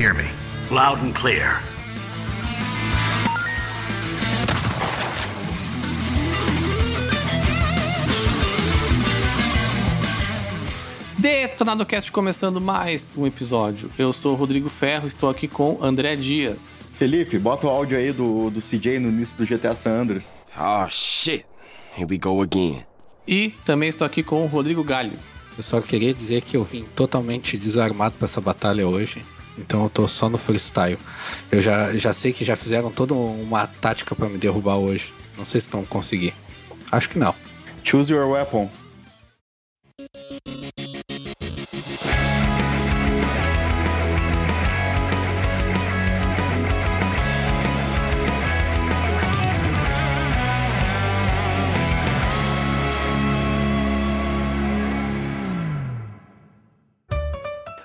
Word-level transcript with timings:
hear 0.00 0.14
me? 0.14 0.24
Loud 0.70 1.04
and 1.04 1.12
clear. 1.12 1.62
Detonado 11.18 11.84
Cast 11.84 12.10
começando 12.10 12.62
mais 12.62 13.12
um 13.14 13.26
episódio. 13.26 13.90
Eu 13.98 14.10
sou 14.14 14.32
o 14.32 14.36
Rodrigo 14.36 14.70
Ferro, 14.70 15.06
estou 15.06 15.28
aqui 15.28 15.46
com 15.46 15.78
André 15.82 16.16
Dias. 16.16 16.94
Felipe, 16.98 17.38
bota 17.38 17.66
o 17.66 17.70
áudio 17.70 17.98
aí 17.98 18.10
do, 18.10 18.48
do 18.48 18.58
CJ 18.58 19.00
no 19.00 19.10
início 19.10 19.36
do 19.36 19.44
GTA 19.44 19.74
San 19.74 20.00
Andreas. 20.00 20.46
Oh 20.58 20.88
shit. 20.88 21.44
Here 21.94 22.06
we 22.08 22.16
go 22.16 22.40
again. 22.40 22.86
E 23.28 23.50
também 23.66 23.90
estou 23.90 24.06
aqui 24.06 24.22
com 24.22 24.44
o 24.44 24.46
Rodrigo 24.46 24.82
Galho. 24.82 25.12
Eu 25.58 25.62
só 25.62 25.78
queria 25.82 26.14
dizer 26.14 26.40
que 26.40 26.56
eu 26.56 26.64
vim 26.64 26.86
totalmente 26.96 27.58
desarmado 27.58 28.14
para 28.14 28.24
essa 28.24 28.40
batalha 28.40 28.88
hoje. 28.88 29.22
Então 29.58 29.84
eu 29.84 29.90
tô 29.90 30.08
só 30.08 30.28
no 30.28 30.38
freestyle. 30.38 30.98
Eu 31.50 31.60
já, 31.60 31.92
já 31.92 32.12
sei 32.12 32.32
que 32.32 32.44
já 32.44 32.56
fizeram 32.56 32.90
toda 32.90 33.14
uma 33.14 33.66
tática 33.66 34.14
para 34.14 34.28
me 34.28 34.38
derrubar 34.38 34.76
hoje. 34.76 35.12
Não 35.36 35.44
sei 35.44 35.60
se 35.60 35.68
vão 35.68 35.84
conseguir. 35.84 36.34
Acho 36.90 37.08
que 37.08 37.18
não. 37.18 37.34
Choose 37.82 38.12
your 38.12 38.28
weapon. 38.30 38.70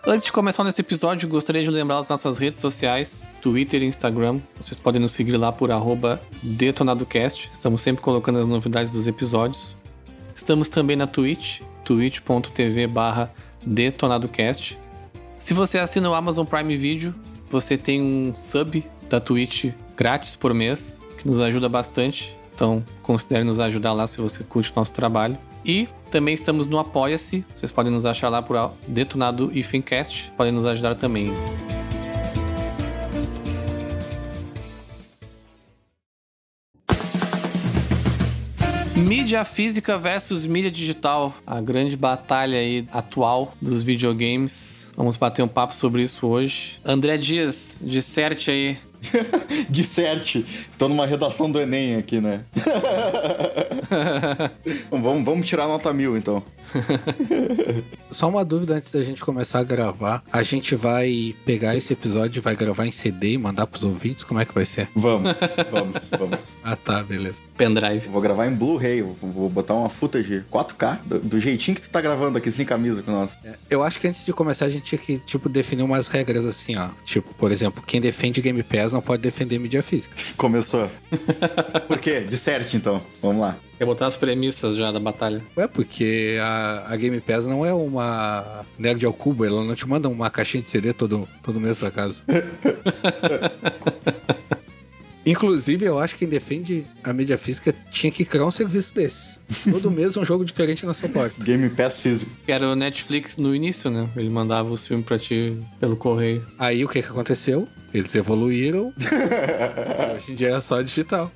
Antes 0.07 0.25
de 0.25 0.31
começar 0.31 0.63
nesse 0.63 0.81
episódio, 0.81 1.27
gostaria 1.27 1.63
de 1.63 1.71
lembrar 1.71 1.97
as 1.97 2.09
nossas 2.09 2.37
redes 2.37 2.59
sociais, 2.59 3.25
Twitter 3.41 3.81
e 3.81 3.87
Instagram. 3.87 4.39
Vocês 4.55 4.77
podem 4.77 5.01
nos 5.01 5.13
seguir 5.13 5.35
lá 5.35 5.51
por 5.51 5.71
detonadocast. 6.43 7.49
Estamos 7.51 7.81
sempre 7.81 8.03
colocando 8.03 8.37
as 8.37 8.45
novidades 8.45 8.91
dos 8.91 9.07
episódios. 9.07 9.75
Estamos 10.35 10.69
também 10.69 10.95
na 10.95 11.07
Twitch, 11.07 11.61
twitch.tv 11.83 12.87
detonadocast. 13.65 14.77
Se 15.39 15.55
você 15.55 15.79
assina 15.79 16.07
o 16.07 16.13
Amazon 16.13 16.45
Prime 16.45 16.77
Video, 16.77 17.11
você 17.49 17.75
tem 17.75 17.99
um 17.99 18.35
sub 18.35 18.85
da 19.09 19.19
Twitch 19.19 19.71
grátis 19.97 20.35
por 20.35 20.53
mês, 20.53 21.01
que 21.17 21.27
nos 21.27 21.39
ajuda 21.39 21.67
bastante. 21.67 22.37
Então, 22.55 22.81
considere 23.03 23.43
nos 23.43 23.59
ajudar 23.59 23.91
lá 23.91 24.07
se 24.07 24.21
você 24.21 24.43
curte 24.43 24.71
o 24.71 24.73
nosso 24.77 24.93
trabalho. 24.93 25.37
E 25.65 25.89
também 26.09 26.33
estamos 26.33 26.67
no 26.67 26.79
Apoia-se. 26.79 27.45
Vocês 27.53 27.71
podem 27.71 27.91
nos 27.91 28.05
achar 28.05 28.29
lá 28.29 28.41
por 28.41 28.71
Detonado 28.87 29.51
e 29.53 29.61
Fincast. 29.61 30.31
Podem 30.37 30.53
nos 30.53 30.65
ajudar 30.65 30.95
também. 30.95 31.33
Mídia 38.95 39.43
física 39.43 39.97
versus 39.97 40.45
mídia 40.45 40.71
digital, 40.71 41.35
a 41.45 41.59
grande 41.59 41.97
batalha 41.97 42.57
aí 42.57 42.87
atual 42.91 43.53
dos 43.61 43.83
videogames. 43.83 44.91
Vamos 44.95 45.15
bater 45.15 45.43
um 45.43 45.47
papo 45.47 45.75
sobre 45.75 46.01
isso 46.03 46.25
hoje. 46.25 46.79
André 46.83 47.17
Dias, 47.17 47.77
disserte 47.81 48.49
aí. 48.49 48.77
Disserte. 49.69 50.45
Tô 50.77 50.87
numa 50.87 51.05
redação 51.05 51.51
do 51.51 51.59
Enem 51.59 51.95
aqui, 51.95 52.19
né? 52.19 52.41
vamos, 54.89 55.25
vamos 55.25 55.47
tirar 55.47 55.67
nota 55.67 55.93
mil, 55.93 56.17
então. 56.17 56.43
Só 58.11 58.29
uma 58.29 58.45
dúvida 58.45 58.75
antes 58.75 58.91
da 58.91 59.03
gente 59.03 59.23
começar 59.23 59.59
a 59.59 59.63
gravar. 59.63 60.23
A 60.31 60.43
gente 60.43 60.75
vai 60.75 61.35
pegar 61.45 61.75
esse 61.75 61.93
episódio, 61.93 62.41
vai 62.41 62.55
gravar 62.55 62.85
em 62.85 62.91
CD 62.91 63.33
e 63.33 63.37
mandar 63.37 63.67
pros 63.67 63.83
ouvintes? 63.83 64.23
Como 64.23 64.39
é 64.39 64.45
que 64.45 64.53
vai 64.53 64.65
ser? 64.65 64.89
Vamos, 64.95 65.35
vamos, 65.71 66.09
vamos. 66.09 66.55
Ah, 66.63 66.75
tá, 66.75 67.03
beleza. 67.03 67.41
Pendrive. 67.57 68.07
Vou 68.07 68.21
gravar 68.21 68.47
em 68.47 68.53
Blu-ray, 68.53 69.01
vou 69.01 69.49
botar 69.49 69.73
uma 69.73 69.89
footage 69.89 70.43
4K, 70.51 70.99
do, 71.05 71.19
do, 71.19 71.39
jeitinho 71.39 71.75
que 71.75 71.81
tu 71.81 71.89
tá 71.89 72.01
gravando 72.01 72.37
aqui, 72.37 72.51
sem 72.51 72.65
camisa 72.65 73.01
com 73.01 73.11
nós. 73.11 73.37
É, 73.43 73.53
eu 73.69 73.83
acho 73.83 73.99
que 73.99 74.07
antes 74.07 74.25
de 74.25 74.33
começar 74.33 74.65
a 74.65 74.69
gente 74.69 74.85
tinha 74.85 74.99
que, 74.99 75.17
tipo, 75.19 75.49
definir 75.49 75.83
umas 75.83 76.07
regras 76.07 76.45
assim, 76.45 76.75
ó. 76.75 76.89
Tipo, 77.05 77.33
por 77.33 77.51
exemplo, 77.51 77.83
quem 77.85 77.99
defende 77.99 78.41
Game 78.41 78.63
Pass 78.63 78.93
não 78.93 79.01
pode 79.01 79.21
defender 79.21 79.59
mídia 79.59 79.83
física. 79.83 80.15
Começou. 80.37 80.89
Por 81.87 81.99
quê? 81.99 82.21
Disserte, 82.21 82.77
então. 82.77 83.01
Vamos 83.21 83.41
lá. 83.41 83.57
Quer 83.77 83.85
botar 83.85 84.07
as 84.07 84.15
premissas 84.15 84.75
já 84.75 84.91
da 84.91 84.99
batalha. 84.99 85.43
Ué, 85.57 85.67
porque 85.67 86.37
a, 86.41 86.85
a 86.87 86.95
Game 86.95 87.19
Pass 87.19 87.45
não 87.45 87.65
é 87.65 87.73
uma 87.73 88.65
nerd 88.79 89.05
ao 89.05 89.13
cubo, 89.13 89.45
ela 89.45 89.63
não 89.63 89.75
te 89.75 89.87
manda 89.87 90.07
uma 90.07 90.29
caixinha 90.29 90.63
de 90.63 90.69
CD 90.69 90.93
todo, 90.93 91.27
todo 91.43 91.59
mês 91.59 91.79
pra 91.79 91.91
casa. 91.91 92.23
Inclusive, 95.25 95.83
eu 95.83 95.97
acho 95.97 96.13
que 96.13 96.19
quem 96.19 96.29
defende 96.29 96.85
a 97.03 97.11
mídia 97.11 97.35
física 97.35 97.73
tinha 97.89 98.11
que 98.11 98.23
criar 98.23 98.45
um 98.45 98.51
serviço 98.51 98.93
desse. 98.93 99.39
Todo 99.71 99.89
mês 99.89 100.15
um 100.15 100.23
jogo 100.23 100.45
diferente 100.45 100.85
na 100.85 100.93
sua 100.93 101.09
porta. 101.09 101.43
Game 101.43 101.67
Pass 101.71 101.99
físico. 101.99 102.31
Era 102.47 102.69
o 102.69 102.75
Netflix 102.75 103.39
no 103.39 103.55
início, 103.55 103.89
né? 103.89 104.07
Ele 104.15 104.29
mandava 104.29 104.71
os 104.71 104.85
filmes 104.87 105.03
pra 105.03 105.17
ti 105.17 105.57
pelo 105.79 105.95
correio. 105.97 106.45
Aí 106.59 106.85
o 106.85 106.87
que 106.87 107.01
que 107.01 107.09
aconteceu? 107.09 107.67
Eles 107.91 108.13
evoluíram. 108.13 108.93
Hoje 110.15 110.31
em 110.31 110.35
dia 110.35 110.49
é 110.49 110.59
só 110.59 110.79
digital. 110.81 111.31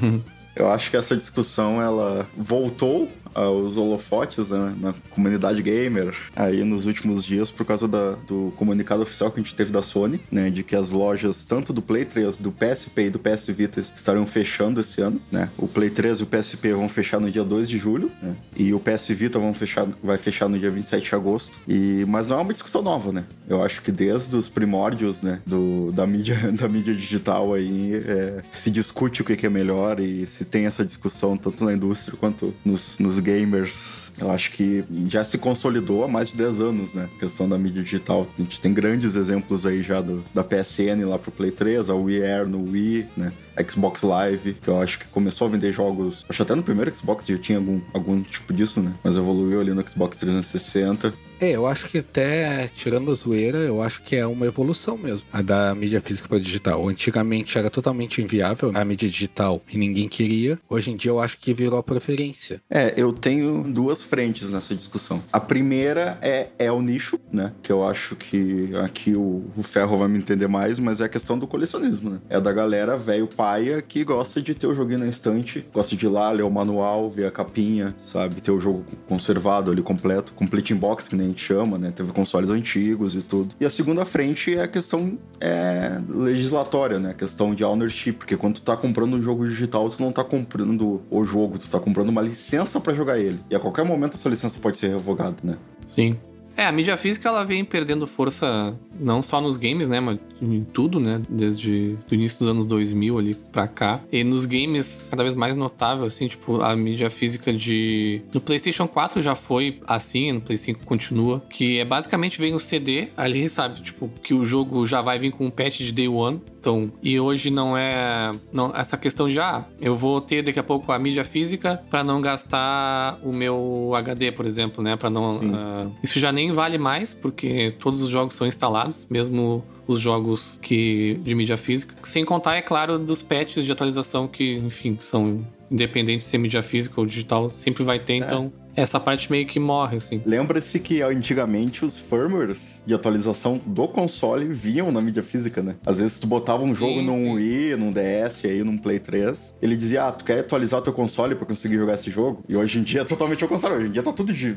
Eu 0.54 0.70
acho 0.70 0.90
que 0.90 0.96
essa 0.96 1.16
discussão 1.16 1.80
ela 1.80 2.26
voltou 2.36 3.08
aos 3.34 3.76
holofotes 3.76 4.50
né, 4.50 4.74
na 4.80 4.94
comunidade 5.10 5.62
gamer 5.62 6.14
aí 6.34 6.64
nos 6.64 6.86
últimos 6.86 7.24
dias 7.24 7.50
por 7.50 7.64
causa 7.64 7.86
da, 7.86 8.12
do 8.26 8.52
comunicado 8.56 9.02
oficial 9.02 9.30
que 9.30 9.40
a 9.40 9.42
gente 9.42 9.54
teve 9.54 9.70
da 9.70 9.82
Sony, 9.82 10.20
né, 10.30 10.50
de 10.50 10.62
que 10.62 10.76
as 10.76 10.90
lojas 10.90 11.44
tanto 11.44 11.72
do 11.72 11.82
Play 11.82 12.04
3, 12.04 12.38
do 12.38 12.52
PSP 12.52 13.06
e 13.06 13.10
do 13.10 13.18
PS 13.18 13.46
Vita 13.48 13.80
estariam 13.80 14.26
fechando 14.26 14.80
esse 14.80 15.00
ano, 15.00 15.20
né? 15.30 15.50
O 15.56 15.66
Play 15.66 15.90
3 15.90 16.20
e 16.20 16.22
o 16.22 16.26
PSP 16.26 16.72
vão 16.72 16.88
fechar 16.88 17.20
no 17.20 17.30
dia 17.30 17.44
2 17.44 17.68
de 17.68 17.78
julho, 17.78 18.10
né? 18.22 18.36
E 18.56 18.72
o 18.72 18.80
PS 18.80 19.08
Vita 19.08 19.38
vão 19.38 19.52
fechar, 19.54 19.86
vai 20.02 20.18
fechar 20.18 20.48
no 20.48 20.58
dia 20.58 20.70
27 20.70 21.08
de 21.08 21.14
agosto. 21.14 21.58
E 21.68 22.04
mas 22.06 22.28
não 22.28 22.38
é 22.38 22.42
uma 22.42 22.52
discussão 22.52 22.82
nova, 22.82 23.12
né? 23.12 23.24
Eu 23.48 23.62
acho 23.62 23.82
que 23.82 23.92
desde 23.92 24.36
os 24.36 24.48
primórdios, 24.48 25.22
né, 25.22 25.40
do, 25.46 25.92
da 25.92 26.06
mídia 26.06 26.36
da 26.52 26.68
mídia 26.68 26.94
digital 26.94 27.54
aí 27.54 27.94
é, 27.94 28.42
se 28.52 28.70
discute 28.70 29.22
o 29.22 29.24
que 29.24 29.46
é 29.46 29.50
melhor 29.50 30.00
e 30.00 30.26
se 30.26 30.44
tem 30.44 30.66
essa 30.66 30.84
discussão 30.84 31.36
tanto 31.36 31.64
na 31.64 31.72
indústria 31.72 32.16
quanto 32.18 32.54
nos, 32.64 32.98
nos 32.98 33.18
gamers, 33.20 34.12
eu 34.18 34.30
acho 34.30 34.50
que 34.52 34.84
já 35.06 35.24
se 35.24 35.38
consolidou 35.38 36.04
há 36.04 36.08
mais 36.08 36.30
de 36.30 36.36
10 36.36 36.60
anos, 36.60 36.94
né? 36.94 37.08
A 37.16 37.20
questão 37.20 37.48
da 37.48 37.58
mídia 37.58 37.82
digital. 37.82 38.26
A 38.38 38.42
gente 38.42 38.60
tem 38.60 38.72
grandes 38.72 39.16
exemplos 39.16 39.64
aí 39.66 39.82
já 39.82 40.00
do, 40.00 40.24
da 40.34 40.44
PSN 40.44 41.04
lá 41.06 41.18
pro 41.18 41.30
Play 41.30 41.50
3, 41.50 41.88
a 41.88 41.94
Wii 41.94 42.22
Air 42.22 42.48
no 42.48 42.70
Wii, 42.70 43.08
né? 43.16 43.32
Xbox 43.68 44.02
Live, 44.02 44.54
que 44.54 44.68
eu 44.68 44.80
acho 44.80 44.98
que 44.98 45.06
começou 45.06 45.46
a 45.46 45.50
vender 45.50 45.72
jogos. 45.72 46.24
Acho 46.28 46.42
até 46.42 46.54
no 46.54 46.62
primeiro 46.62 46.94
Xbox 46.94 47.26
já 47.26 47.38
tinha 47.38 47.58
algum, 47.58 47.80
algum 47.92 48.22
tipo 48.22 48.52
disso, 48.52 48.80
né? 48.80 48.92
Mas 49.02 49.16
evoluiu 49.16 49.60
ali 49.60 49.72
no 49.72 49.86
Xbox 49.86 50.18
360. 50.18 51.12
É, 51.40 51.52
eu 51.52 51.66
acho 51.66 51.88
que 51.88 51.98
até, 51.98 52.68
tirando 52.68 53.10
a 53.10 53.14
zoeira, 53.14 53.58
eu 53.58 53.82
acho 53.82 54.02
que 54.02 54.14
é 54.14 54.26
uma 54.26 54.44
evolução 54.44 54.98
mesmo, 54.98 55.22
a 55.32 55.40
da 55.40 55.74
mídia 55.74 56.00
física 56.00 56.28
para 56.28 56.38
digital. 56.38 56.86
Antigamente 56.86 57.56
era 57.56 57.70
totalmente 57.70 58.20
inviável 58.20 58.70
a 58.74 58.84
mídia 58.84 59.08
digital 59.08 59.62
e 59.72 59.78
ninguém 59.78 60.06
queria. 60.06 60.58
Hoje 60.68 60.90
em 60.90 60.96
dia 60.96 61.10
eu 61.10 61.18
acho 61.18 61.38
que 61.38 61.54
virou 61.54 61.78
a 61.78 61.82
preferência. 61.82 62.60
É, 62.68 62.92
eu 62.94 63.12
tenho 63.12 63.64
duas 63.72 64.04
frentes 64.04 64.50
nessa 64.50 64.74
discussão. 64.74 65.22
A 65.32 65.40
primeira 65.40 66.18
é, 66.20 66.48
é 66.58 66.70
o 66.70 66.82
nicho, 66.82 67.18
né? 67.32 67.52
Que 67.62 67.72
eu 67.72 67.86
acho 67.86 68.16
que 68.16 68.70
aqui 68.84 69.14
o, 69.14 69.44
o 69.56 69.62
Ferro 69.62 69.96
vai 69.96 70.08
me 70.08 70.18
entender 70.18 70.46
mais, 70.46 70.78
mas 70.78 71.00
é 71.00 71.04
a 71.04 71.08
questão 71.08 71.38
do 71.38 71.46
colecionismo, 71.46 72.10
né? 72.10 72.18
É 72.28 72.38
da 72.38 72.52
galera 72.52 72.98
velho 72.98 73.26
paia 73.26 73.80
que 73.80 74.04
gosta 74.04 74.42
de 74.42 74.54
ter 74.54 74.66
o 74.66 74.74
joguinho 74.74 75.00
na 75.00 75.08
estante, 75.08 75.64
gosta 75.72 75.96
de 75.96 76.04
ir 76.04 76.08
lá, 76.10 76.30
ler 76.30 76.42
o 76.42 76.50
manual, 76.50 77.10
ver 77.10 77.26
a 77.26 77.30
capinha, 77.30 77.94
sabe? 77.96 78.42
Ter 78.42 78.50
o 78.50 78.60
jogo 78.60 78.84
conservado 79.08 79.70
ali 79.70 79.80
completo, 79.80 80.34
complete 80.34 80.74
in 80.74 80.76
box, 80.76 81.08
que 81.08 81.16
nem 81.16 81.29
gente 81.30 81.42
chama, 81.42 81.78
né? 81.78 81.92
Teve 81.94 82.12
consoles 82.12 82.50
antigos 82.50 83.14
e 83.14 83.22
tudo. 83.22 83.54
E 83.60 83.64
a 83.64 83.70
segunda 83.70 84.04
frente 84.04 84.54
é 84.54 84.62
a 84.62 84.68
questão 84.68 85.18
é, 85.40 86.00
legislatória, 86.08 86.98
né? 86.98 87.10
A 87.10 87.14
questão 87.14 87.54
de 87.54 87.64
ownership, 87.64 88.12
porque 88.12 88.36
quando 88.36 88.56
tu 88.56 88.62
tá 88.62 88.76
comprando 88.76 89.14
um 89.14 89.22
jogo 89.22 89.48
digital, 89.48 89.88
tu 89.90 90.02
não 90.02 90.12
tá 90.12 90.22
comprando 90.24 91.02
o 91.10 91.24
jogo, 91.24 91.58
tu 91.58 91.68
tá 91.68 91.80
comprando 91.80 92.08
uma 92.08 92.22
licença 92.22 92.80
para 92.80 92.94
jogar 92.94 93.18
ele. 93.18 93.38
E 93.50 93.54
a 93.54 93.60
qualquer 93.60 93.84
momento 93.84 94.14
essa 94.14 94.28
licença 94.28 94.58
pode 94.60 94.78
ser 94.78 94.88
revogada, 94.88 95.36
né? 95.42 95.56
Sim. 95.86 96.16
É, 96.56 96.66
a 96.66 96.72
mídia 96.72 96.96
física 96.96 97.28
ela 97.28 97.44
vem 97.44 97.64
perdendo 97.64 98.06
força 98.06 98.74
não 98.98 99.22
só 99.22 99.40
nos 99.40 99.56
games, 99.56 99.88
né, 99.88 99.98
mas 99.98 100.18
em 100.42 100.62
tudo, 100.62 101.00
né, 101.00 101.22
desde 101.28 101.96
o 102.10 102.14
início 102.14 102.40
dos 102.40 102.48
anos 102.48 102.66
2000 102.66 103.18
ali 103.18 103.34
pra 103.34 103.66
cá. 103.66 104.00
E 104.12 104.22
nos 104.22 104.44
games, 104.46 105.08
cada 105.10 105.22
vez 105.22 105.34
mais 105.34 105.56
notável, 105.56 106.04
assim, 106.04 106.28
tipo, 106.28 106.60
a 106.60 106.76
mídia 106.76 107.08
física 107.10 107.52
de... 107.52 108.22
No 108.32 108.40
PlayStation 108.40 108.86
4 108.86 109.22
já 109.22 109.34
foi 109.34 109.80
assim, 109.86 110.32
no 110.32 110.40
Play 110.40 110.58
5 110.58 110.84
continua, 110.84 111.42
que 111.48 111.78
é 111.78 111.84
basicamente 111.84 112.38
vem 112.38 112.54
o 112.54 112.58
CD 112.58 113.08
ali, 113.16 113.48
sabe, 113.48 113.80
tipo, 113.80 114.10
que 114.22 114.34
o 114.34 114.44
jogo 114.44 114.86
já 114.86 115.00
vai 115.00 115.18
vir 115.18 115.32
com 115.32 115.46
um 115.46 115.50
patch 115.50 115.78
de 115.78 115.92
Day 115.92 116.08
One, 116.08 116.40
Então, 116.60 116.92
e 117.02 117.18
hoje 117.18 117.50
não 117.50 117.74
é 117.74 118.30
não, 118.52 118.70
essa 118.76 118.98
questão 118.98 119.30
de 119.30 119.40
ah, 119.40 119.64
eu 119.80 119.96
vou 119.96 120.20
ter 120.20 120.42
daqui 120.42 120.58
a 120.58 120.62
pouco 120.62 120.92
a 120.92 120.98
mídia 120.98 121.24
física 121.24 121.82
para 121.88 122.04
não 122.04 122.20
gastar 122.20 123.18
o 123.22 123.32
meu 123.32 123.92
HD, 123.94 124.30
por 124.30 124.44
exemplo, 124.44 124.84
né? 124.84 124.94
Para 124.94 125.08
não 125.08 125.38
uh, 125.38 125.92
isso 126.02 126.18
já 126.18 126.30
nem 126.30 126.52
vale 126.52 126.76
mais 126.76 127.14
porque 127.14 127.74
todos 127.78 128.02
os 128.02 128.10
jogos 128.10 128.34
são 128.34 128.46
instalados, 128.46 129.06
mesmo 129.08 129.64
os 129.86 130.00
jogos 130.00 130.58
que 130.60 131.18
de 131.24 131.34
mídia 131.34 131.56
física. 131.56 131.96
Sem 132.02 132.26
contar, 132.26 132.56
é 132.56 132.62
claro, 132.62 132.98
dos 132.98 133.22
patches 133.22 133.64
de 133.64 133.72
atualização 133.72 134.28
que, 134.28 134.56
enfim, 134.56 134.98
são 135.00 135.40
independentes 135.70 136.26
se 136.26 136.36
é 136.36 136.38
mídia 136.38 136.62
física 136.62 137.00
ou 137.00 137.06
digital, 137.06 137.48
sempre 137.50 137.82
vai 137.82 137.98
ter, 137.98 138.14
então 138.14 138.52
essa 138.76 138.98
parte 139.00 139.30
meio 139.30 139.46
que 139.46 139.58
morre, 139.58 139.96
assim. 139.96 140.22
Lembra-se 140.24 140.78
que 140.80 141.02
antigamente 141.02 141.84
os 141.84 141.98
firmwares 141.98 142.80
de 142.86 142.94
atualização 142.94 143.60
do 143.64 143.86
console 143.88 144.46
vinham 144.46 144.90
na 144.92 145.00
mídia 145.00 145.22
física, 145.22 145.62
né? 145.62 145.76
Às 145.84 145.98
vezes 145.98 146.18
tu 146.20 146.26
botava 146.26 146.62
um 146.62 146.74
jogo 146.74 147.00
Sim, 147.00 147.06
num 147.06 147.12
sim. 147.24 147.34
Wii, 147.34 147.76
num 147.76 147.92
DS, 147.92 148.44
aí 148.44 148.62
num 148.64 148.78
Play 148.78 148.98
3, 148.98 149.54
ele 149.60 149.76
dizia, 149.76 150.04
ah, 150.06 150.12
tu 150.12 150.24
quer 150.24 150.40
atualizar 150.40 150.80
teu 150.82 150.92
console 150.92 151.34
pra 151.34 151.46
conseguir 151.46 151.76
jogar 151.76 151.94
esse 151.94 152.10
jogo? 152.10 152.42
E 152.48 152.56
hoje 152.56 152.78
em 152.78 152.82
dia 152.82 153.00
é 153.02 153.04
totalmente 153.04 153.42
ao 153.42 153.48
contrário, 153.48 153.78
hoje 153.78 153.88
em 153.88 153.92
dia 153.92 154.02
tá 154.02 154.12
tudo 154.12 154.32
de 154.32 154.56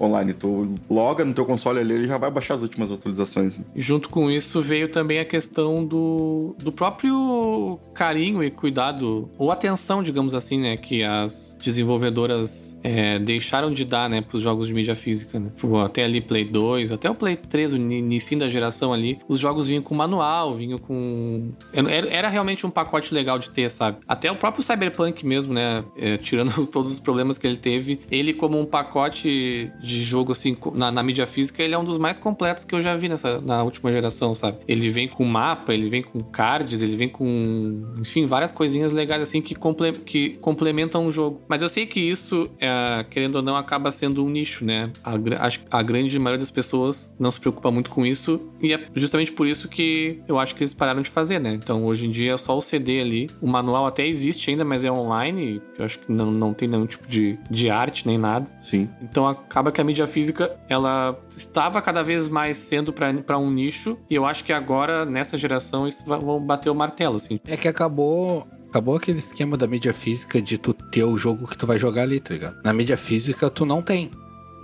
online, 0.00 0.32
tu 0.34 0.74
loga 0.90 1.24
no 1.24 1.32
teu 1.34 1.44
console 1.44 1.78
ali, 1.80 1.94
ele 1.94 2.04
já 2.08 2.18
vai 2.18 2.30
baixar 2.30 2.54
as 2.54 2.62
últimas 2.62 2.90
atualizações. 2.90 3.58
né? 3.58 3.64
Junto 3.76 4.08
com 4.08 4.30
isso 4.30 4.60
veio 4.60 4.88
também 4.88 5.18
a 5.18 5.24
questão 5.24 5.84
do, 5.84 6.54
do 6.62 6.72
próprio 6.72 7.78
carinho 7.94 8.42
e 8.42 8.50
cuidado, 8.50 9.30
ou 9.38 9.50
atenção, 9.50 10.02
digamos 10.02 10.34
assim, 10.34 10.58
né? 10.58 10.76
Que 10.76 11.02
as 11.02 11.56
desenvolvedoras 11.62 12.76
é, 12.82 13.18
deixaram 13.18 13.61
de 13.70 13.84
dar, 13.84 14.08
né, 14.08 14.20
pros 14.20 14.42
jogos 14.42 14.66
de 14.66 14.74
mídia 14.74 14.94
física, 14.94 15.38
né? 15.38 15.50
Pô, 15.60 15.78
Até 15.80 16.04
ali 16.04 16.20
Play 16.20 16.44
2, 16.44 16.92
até 16.92 17.10
o 17.10 17.14
Play 17.14 17.36
3, 17.36 17.72
o 17.72 17.76
início 17.76 18.38
da 18.38 18.48
geração 18.48 18.92
ali, 18.92 19.18
os 19.28 19.38
jogos 19.38 19.68
vinham 19.68 19.82
com 19.82 19.94
manual, 19.94 20.54
vinham 20.54 20.78
com. 20.78 21.52
Era, 21.72 22.08
era 22.08 22.28
realmente 22.28 22.66
um 22.66 22.70
pacote 22.70 23.12
legal 23.14 23.38
de 23.38 23.50
ter, 23.50 23.70
sabe? 23.70 23.98
Até 24.08 24.30
o 24.30 24.36
próprio 24.36 24.62
Cyberpunk 24.64 25.24
mesmo, 25.26 25.52
né? 25.52 25.84
é, 25.96 26.16
tirando 26.16 26.66
todos 26.68 26.90
os 26.90 26.98
problemas 26.98 27.36
que 27.38 27.46
ele 27.46 27.56
teve, 27.56 28.00
ele, 28.10 28.32
como 28.32 28.58
um 28.58 28.64
pacote 28.64 29.70
de 29.82 30.02
jogo, 30.02 30.32
assim, 30.32 30.56
na, 30.74 30.90
na 30.90 31.02
mídia 31.02 31.26
física, 31.26 31.62
ele 31.62 31.74
é 31.74 31.78
um 31.78 31.84
dos 31.84 31.98
mais 31.98 32.18
completos 32.18 32.64
que 32.64 32.74
eu 32.74 32.80
já 32.82 32.96
vi 32.96 33.08
nessa, 33.08 33.40
na 33.40 33.62
última 33.62 33.92
geração, 33.92 34.34
sabe? 34.34 34.58
Ele 34.66 34.88
vem 34.90 35.08
com 35.08 35.24
mapa, 35.24 35.72
ele 35.74 35.88
vem 35.88 36.02
com 36.02 36.20
cards, 36.20 36.80
ele 36.82 36.96
vem 36.96 37.08
com. 37.08 37.82
Enfim, 37.98 38.26
várias 38.26 38.52
coisinhas 38.52 38.92
legais, 38.92 39.22
assim, 39.22 39.40
que, 39.40 39.54
comple- 39.54 39.92
que 39.92 40.30
complementam 40.40 41.06
o 41.06 41.12
jogo. 41.12 41.40
Mas 41.48 41.62
eu 41.62 41.68
sei 41.68 41.86
que 41.86 42.00
isso, 42.00 42.48
é, 42.60 43.04
querendo 43.10 43.36
ou 43.36 43.41
não, 43.42 43.56
acaba 43.56 43.90
sendo 43.90 44.24
um 44.24 44.28
nicho, 44.28 44.64
né? 44.64 44.90
A, 45.04 45.18
que 45.50 45.60
a 45.70 45.82
grande 45.82 46.18
maioria 46.18 46.38
das 46.38 46.50
pessoas 46.50 47.14
não 47.18 47.30
se 47.30 47.40
preocupa 47.40 47.70
muito 47.70 47.90
com 47.90 48.04
isso. 48.04 48.40
E 48.60 48.72
é 48.72 48.80
justamente 48.94 49.32
por 49.32 49.46
isso 49.46 49.68
que 49.68 50.20
eu 50.28 50.38
acho 50.38 50.54
que 50.54 50.62
eles 50.62 50.72
pararam 50.72 51.02
de 51.02 51.10
fazer, 51.10 51.38
né? 51.38 51.52
Então 51.54 51.84
hoje 51.84 52.06
em 52.06 52.10
dia 52.10 52.34
é 52.34 52.38
só 52.38 52.56
o 52.56 52.62
CD 52.62 53.00
ali. 53.00 53.28
O 53.40 53.46
manual 53.46 53.86
até 53.86 54.06
existe 54.06 54.50
ainda, 54.50 54.64
mas 54.64 54.84
é 54.84 54.90
online. 54.90 55.60
Eu 55.78 55.84
acho 55.84 55.98
que 55.98 56.10
não, 56.10 56.30
não 56.30 56.54
tem 56.54 56.68
nenhum 56.68 56.86
tipo 56.86 57.06
de, 57.08 57.38
de 57.50 57.70
arte 57.70 58.06
nem 58.06 58.18
nada. 58.18 58.46
Sim. 58.60 58.88
Então 59.02 59.26
acaba 59.26 59.72
que 59.72 59.80
a 59.80 59.84
mídia 59.84 60.06
física 60.06 60.56
ela 60.68 61.18
estava 61.36 61.80
cada 61.82 62.02
vez 62.02 62.28
mais 62.28 62.56
sendo 62.56 62.92
para 62.92 63.38
um 63.38 63.50
nicho 63.50 63.98
e 64.08 64.14
eu 64.14 64.24
acho 64.24 64.44
que 64.44 64.52
agora 64.52 65.04
nessa 65.04 65.36
geração 65.36 65.86
isso 65.88 66.04
vai, 66.06 66.18
vão 66.18 66.40
bater 66.40 66.70
o 66.70 66.74
martelo 66.74 67.16
assim. 67.16 67.40
É 67.46 67.56
que 67.56 67.68
acabou. 67.68 68.46
Acabou 68.72 68.96
aquele 68.96 69.18
esquema 69.18 69.54
da 69.54 69.66
mídia 69.66 69.92
física 69.92 70.40
de 70.40 70.56
tu 70.56 70.72
ter 70.72 71.04
o 71.04 71.18
jogo 71.18 71.46
que 71.46 71.58
tu 71.58 71.66
vai 71.66 71.78
jogar 71.78 72.04
ali, 72.04 72.18
tá 72.18 72.32
ligado? 72.32 72.56
Na 72.64 72.72
mídia 72.72 72.96
física 72.96 73.50
tu 73.50 73.66
não 73.66 73.82
tem. 73.82 74.10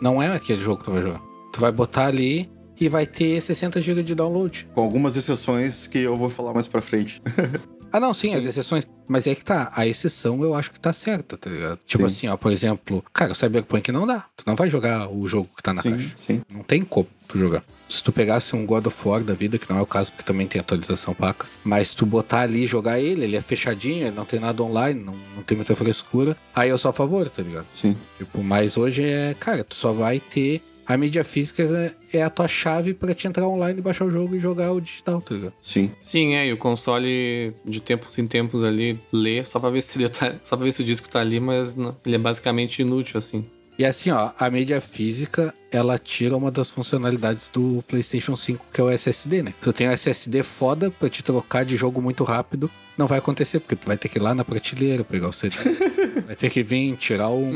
Não 0.01 0.23
é 0.23 0.35
aquele 0.35 0.63
jogo 0.63 0.79
que 0.79 0.85
tu 0.85 0.93
vai 0.93 1.03
jogar. 1.03 1.21
Tu 1.53 1.61
vai 1.61 1.71
botar 1.71 2.07
ali 2.07 2.51
e 2.81 2.89
vai 2.89 3.07
ter 3.07 3.39
60 3.39 3.83
GB 3.83 4.03
de 4.03 4.15
download. 4.15 4.67
Com 4.75 4.81
algumas 4.81 5.15
exceções 5.15 5.87
que 5.87 5.99
eu 5.99 6.17
vou 6.17 6.31
falar 6.31 6.55
mais 6.55 6.67
pra 6.67 6.81
frente. 6.81 7.21
Ah, 7.93 8.01
não, 8.01 8.13
sim, 8.13 8.35
as 8.35 8.45
exceções. 8.45 8.87
Mas 9.07 9.27
é 9.27 9.35
que 9.35 9.43
tá, 9.43 9.73
a 9.75 9.87
exceção 9.87 10.43
eu 10.43 10.55
acho 10.55 10.71
que 10.71 10.79
tá 10.79 10.93
certa, 10.93 11.39
tá 11.39 11.49
ligado? 11.49 11.79
Tipo 11.87 12.07
Sim. 12.11 12.15
assim, 12.15 12.29
ó, 12.29 12.37
por 12.37 12.53
exemplo, 12.53 13.03
cara, 13.13 13.33
o 13.33 13.35
Cyberpunk 13.35 13.91
não 13.91 14.07
dá. 14.07 14.27
Tu 14.37 14.45
não 14.47 14.55
vai 14.55 14.69
jogar 14.69 15.11
o 15.11 15.27
jogo 15.27 15.49
que 15.57 15.63
tá 15.63 15.73
na 15.73 15.81
sim, 15.81 15.93
caixa. 15.93 16.13
sim. 16.15 16.43
Não 16.51 16.63
tem 16.63 16.85
como 16.85 17.09
tu 17.27 17.39
jogar. 17.39 17.65
Se 17.89 18.03
tu 18.03 18.13
pegasse 18.13 18.55
um 18.55 18.67
God 18.67 18.87
of 18.87 19.09
War 19.09 19.23
da 19.25 19.33
vida, 19.33 19.59
que 19.59 19.69
não 19.71 19.79
é 19.79 19.83
o 19.83 19.87
caso, 19.87 20.13
porque 20.13 20.25
também 20.25 20.47
tem 20.47 20.61
atualização 20.61 21.15
pacas, 21.15 21.59
mas 21.65 21.95
tu 21.95 22.05
botar 22.05 22.41
ali 22.41 22.65
e 22.65 22.67
jogar 22.67 23.01
ele, 23.01 23.25
ele 23.25 23.37
é 23.37 23.41
fechadinho, 23.41 24.07
ele 24.07 24.15
não 24.17 24.27
tem 24.27 24.39
nada 24.39 24.63
online, 24.63 25.03
não, 25.03 25.17
não 25.35 25.43
tem 25.43 25.57
muita 25.57 25.75
frescura, 25.75 26.37
aí 26.55 26.69
eu 26.69 26.77
sou 26.77 26.91
a 26.91 26.93
favor, 26.93 27.31
tá 27.31 27.43
ligado? 27.43 27.67
Sim. 27.73 27.97
Tipo, 28.19 28.43
mas 28.43 28.77
hoje 28.77 29.05
é, 29.05 29.35
cara, 29.41 29.65
tu 29.65 29.75
só 29.75 29.91
vai 29.91 30.21
ter. 30.21 30.63
A 30.89 30.97
mídia 30.97 31.23
física 31.23 31.95
é 32.13 32.23
a 32.23 32.31
tua 32.31 32.49
chave 32.49 32.95
pra 32.95 33.15
te 33.15 33.29
entrar 33.29 33.47
online, 33.47 33.81
baixar 33.83 34.07
o 34.07 34.11
jogo 34.11 34.35
e 34.35 34.41
jogar 34.41 34.73
o 34.73 34.81
digital, 34.81 35.21
tá 35.21 35.35
ligado? 35.35 35.53
Sim. 35.61 35.91
Sim, 36.01 36.35
é, 36.35 36.47
e 36.47 36.53
o 36.53 36.57
console 36.57 37.53
de 37.63 37.79
tempos 37.81 38.19
em 38.19 38.27
tempos 38.27 38.65
ali 38.65 38.99
lê 39.13 39.45
só 39.45 39.61
pra 39.61 39.69
ver 39.69 39.83
se 39.83 39.99
ele 40.01 40.09
tá, 40.09 40.35
só 40.43 40.57
para 40.57 40.65
ver 40.65 40.73
se 40.73 40.81
o 40.81 40.85
disco 40.85 41.07
tá 41.09 41.21
ali, 41.21 41.39
mas 41.39 41.75
não- 41.77 41.95
ele 42.07 42.17
é 42.17 42.19
basicamente 42.19 42.81
inútil 42.81 43.19
assim. 43.19 43.45
E 43.79 43.85
assim, 43.85 44.11
ó, 44.11 44.31
a 44.39 44.51
mídia 44.51 44.81
física, 44.81 45.55
ela 45.71 45.99
tira 45.99 46.37
uma 46.37 46.51
das 46.51 46.71
funcionalidades 46.71 47.51
do 47.53 47.85
PlayStation 47.87 48.35
5, 48.37 48.67
que 48.73 48.81
é 48.81 48.85
o 48.85 48.91
SSD, 48.91 49.43
né? 49.43 49.55
Tu 49.61 49.73
tem 49.73 49.89
um 49.89 49.93
SSD 49.93 50.43
foda 50.43 50.91
pra 50.91 51.09
te 51.09 51.23
trocar 51.23 51.65
de 51.65 51.77
jogo 51.77 52.01
muito 52.01 52.25
rápido. 52.25 52.71
Não 52.97 53.07
vai 53.07 53.19
acontecer, 53.19 53.61
porque 53.61 53.77
tu 53.77 53.87
vai 53.87 53.97
ter 53.97 54.09
que 54.09 54.19
ir 54.19 54.23
lá 54.23 54.35
na 54.35 54.45
prateleira 54.45 55.05
pegar 55.05 55.29
o 55.29 55.33
CD. 55.33 55.55
vai 56.27 56.35
ter 56.35 56.51
que 56.51 56.65
vir, 56.65 56.97
tirar 56.97 57.29
um, 57.31 57.55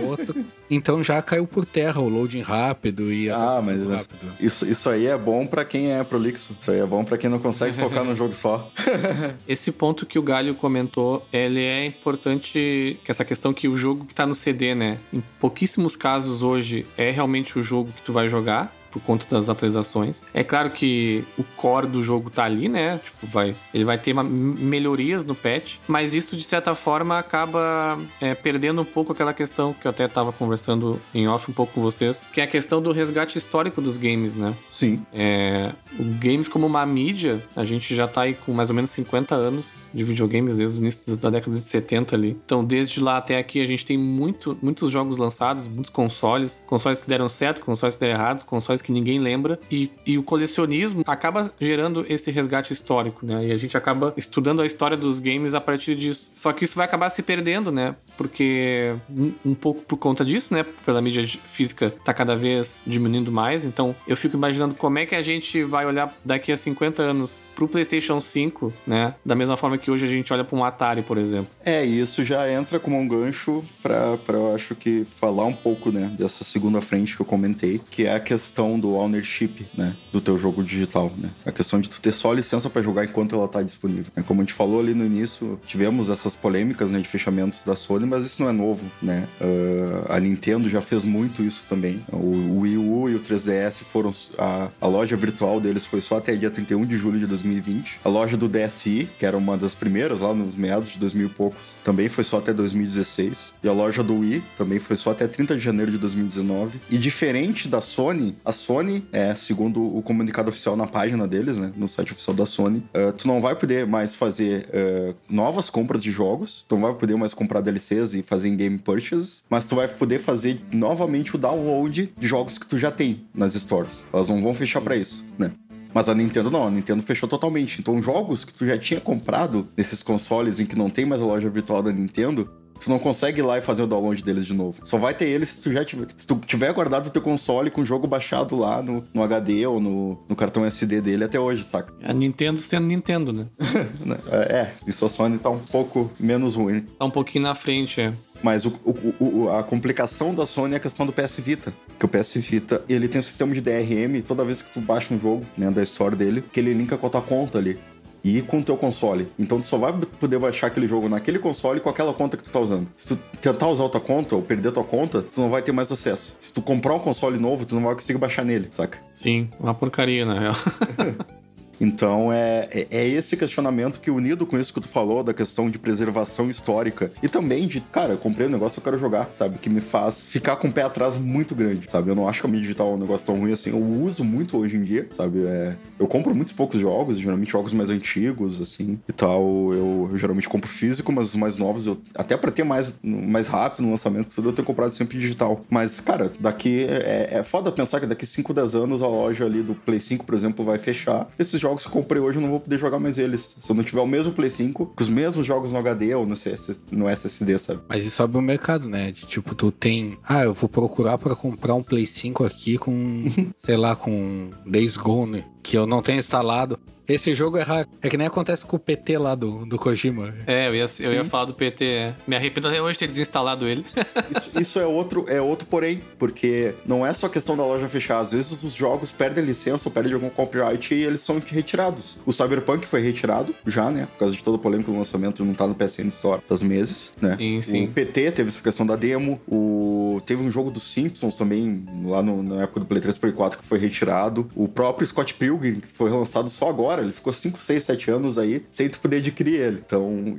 o 0.00 0.04
outro. 0.10 0.34
Então 0.70 1.02
já 1.02 1.20
caiu 1.22 1.46
por 1.46 1.64
terra 1.64 1.98
o 2.00 2.08
loading 2.08 2.42
rápido 2.42 3.10
e 3.12 3.30
a 3.30 3.56
Ah, 3.58 3.62
mas 3.62 3.88
é- 3.88 3.96
rápido. 3.96 4.32
isso, 4.38 4.70
isso 4.70 4.90
aí 4.90 5.06
é 5.06 5.16
bom 5.16 5.46
pra 5.46 5.64
quem 5.64 5.92
é 5.92 6.04
prolixo. 6.04 6.54
Isso 6.60 6.70
aí 6.70 6.78
é 6.80 6.84
bom 6.86 7.04
pra 7.04 7.16
quem 7.16 7.30
não 7.30 7.38
consegue 7.38 7.74
focar 7.74 8.04
num 8.04 8.14
jogo 8.14 8.34
só. 8.34 8.70
Esse 9.48 9.72
ponto 9.72 10.04
que 10.04 10.18
o 10.18 10.22
Galho 10.22 10.54
comentou, 10.54 11.26
ele 11.32 11.62
é 11.62 11.86
importante, 11.86 12.98
que 13.02 13.10
essa 13.10 13.24
questão 13.24 13.52
que 13.54 13.68
o 13.68 13.76
jogo 13.76 14.04
que 14.04 14.14
tá 14.14 14.26
no 14.26 14.34
CD, 14.34 14.74
né? 14.74 14.98
Em 15.12 15.22
pouquíssimos 15.40 15.96
casos 15.96 16.42
hoje 16.42 16.86
é 16.98 17.10
realmente 17.10 17.51
o 17.58 17.62
jogo 17.62 17.92
que 17.92 18.02
tu 18.02 18.12
vai 18.12 18.28
jogar. 18.28 18.74
Por 18.92 19.00
conta 19.02 19.26
das 19.28 19.48
atualizações. 19.48 20.22
É 20.34 20.44
claro 20.44 20.70
que 20.70 21.24
o 21.38 21.42
core 21.56 21.86
do 21.86 22.02
jogo 22.02 22.28
tá 22.30 22.44
ali, 22.44 22.68
né? 22.68 23.00
Tipo, 23.02 23.26
vai. 23.26 23.54
Ele 23.72 23.84
vai 23.84 23.96
ter 23.98 24.12
uma- 24.12 24.22
melhorias 24.22 25.24
no 25.24 25.34
patch, 25.34 25.76
mas 25.88 26.14
isso, 26.14 26.36
de 26.36 26.44
certa 26.44 26.74
forma, 26.74 27.18
acaba 27.18 27.98
é, 28.20 28.34
perdendo 28.34 28.82
um 28.82 28.84
pouco 28.84 29.12
aquela 29.12 29.32
questão 29.32 29.72
que 29.72 29.86
eu 29.86 29.90
até 29.90 30.06
tava 30.06 30.32
conversando 30.32 31.00
em 31.14 31.26
off 31.26 31.50
um 31.50 31.54
pouco 31.54 31.72
com 31.72 31.80
vocês, 31.80 32.24
que 32.32 32.40
é 32.40 32.44
a 32.44 32.46
questão 32.46 32.82
do 32.82 32.92
resgate 32.92 33.38
histórico 33.38 33.80
dos 33.80 33.96
games, 33.96 34.36
né? 34.36 34.54
Sim. 34.70 35.04
É, 35.12 35.72
o 35.98 36.04
games 36.04 36.46
como 36.46 36.66
uma 36.66 36.84
mídia, 36.84 37.42
a 37.56 37.64
gente 37.64 37.94
já 37.96 38.06
tá 38.06 38.22
aí 38.22 38.34
com 38.34 38.52
mais 38.52 38.68
ou 38.68 38.74
menos 38.76 38.90
50 38.90 39.34
anos 39.34 39.86
de 39.92 40.04
videogames, 40.04 40.58
desde 40.58 40.78
o 40.78 40.82
início 40.82 41.16
da 41.16 41.30
década 41.30 41.54
de 41.54 41.60
70 41.60 42.14
ali. 42.14 42.36
Então, 42.44 42.62
desde 42.62 43.00
lá 43.00 43.16
até 43.16 43.38
aqui, 43.38 43.60
a 43.62 43.66
gente 43.66 43.84
tem 43.86 43.96
muito, 43.96 44.56
muitos 44.60 44.90
jogos 44.90 45.16
lançados, 45.16 45.66
muitos 45.66 45.90
consoles, 45.90 46.62
consoles 46.66 47.00
que 47.00 47.08
deram 47.08 47.28
certo, 47.28 47.60
consoles 47.64 47.94
que 47.94 48.00
deram 48.00 48.14
errado, 48.14 48.44
consoles 48.44 48.81
que 48.82 48.92
ninguém 48.92 49.18
lembra. 49.18 49.58
E, 49.70 49.90
e 50.04 50.18
o 50.18 50.22
colecionismo 50.22 51.02
acaba 51.06 51.52
gerando 51.60 52.04
esse 52.08 52.30
resgate 52.30 52.72
histórico, 52.72 53.24
né? 53.24 53.46
E 53.46 53.52
a 53.52 53.56
gente 53.56 53.76
acaba 53.76 54.12
estudando 54.16 54.60
a 54.60 54.66
história 54.66 54.96
dos 54.96 55.18
games 55.18 55.54
a 55.54 55.60
partir 55.60 55.94
disso. 55.94 56.28
Só 56.32 56.52
que 56.52 56.64
isso 56.64 56.76
vai 56.76 56.86
acabar 56.86 57.08
se 57.10 57.22
perdendo, 57.22 57.70
né? 57.72 57.94
Porque 58.16 58.94
um, 59.08 59.32
um 59.44 59.54
pouco 59.54 59.82
por 59.82 59.96
conta 59.96 60.24
disso, 60.24 60.52
né? 60.52 60.64
Pela 60.84 61.00
mídia 61.00 61.26
física 61.46 61.94
tá 62.04 62.12
cada 62.12 62.36
vez 62.36 62.82
diminuindo 62.86 63.32
mais. 63.32 63.64
Então 63.64 63.94
eu 64.06 64.16
fico 64.16 64.36
imaginando 64.36 64.74
como 64.74 64.98
é 64.98 65.06
que 65.06 65.14
a 65.14 65.22
gente 65.22 65.62
vai 65.62 65.86
olhar 65.86 66.14
daqui 66.24 66.52
a 66.52 66.56
50 66.56 67.02
anos 67.02 67.48
pro 67.54 67.68
PlayStation 67.68 68.20
5, 68.20 68.72
né? 68.86 69.14
Da 69.24 69.34
mesma 69.34 69.56
forma 69.56 69.78
que 69.78 69.90
hoje 69.90 70.04
a 70.04 70.08
gente 70.08 70.32
olha 70.32 70.44
pra 70.44 70.56
um 70.56 70.64
Atari, 70.64 71.02
por 71.02 71.16
exemplo. 71.16 71.50
É, 71.64 71.84
isso 71.84 72.24
já 72.24 72.50
entra 72.50 72.78
como 72.78 72.98
um 72.98 73.06
gancho 73.06 73.64
pra 73.82 74.18
eu 74.28 74.54
acho 74.54 74.74
que 74.74 75.04
falar 75.04 75.44
um 75.44 75.52
pouco, 75.52 75.90
né, 75.90 76.14
dessa 76.18 76.44
segunda 76.44 76.80
frente 76.80 77.14
que 77.14 77.22
eu 77.22 77.26
comentei, 77.26 77.80
que 77.90 78.04
é 78.04 78.14
a 78.14 78.20
questão 78.20 78.71
do 78.78 78.94
ownership, 78.94 79.66
né, 79.76 79.94
do 80.12 80.20
teu 80.20 80.38
jogo 80.38 80.62
digital, 80.62 81.12
né? 81.16 81.30
A 81.44 81.52
questão 81.52 81.80
de 81.80 81.88
tu 81.88 82.00
ter 82.00 82.12
só 82.12 82.32
licença 82.32 82.68
pra 82.70 82.82
jogar 82.82 83.04
enquanto 83.04 83.34
ela 83.34 83.48
tá 83.48 83.62
disponível. 83.62 84.12
né? 84.16 84.22
Como 84.26 84.40
a 84.40 84.44
gente 84.44 84.54
falou 84.54 84.80
ali 84.80 84.94
no 84.94 85.04
início, 85.04 85.58
tivemos 85.66 86.08
essas 86.08 86.34
polêmicas, 86.36 86.90
né, 86.92 87.00
de 87.00 87.08
fechamentos 87.08 87.64
da 87.64 87.74
Sony, 87.76 88.06
mas 88.06 88.24
isso 88.24 88.42
não 88.42 88.48
é 88.48 88.52
novo, 88.52 88.90
né? 89.02 89.28
Ah, 89.40 90.16
a 90.16 90.20
Nintendo 90.20 90.68
já 90.68 90.80
fez 90.80 91.04
muito 91.04 91.42
isso 91.42 91.64
também. 91.68 92.00
O 92.12 92.60
Wii 92.60 92.76
U 92.78 93.08
e 93.08 93.14
o 93.14 93.20
3DS 93.20 93.82
foram... 93.84 94.10
A, 94.38 94.68
a 94.80 94.86
loja 94.86 95.16
virtual 95.16 95.60
deles 95.60 95.84
foi 95.84 96.00
só 96.00 96.16
até 96.16 96.34
dia 96.36 96.50
31 96.50 96.84
de 96.84 96.96
julho 96.96 97.18
de 97.18 97.26
2020. 97.26 98.00
A 98.04 98.08
loja 98.08 98.36
do 98.36 98.48
DSi, 98.48 99.08
que 99.18 99.26
era 99.26 99.36
uma 99.36 99.56
das 99.56 99.74
primeiras 99.74 100.20
lá 100.20 100.32
nos 100.34 100.54
meados 100.56 100.88
de 100.88 100.98
2000 100.98 101.26
e 101.26 101.30
poucos, 101.30 101.76
também 101.84 102.08
foi 102.08 102.24
só 102.24 102.38
até 102.38 102.52
2016. 102.52 103.54
E 103.62 103.68
a 103.68 103.72
loja 103.72 104.02
do 104.02 104.18
Wii 104.18 104.42
também 104.56 104.78
foi 104.78 104.96
só 104.96 105.10
até 105.10 105.26
30 105.26 105.56
de 105.56 105.60
janeiro 105.60 105.90
de 105.90 105.98
2019. 105.98 106.80
E 106.90 106.98
diferente 106.98 107.68
da 107.68 107.80
Sony, 107.80 108.34
a 108.44 108.52
Sony, 108.62 109.04
é, 109.12 109.34
segundo 109.34 109.82
o 109.82 110.02
comunicado 110.02 110.48
oficial 110.48 110.76
na 110.76 110.86
página 110.86 111.26
deles, 111.26 111.58
né, 111.58 111.72
no 111.76 111.88
site 111.88 112.12
oficial 112.12 112.34
da 112.34 112.46
Sony, 112.46 112.82
eh, 112.94 113.12
tu 113.12 113.26
não 113.26 113.40
vai 113.40 113.56
poder 113.56 113.86
mais 113.86 114.14
fazer 114.14 114.68
eh, 114.72 115.14
novas 115.28 115.68
compras 115.68 116.02
de 116.02 116.10
jogos, 116.10 116.64
tu 116.68 116.76
não 116.76 116.82
vai 116.82 116.94
poder 116.94 117.16
mais 117.16 117.34
comprar 117.34 117.60
DLCs 117.60 118.14
e 118.14 118.22
fazer 118.22 118.48
in-game 118.48 118.78
purchases, 118.78 119.44
mas 119.50 119.66
tu 119.66 119.74
vai 119.74 119.88
poder 119.88 120.18
fazer 120.18 120.60
novamente 120.72 121.34
o 121.34 121.38
download 121.38 122.12
de 122.16 122.26
jogos 122.26 122.58
que 122.58 122.66
tu 122.66 122.78
já 122.78 122.90
tem 122.90 123.26
nas 123.34 123.54
stores. 123.54 124.04
Elas 124.12 124.28
não 124.28 124.40
vão 124.40 124.54
fechar 124.54 124.80
pra 124.80 124.96
isso, 124.96 125.24
né? 125.38 125.52
Mas 125.94 126.08
a 126.08 126.14
Nintendo 126.14 126.50
não, 126.50 126.66
a 126.66 126.70
Nintendo 126.70 127.02
fechou 127.02 127.28
totalmente. 127.28 127.80
Então, 127.80 128.02
jogos 128.02 128.44
que 128.44 128.54
tu 128.54 128.66
já 128.66 128.78
tinha 128.78 129.00
comprado 129.00 129.68
nesses 129.76 130.02
consoles 130.02 130.58
em 130.58 130.66
que 130.66 130.76
não 130.76 130.88
tem 130.88 131.04
mais 131.04 131.20
a 131.20 131.24
loja 131.24 131.50
virtual 131.50 131.82
da 131.82 131.92
Nintendo, 131.92 132.50
tu 132.84 132.90
não 132.90 132.98
consegue 132.98 133.40
ir 133.40 133.42
lá 133.42 133.58
e 133.58 133.60
fazer 133.60 133.82
o 133.82 133.86
download 133.86 134.22
deles 134.22 134.46
de 134.46 134.54
novo. 134.54 134.78
Só 134.84 134.98
vai 134.98 135.14
ter 135.14 135.28
eles 135.28 135.50
se 135.50 135.60
tu 135.60 135.72
já 135.72 135.84
tiver, 135.84 136.06
se 136.16 136.26
tu 136.26 136.36
tiver 136.46 136.72
guardado 136.72 137.06
o 137.06 137.10
teu 137.10 137.22
console 137.22 137.70
com 137.70 137.82
o 137.82 137.86
jogo 137.86 138.06
baixado 138.06 138.56
lá 138.56 138.82
no, 138.82 139.04
no 139.12 139.22
HD 139.22 139.66
ou 139.66 139.80
no, 139.80 140.18
no 140.28 140.36
cartão 140.36 140.64
SD 140.64 141.00
dele 141.00 141.24
até 141.24 141.38
hoje, 141.38 141.64
saca? 141.64 141.92
A 142.02 142.12
Nintendo 142.12 142.58
sendo 142.60 142.86
Nintendo, 142.86 143.32
né? 143.32 143.46
é, 144.50 144.70
isso 144.86 145.04
a 145.04 145.08
Sony 145.08 145.38
tá 145.38 145.50
um 145.50 145.58
pouco 145.58 146.10
menos 146.18 146.54
ruim. 146.54 146.80
Tá 146.80 147.04
um 147.04 147.10
pouquinho 147.10 147.44
na 147.44 147.54
frente, 147.54 148.00
é. 148.00 148.12
Mas 148.42 148.66
o, 148.66 148.72
o, 148.84 149.14
o, 149.24 149.50
a 149.50 149.62
complicação 149.62 150.34
da 150.34 150.44
Sony 150.44 150.74
é 150.74 150.76
a 150.76 150.80
questão 150.80 151.06
do 151.06 151.12
PS 151.12 151.38
Vita. 151.38 151.72
Que 151.98 152.04
o 152.04 152.08
PS 152.08 152.36
Vita, 152.38 152.82
ele 152.88 153.06
tem 153.06 153.20
um 153.20 153.22
sistema 153.22 153.54
de 153.54 153.60
DRM, 153.60 154.20
toda 154.26 154.44
vez 154.44 154.60
que 154.60 154.72
tu 154.72 154.80
baixa 154.80 155.14
um 155.14 155.20
jogo, 155.20 155.46
né, 155.56 155.70
da 155.70 155.82
história 155.82 156.16
dele, 156.16 156.42
que 156.52 156.58
ele 156.58 156.74
linka 156.74 156.98
com 156.98 157.06
a 157.06 157.10
tua 157.10 157.22
conta 157.22 157.58
ali. 157.58 157.78
E 158.24 158.40
com 158.40 158.60
o 158.60 158.64
teu 158.64 158.76
console. 158.76 159.28
Então 159.38 159.60
tu 159.60 159.66
só 159.66 159.76
vai 159.76 159.92
poder 159.92 160.38
baixar 160.38 160.68
aquele 160.68 160.86
jogo 160.86 161.08
naquele 161.08 161.38
console 161.38 161.80
com 161.80 161.88
aquela 161.88 162.12
conta 162.12 162.36
que 162.36 162.44
tu 162.44 162.50
tá 162.50 162.60
usando. 162.60 162.88
Se 162.96 163.08
tu 163.08 163.16
tentar 163.40 163.68
usar 163.68 163.82
outra 163.82 164.00
conta 164.00 164.36
ou 164.36 164.42
perder 164.42 164.70
tua 164.70 164.84
conta, 164.84 165.22
tu 165.22 165.40
não 165.40 165.50
vai 165.50 165.60
ter 165.62 165.72
mais 165.72 165.90
acesso. 165.90 166.36
Se 166.40 166.52
tu 166.52 166.62
comprar 166.62 166.94
um 166.94 167.00
console 167.00 167.38
novo, 167.38 167.66
tu 167.66 167.74
não 167.74 167.82
vai 167.82 167.94
conseguir 167.94 168.18
baixar 168.18 168.44
nele, 168.44 168.68
saca? 168.70 168.98
Sim, 169.12 169.50
uma 169.58 169.74
porcaria, 169.74 170.24
na 170.24 170.38
real. 170.38 170.54
Então 171.82 172.32
é, 172.32 172.68
é, 172.70 172.86
é 172.92 173.08
esse 173.08 173.36
questionamento 173.36 173.98
que, 173.98 174.08
unido 174.08 174.46
com 174.46 174.56
isso 174.56 174.72
que 174.72 174.80
tu 174.80 174.86
falou, 174.86 175.24
da 175.24 175.34
questão 175.34 175.68
de 175.68 175.80
preservação 175.80 176.48
histórica 176.48 177.10
e 177.20 177.28
também 177.28 177.66
de, 177.66 177.80
cara, 177.80 178.12
eu 178.12 178.18
comprei 178.18 178.46
um 178.46 178.50
negócio 178.50 178.78
eu 178.78 178.84
quero 178.84 178.98
jogar, 178.98 179.28
sabe? 179.36 179.58
Que 179.58 179.68
me 179.68 179.80
faz 179.80 180.22
ficar 180.22 180.54
com 180.56 180.68
o 180.68 180.72
pé 180.72 180.82
atrás 180.82 181.16
muito 181.16 181.56
grande, 181.56 181.90
sabe? 181.90 182.10
Eu 182.10 182.14
não 182.14 182.28
acho 182.28 182.40
que 182.40 182.46
a 182.46 182.50
mídia 182.50 182.62
digital 182.62 182.92
é 182.92 182.94
um 182.94 182.98
negócio 182.98 183.26
tão 183.26 183.36
ruim 183.36 183.52
assim. 183.52 183.70
Eu 183.70 183.82
uso 183.82 184.22
muito 184.22 184.56
hoje 184.56 184.76
em 184.76 184.84
dia, 184.84 185.08
sabe? 185.16 185.44
É, 185.44 185.74
eu 185.98 186.06
compro 186.06 186.32
muitos 186.34 186.54
poucos 186.54 186.78
jogos, 186.78 187.18
geralmente 187.18 187.50
jogos 187.50 187.72
mais 187.72 187.90
antigos, 187.90 188.60
assim 188.60 189.00
e 189.08 189.12
tal. 189.12 189.42
Eu, 189.72 190.08
eu 190.12 190.18
geralmente 190.18 190.48
compro 190.48 190.68
físico, 190.68 191.10
mas 191.10 191.28
os 191.28 191.36
mais 191.36 191.56
novos, 191.56 191.86
eu, 191.86 192.00
até 192.14 192.36
para 192.36 192.52
ter 192.52 192.62
mais, 192.62 192.94
mais 193.02 193.48
rápido 193.48 193.82
no 193.82 193.90
lançamento, 193.90 194.32
tudo 194.32 194.50
eu 194.50 194.52
tenho 194.52 194.66
comprado 194.66 194.92
sempre 194.92 195.18
digital. 195.18 195.60
Mas, 195.68 195.98
cara, 195.98 196.32
daqui 196.38 196.84
é, 196.84 197.38
é 197.38 197.42
foda 197.42 197.72
pensar 197.72 197.98
que 197.98 198.06
daqui 198.06 198.24
5, 198.24 198.54
10 198.54 198.74
anos 198.76 199.02
a 199.02 199.08
loja 199.08 199.44
ali 199.44 199.62
do 199.62 199.74
Play 199.74 199.98
5, 199.98 200.24
por 200.24 200.34
exemplo, 200.34 200.64
vai 200.64 200.78
fechar. 200.78 201.28
Esses 201.38 201.60
jogos 201.60 201.71
jogos 201.72 201.82
que 201.82 201.88
eu 201.88 201.92
comprei 201.92 202.20
hoje 202.20 202.38
eu 202.38 202.42
não 202.42 202.50
vou 202.50 202.60
poder 202.60 202.78
jogar 202.78 202.98
mais 202.98 203.18
eles. 203.18 203.56
Se 203.60 203.70
eu 203.70 203.74
não 203.74 203.82
tiver 203.82 204.00
o 204.00 204.06
mesmo 204.06 204.32
Play 204.32 204.50
5, 204.50 204.86
com 204.86 205.02
os 205.02 205.08
mesmos 205.08 205.46
jogos 205.46 205.72
no 205.72 205.78
HD 205.78 206.14
ou 206.14 206.26
no, 206.26 206.36
CS, 206.36 206.82
no 206.90 207.08
SSD, 207.08 207.58
sabe? 207.58 207.80
Mas 207.88 208.04
isso 208.04 208.22
abre 208.22 208.38
o 208.38 208.42
mercado, 208.42 208.88
né? 208.88 209.10
De 209.10 209.26
tipo, 209.26 209.54
tu 209.54 209.70
tem. 209.70 210.18
Ah, 210.22 210.44
eu 210.44 210.54
vou 210.54 210.68
procurar 210.68 211.18
para 211.18 211.34
comprar 211.34 211.74
um 211.74 211.82
Play 211.82 212.06
5 212.06 212.44
aqui 212.44 212.78
com. 212.78 213.24
sei 213.56 213.76
lá, 213.76 213.96
com 213.96 214.50
Days 214.66 214.96
Gone, 214.96 215.44
que 215.62 215.76
eu 215.76 215.86
não 215.86 216.02
tenho 216.02 216.18
instalado. 216.18 216.78
Esse 217.06 217.34
jogo 217.34 217.58
é. 217.58 217.64
É 218.00 218.08
que 218.08 218.16
nem 218.16 218.26
acontece 218.26 218.64
com 218.64 218.76
o 218.76 218.78
PT 218.78 219.18
lá 219.18 219.34
do, 219.34 219.66
do 219.66 219.78
Kojima. 219.78 220.34
É, 220.46 220.68
eu 220.68 220.74
ia, 220.74 220.84
eu 221.00 221.12
ia 221.12 221.24
falar 221.24 221.46
do 221.46 221.54
PT. 221.54 221.84
É. 221.84 222.14
Me 222.26 222.36
arrependo 222.36 222.68
até 222.68 222.80
hoje 222.80 222.94
de 222.94 222.98
ter 223.00 223.06
desinstalado 223.06 223.66
ele. 223.66 223.84
isso, 224.34 224.60
isso, 224.60 224.80
é 224.80 224.86
outro, 224.86 225.24
é 225.28 225.40
outro 225.40 225.66
porém, 225.66 226.02
porque 226.18 226.74
não 226.86 227.04
é 227.04 227.12
só 227.12 227.28
questão 227.28 227.56
da 227.56 227.64
loja 227.64 227.88
fechar. 227.88 228.20
Às 228.20 228.32
vezes 228.32 228.62
os 228.62 228.72
jogos 228.72 229.10
perdem 229.10 229.44
licença 229.44 229.88
ou 229.88 229.92
perdem 229.92 230.14
algum 230.14 230.30
copyright 230.30 230.94
e 230.94 231.02
eles 231.02 231.20
são 231.20 231.40
retirados. 231.44 232.16
O 232.24 232.32
Cyberpunk 232.32 232.86
foi 232.86 233.00
retirado 233.00 233.54
já, 233.66 233.90
né? 233.90 234.06
Por 234.06 234.18
causa 234.18 234.36
de 234.36 234.42
toda 234.42 234.56
a 234.56 234.60
polêmica 234.60 234.90
do 234.90 234.96
lançamento, 234.96 235.44
não 235.44 235.54
tá 235.54 235.66
no 235.66 235.74
PSN 235.74 236.08
Store 236.08 236.40
das 236.48 236.62
meses, 236.62 237.12
né? 237.20 237.36
Sim, 237.36 237.60
sim. 237.60 237.84
O 237.84 237.88
PT 237.88 238.32
teve 238.32 238.48
essa 238.48 238.62
questão 238.62 238.86
da 238.86 238.96
demo. 238.96 239.40
O... 239.48 240.20
Teve 240.24 240.42
um 240.42 240.50
jogo 240.50 240.70
dos 240.70 240.84
Simpsons 240.84 241.34
também, 241.34 241.84
lá 242.04 242.22
no, 242.22 242.42
na 242.42 242.62
época 242.62 242.80
do 242.80 242.86
Play 242.86 243.00
3 243.00 243.18
Play 243.18 243.32
4, 243.32 243.58
que 243.58 243.64
foi 243.64 243.78
retirado. 243.78 244.48
O 244.54 244.68
próprio 244.68 245.06
Scott 245.06 245.34
Pilgrim, 245.34 245.51
que 245.58 245.86
foi 245.86 246.10
lançado 246.10 246.48
só 246.48 246.68
agora, 246.68 247.02
ele 247.02 247.12
ficou 247.12 247.32
5, 247.32 247.58
6, 247.58 247.84
7 247.84 248.10
anos 248.10 248.38
aí 248.38 248.64
sem 248.70 248.88
tu 248.88 249.00
poder 249.00 249.18
adquirir 249.18 249.60
ele. 249.60 249.82
Então. 249.84 250.38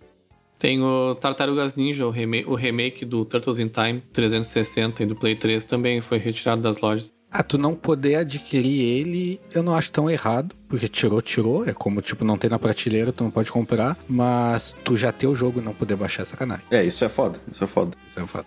Tem 0.57 0.81
o 0.81 1.15
Tartarugas 1.15 1.75
Ninja, 1.75 2.07
o 2.07 2.09
remake, 2.09 2.49
o 2.49 2.55
remake 2.55 3.05
do 3.05 3.25
Turtles 3.25 3.59
in 3.59 3.67
Time 3.67 4.01
360 4.13 5.03
e 5.03 5.05
do 5.05 5.15
Play 5.15 5.35
3 5.35 5.65
também 5.65 5.99
foi 5.99 6.17
retirado 6.17 6.61
das 6.61 6.79
lojas. 6.79 7.13
Ah, 7.29 7.41
tu 7.41 7.57
não 7.57 7.73
poder 7.73 8.15
adquirir 8.17 8.79
ele, 8.79 9.41
eu 9.53 9.63
não 9.63 9.73
acho 9.73 9.91
tão 9.91 10.07
errado, 10.07 10.55
porque 10.69 10.87
tirou, 10.87 11.19
tirou. 11.19 11.67
É 11.67 11.73
como, 11.73 11.99
tipo, 11.99 12.23
não 12.23 12.37
tem 12.37 12.47
na 12.47 12.59
prateleira, 12.59 13.11
tu 13.11 13.23
não 13.23 13.31
pode 13.31 13.51
comprar, 13.51 13.97
mas 14.07 14.75
tu 14.83 14.95
já 14.95 15.11
ter 15.11 15.25
o 15.25 15.35
jogo 15.35 15.59
e 15.59 15.63
não 15.63 15.73
poder 15.73 15.95
baixar 15.95 16.21
é 16.21 16.25
sacanagem. 16.25 16.63
É, 16.69 16.85
isso 16.85 17.03
é 17.03 17.09
foda, 17.09 17.39
isso 17.51 17.63
é 17.63 17.67
foda. 17.67 17.97
Isso 18.07 18.19
é 18.19 18.27
foda. 18.27 18.45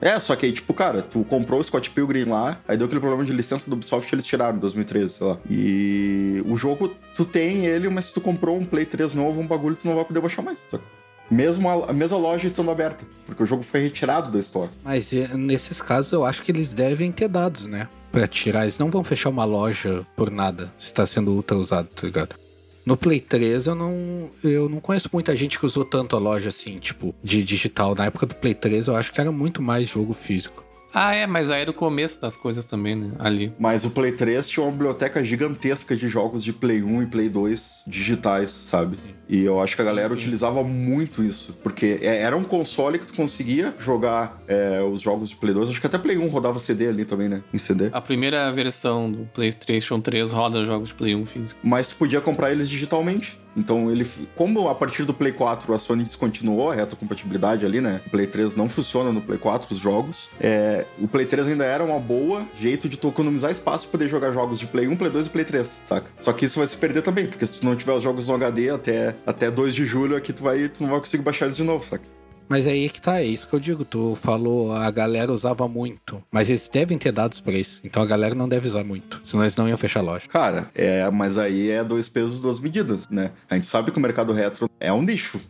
É, 0.00 0.18
só 0.20 0.36
que 0.36 0.46
aí, 0.46 0.52
tipo, 0.52 0.74
cara, 0.74 1.02
tu 1.02 1.24
comprou 1.24 1.60
o 1.60 1.64
Scott 1.64 1.90
Pilgrim 1.90 2.24
lá, 2.24 2.58
aí 2.68 2.76
deu 2.76 2.86
aquele 2.86 3.00
problema 3.00 3.24
de 3.24 3.32
licença 3.32 3.70
do 3.70 3.74
Ubisoft 3.74 4.12
eles 4.14 4.26
tiraram 4.26 4.56
em 4.56 4.60
2013, 4.60 5.14
sei 5.14 5.26
lá. 5.26 5.38
E 5.48 6.42
o 6.46 6.56
jogo, 6.56 6.94
tu 7.16 7.24
tem 7.24 7.64
ele, 7.64 7.88
mas 7.88 8.06
se 8.06 8.14
tu 8.14 8.20
comprou 8.20 8.58
um 8.58 8.64
Play 8.64 8.84
3 8.84 9.14
novo, 9.14 9.40
um 9.40 9.46
bagulho, 9.46 9.76
tu 9.76 9.86
não 9.86 9.94
vai 9.94 10.04
poder 10.04 10.20
baixar 10.20 10.42
mais, 10.42 10.62
saca? 10.70 10.84
Mesmo 11.30 11.68
a, 11.68 11.90
a 11.90 11.92
mesma 11.92 12.18
loja 12.18 12.46
estando 12.46 12.70
aberta, 12.70 13.06
porque 13.24 13.42
o 13.42 13.46
jogo 13.46 13.62
foi 13.62 13.80
retirado 13.80 14.30
da 14.30 14.38
Store. 14.40 14.68
Mas 14.84 15.10
nesses 15.12 15.80
casos 15.80 16.12
eu 16.12 16.24
acho 16.24 16.42
que 16.42 16.52
eles 16.52 16.74
devem 16.74 17.10
ter 17.10 17.28
dados, 17.28 17.66
né? 17.66 17.88
Pra 18.12 18.26
tirar. 18.26 18.64
Eles 18.64 18.78
não 18.78 18.90
vão 18.90 19.02
fechar 19.02 19.30
uma 19.30 19.44
loja 19.44 20.06
por 20.14 20.30
nada, 20.30 20.72
se 20.78 20.92
tá 20.92 21.06
sendo 21.06 21.32
ultra 21.32 21.56
usado, 21.56 21.88
tá 21.88 22.06
ligado? 22.06 22.43
No 22.84 22.96
Play 22.96 23.20
3 23.20 23.66
eu 23.66 23.74
não, 23.74 24.30
eu 24.42 24.68
não 24.68 24.78
conheço 24.78 25.08
muita 25.12 25.34
gente 25.34 25.58
que 25.58 25.64
usou 25.64 25.84
tanto 25.84 26.16
a 26.16 26.18
loja 26.18 26.50
assim, 26.50 26.78
tipo, 26.78 27.14
de 27.22 27.42
digital. 27.42 27.94
Na 27.94 28.06
época 28.06 28.26
do 28.26 28.34
Play 28.34 28.54
3 28.54 28.88
eu 28.88 28.96
acho 28.96 29.12
que 29.12 29.20
era 29.20 29.32
muito 29.32 29.62
mais 29.62 29.88
jogo 29.88 30.12
físico. 30.12 30.62
Ah, 30.94 31.12
é, 31.12 31.26
mas 31.26 31.50
aí 31.50 31.62
era 31.62 31.70
o 31.70 31.74
começo 31.74 32.20
das 32.20 32.36
coisas 32.36 32.64
também, 32.64 32.94
né? 32.94 33.10
Ali. 33.18 33.52
Mas 33.58 33.84
o 33.84 33.90
Play 33.90 34.12
3 34.12 34.48
tinha 34.48 34.64
uma 34.64 34.70
biblioteca 34.70 35.24
gigantesca 35.24 35.96
de 35.96 36.06
jogos 36.06 36.44
de 36.44 36.52
Play 36.52 36.82
1 36.82 37.02
e 37.02 37.06
Play 37.06 37.28
2 37.28 37.82
digitais, 37.86 38.50
sabe? 38.50 38.98
E 39.28 39.42
eu 39.42 39.60
acho 39.60 39.74
que 39.74 39.82
a 39.82 39.84
galera 39.84 40.10
Sim. 40.10 40.14
utilizava 40.14 40.62
muito 40.62 41.22
isso. 41.22 41.58
Porque 41.62 41.98
é, 42.00 42.18
era 42.18 42.36
um 42.36 42.44
console 42.44 42.98
que 42.98 43.06
tu 43.06 43.14
conseguia 43.14 43.74
jogar 43.80 44.40
é, 44.46 44.80
os 44.82 45.00
jogos 45.00 45.30
de 45.30 45.36
Play 45.36 45.52
2. 45.52 45.70
Acho 45.70 45.80
que 45.80 45.86
até 45.86 45.98
Play 45.98 46.16
1 46.16 46.28
rodava 46.28 46.58
CD 46.58 46.86
ali 46.86 47.04
também, 47.04 47.28
né? 47.28 47.42
Em 47.52 47.58
CD. 47.58 47.88
A 47.92 48.00
primeira 48.00 48.52
versão 48.52 49.10
do 49.10 49.24
PlayStation 49.34 50.00
3 50.00 50.30
roda 50.30 50.64
jogos 50.64 50.90
de 50.90 50.94
Play 50.94 51.16
1 51.16 51.26
físico. 51.26 51.58
Mas 51.62 51.88
tu 51.88 51.96
podia 51.96 52.20
comprar 52.20 52.52
eles 52.52 52.68
digitalmente. 52.68 53.38
Então 53.56 53.90
ele, 53.90 54.06
como 54.34 54.68
a 54.68 54.74
partir 54.74 55.04
do 55.04 55.14
Play 55.14 55.32
4 55.32 55.72
a 55.72 55.78
Sony 55.78 56.02
descontinuou 56.02 56.70
a 56.70 56.74
retrocompatibilidade 56.74 57.64
ali, 57.64 57.80
né? 57.80 58.00
O 58.06 58.10
Play 58.10 58.26
3 58.26 58.56
não 58.56 58.68
funciona 58.68 59.12
no 59.12 59.20
Play 59.20 59.38
4 59.38 59.72
os 59.72 59.80
jogos. 59.80 60.28
É, 60.40 60.84
o 60.98 61.08
Play 61.08 61.26
3 61.26 61.48
ainda 61.48 61.64
era 61.64 61.84
uma 61.84 61.98
boa 61.98 62.44
jeito 62.58 62.88
de 62.88 62.96
tu 62.96 63.08
economizar 63.08 63.50
espaço 63.50 63.86
e 63.86 63.90
poder 63.90 64.08
jogar 64.08 64.32
jogos 64.32 64.58
de 64.58 64.66
Play 64.66 64.88
1, 64.88 64.96
Play 64.96 65.10
2 65.10 65.26
e 65.26 65.30
Play 65.30 65.44
3, 65.44 65.80
saca? 65.84 66.10
Só 66.18 66.32
que 66.32 66.44
isso 66.44 66.58
vai 66.58 66.66
se 66.66 66.76
perder 66.76 67.02
também, 67.02 67.26
porque 67.26 67.46
se 67.46 67.60
tu 67.60 67.66
não 67.66 67.76
tiver 67.76 67.92
os 67.92 68.02
jogos 68.02 68.28
no 68.28 68.34
HD 68.34 68.70
até, 68.70 69.14
até 69.26 69.50
2 69.50 69.74
de 69.74 69.86
julho, 69.86 70.16
aqui 70.16 70.32
tu, 70.32 70.42
vai, 70.42 70.68
tu 70.68 70.82
não 70.82 70.90
vai 70.90 71.00
conseguir 71.00 71.22
baixar 71.22 71.46
eles 71.46 71.56
de 71.56 71.62
novo, 71.62 71.84
saca? 71.84 72.04
Mas 72.48 72.66
aí 72.66 72.86
é 72.86 72.88
que 72.88 73.00
tá, 73.00 73.20
é 73.20 73.24
isso 73.24 73.48
que 73.48 73.54
eu 73.54 73.60
digo. 73.60 73.84
Tu 73.84 74.14
falou, 74.16 74.72
a 74.72 74.90
galera 74.90 75.32
usava 75.32 75.66
muito. 75.66 76.22
Mas 76.30 76.48
eles 76.48 76.68
devem 76.68 76.98
ter 76.98 77.12
dados 77.12 77.40
pra 77.40 77.52
isso. 77.52 77.80
Então 77.84 78.02
a 78.02 78.06
galera 78.06 78.34
não 78.34 78.48
deve 78.48 78.66
usar 78.66 78.84
muito. 78.84 79.20
Senão 79.22 79.42
eles 79.42 79.56
não 79.56 79.68
iam 79.68 79.78
fechar 79.78 80.00
a 80.00 80.02
loja. 80.02 80.28
Cara, 80.28 80.70
é, 80.74 81.08
mas 81.10 81.38
aí 81.38 81.70
é 81.70 81.82
dois 81.82 82.08
pesos, 82.08 82.40
duas 82.40 82.60
medidas, 82.60 83.08
né? 83.08 83.30
A 83.48 83.54
gente 83.54 83.66
sabe 83.66 83.90
que 83.90 83.98
o 83.98 84.02
mercado 84.02 84.32
retro 84.32 84.68
é 84.78 84.92
um 84.92 85.02
nicho. 85.02 85.40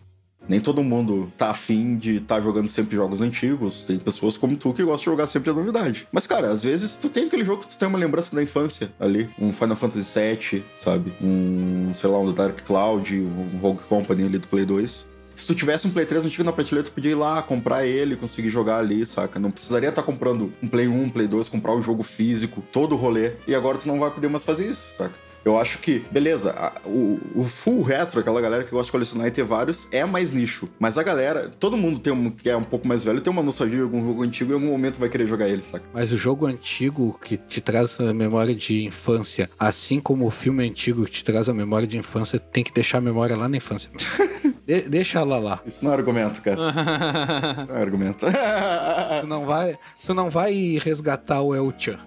Nem 0.49 0.61
todo 0.61 0.83
mundo 0.83 1.33
tá 1.39 1.51
afim 1.51 1.97
de 1.97 2.17
estar 2.17 2.37
tá 2.37 2.41
jogando 2.41 2.69
sempre 2.69 2.97
jogos 2.97 3.21
antigos. 3.21 3.85
Tem 3.85 3.99
pessoas 3.99 4.37
como 4.37 4.57
tu 4.57 4.75
que 4.75 4.85
gostam 4.85 5.13
de 5.13 5.17
jogar 5.17 5.27
sempre 5.27 5.51
a 5.51 5.55
novidade. 5.55 6.07
Mas, 6.13 6.27
cara, 6.27 6.51
às 6.51 6.63
vezes 6.63 6.97
tu 6.97 7.09
tem 7.09 7.27
aquele 7.27 7.45
jogo 7.45 7.63
que 7.63 7.69
tu 7.69 7.79
tem 7.79 7.89
uma 7.89 7.99
lembrança 7.99 8.37
da 8.37 8.43
infância 8.43 8.93
ali. 9.01 9.29
Um 9.39 9.53
Final 9.53 9.77
Fantasy 9.77 10.21
VII, 10.21 10.63
sabe? 10.75 11.13
Um, 11.23 11.93
sei 11.95 12.11
lá, 12.11 12.19
um 12.19 12.31
Dark 12.33 12.61
Cloud, 12.63 13.19
um 13.19 13.59
Rogue 13.59 13.83
Company 13.89 14.25
ali 14.25 14.39
do 14.39 14.47
Play 14.47 14.67
2. 14.67 15.14
Se 15.35 15.47
tu 15.47 15.55
tivesse 15.55 15.87
um 15.87 15.91
Play 15.91 16.07
3 16.07 16.27
antigo 16.27 16.45
na 16.45 16.53
prateleira, 16.53 16.89
tu 16.89 16.93
podia 16.93 17.11
ir 17.11 17.17
lá, 17.17 17.43
comprar 17.43 17.85
ele, 17.85 18.15
conseguir 18.15 18.51
jogar 18.51 18.79
ali, 18.79 19.05
saca? 19.05 19.41
Não 19.41 19.51
precisaria 19.51 19.89
estar 19.89 20.03
tá 20.03 20.07
comprando 20.07 20.53
um 20.63 20.69
Play 20.69 20.87
1, 20.87 21.03
um 21.03 21.11
Play 21.11 21.27
2, 21.27 21.49
comprar 21.49 21.75
um 21.75 21.83
jogo 21.83 22.03
físico, 22.03 22.63
todo 22.73 22.95
o 22.95 22.97
rolê. 22.97 23.33
E 23.47 23.55
agora 23.55 23.79
tu 23.79 23.89
não 23.89 23.99
vai 23.99 24.11
poder 24.11 24.29
mais 24.29 24.45
fazer 24.45 24.67
isso, 24.67 24.95
saca? 24.95 25.15
Eu 25.45 25.59
acho 25.59 25.79
que, 25.79 26.05
beleza, 26.11 26.53
a, 26.53 26.73
o, 26.89 27.21
o, 27.35 27.45
full 27.45 27.83
retro, 27.83 28.21
aquela 28.21 28.41
galera 28.41 28.65
que 28.65 28.71
gosta 28.71 28.87
de 28.87 28.93
colecionar 28.93 29.27
e 29.27 29.31
ter 29.31 29.45
vários, 29.45 29.87
é 29.93 30.05
mais 30.05 30.33
nicho. 30.33 30.69
Mas 30.79 30.97
a 30.97 31.03
galera, 31.03 31.53
todo 31.61 31.77
mundo 31.77 31.99
tem 31.99 32.13
um, 32.13 32.31
que 32.31 32.49
é 32.49 32.57
um 32.57 32.65
pouco 32.65 32.89
mais 32.89 33.05
velho, 33.05 33.21
tem 33.21 33.31
uma 33.31 33.43
nostalgia 33.43 33.77
de 33.77 33.83
algum 33.83 34.03
jogo 34.07 34.23
antigo 34.23 34.51
e 34.51 34.53
em 34.53 34.55
algum 34.55 34.73
momento 34.73 34.99
vai 34.99 35.09
querer 35.09 35.27
jogar 35.27 35.49
ele, 35.49 35.63
saca? 35.63 35.85
Mas 35.93 36.13
o 36.13 36.17
jogo 36.17 36.47
antigo 36.47 37.19
que 37.23 37.37
te 37.37 37.61
traz 37.61 38.01
a 38.01 38.15
memória 38.15 38.55
de 38.55 38.85
infância, 38.85 39.51
assim 39.59 40.01
como 40.01 40.27
o 40.27 40.31
filme 40.31 40.67
antigo 40.67 41.05
que 41.05 41.11
te 41.11 41.25
traz 41.25 41.49
a 41.49 41.55
memória 41.55 41.87
de 41.87 41.99
infância, 41.99 42.39
tem 42.39 42.65
que 42.65 42.73
deixar 42.73 42.99
a 42.99 43.03
memória 43.03 43.37
lá 43.37 43.49
na 43.49 43.57
infância. 43.57 43.91
de, 44.67 44.89
deixa 44.89 45.21
ela 45.21 45.39
lá. 45.39 45.61
Isso 45.67 45.85
não 45.85 45.93
é 45.93 45.95
argumento, 45.95 46.41
cara. 46.41 46.57
não 47.69 47.77
é 47.77 47.83
argumento. 47.83 48.27
tu 49.21 49.27
não 49.27 49.45
vai, 49.45 49.79
tu 50.07 50.15
não 50.15 50.31
vai 50.31 50.79
resgatar 50.83 51.43
o 51.43 51.55
El 51.55 51.73
Chan. 51.77 51.99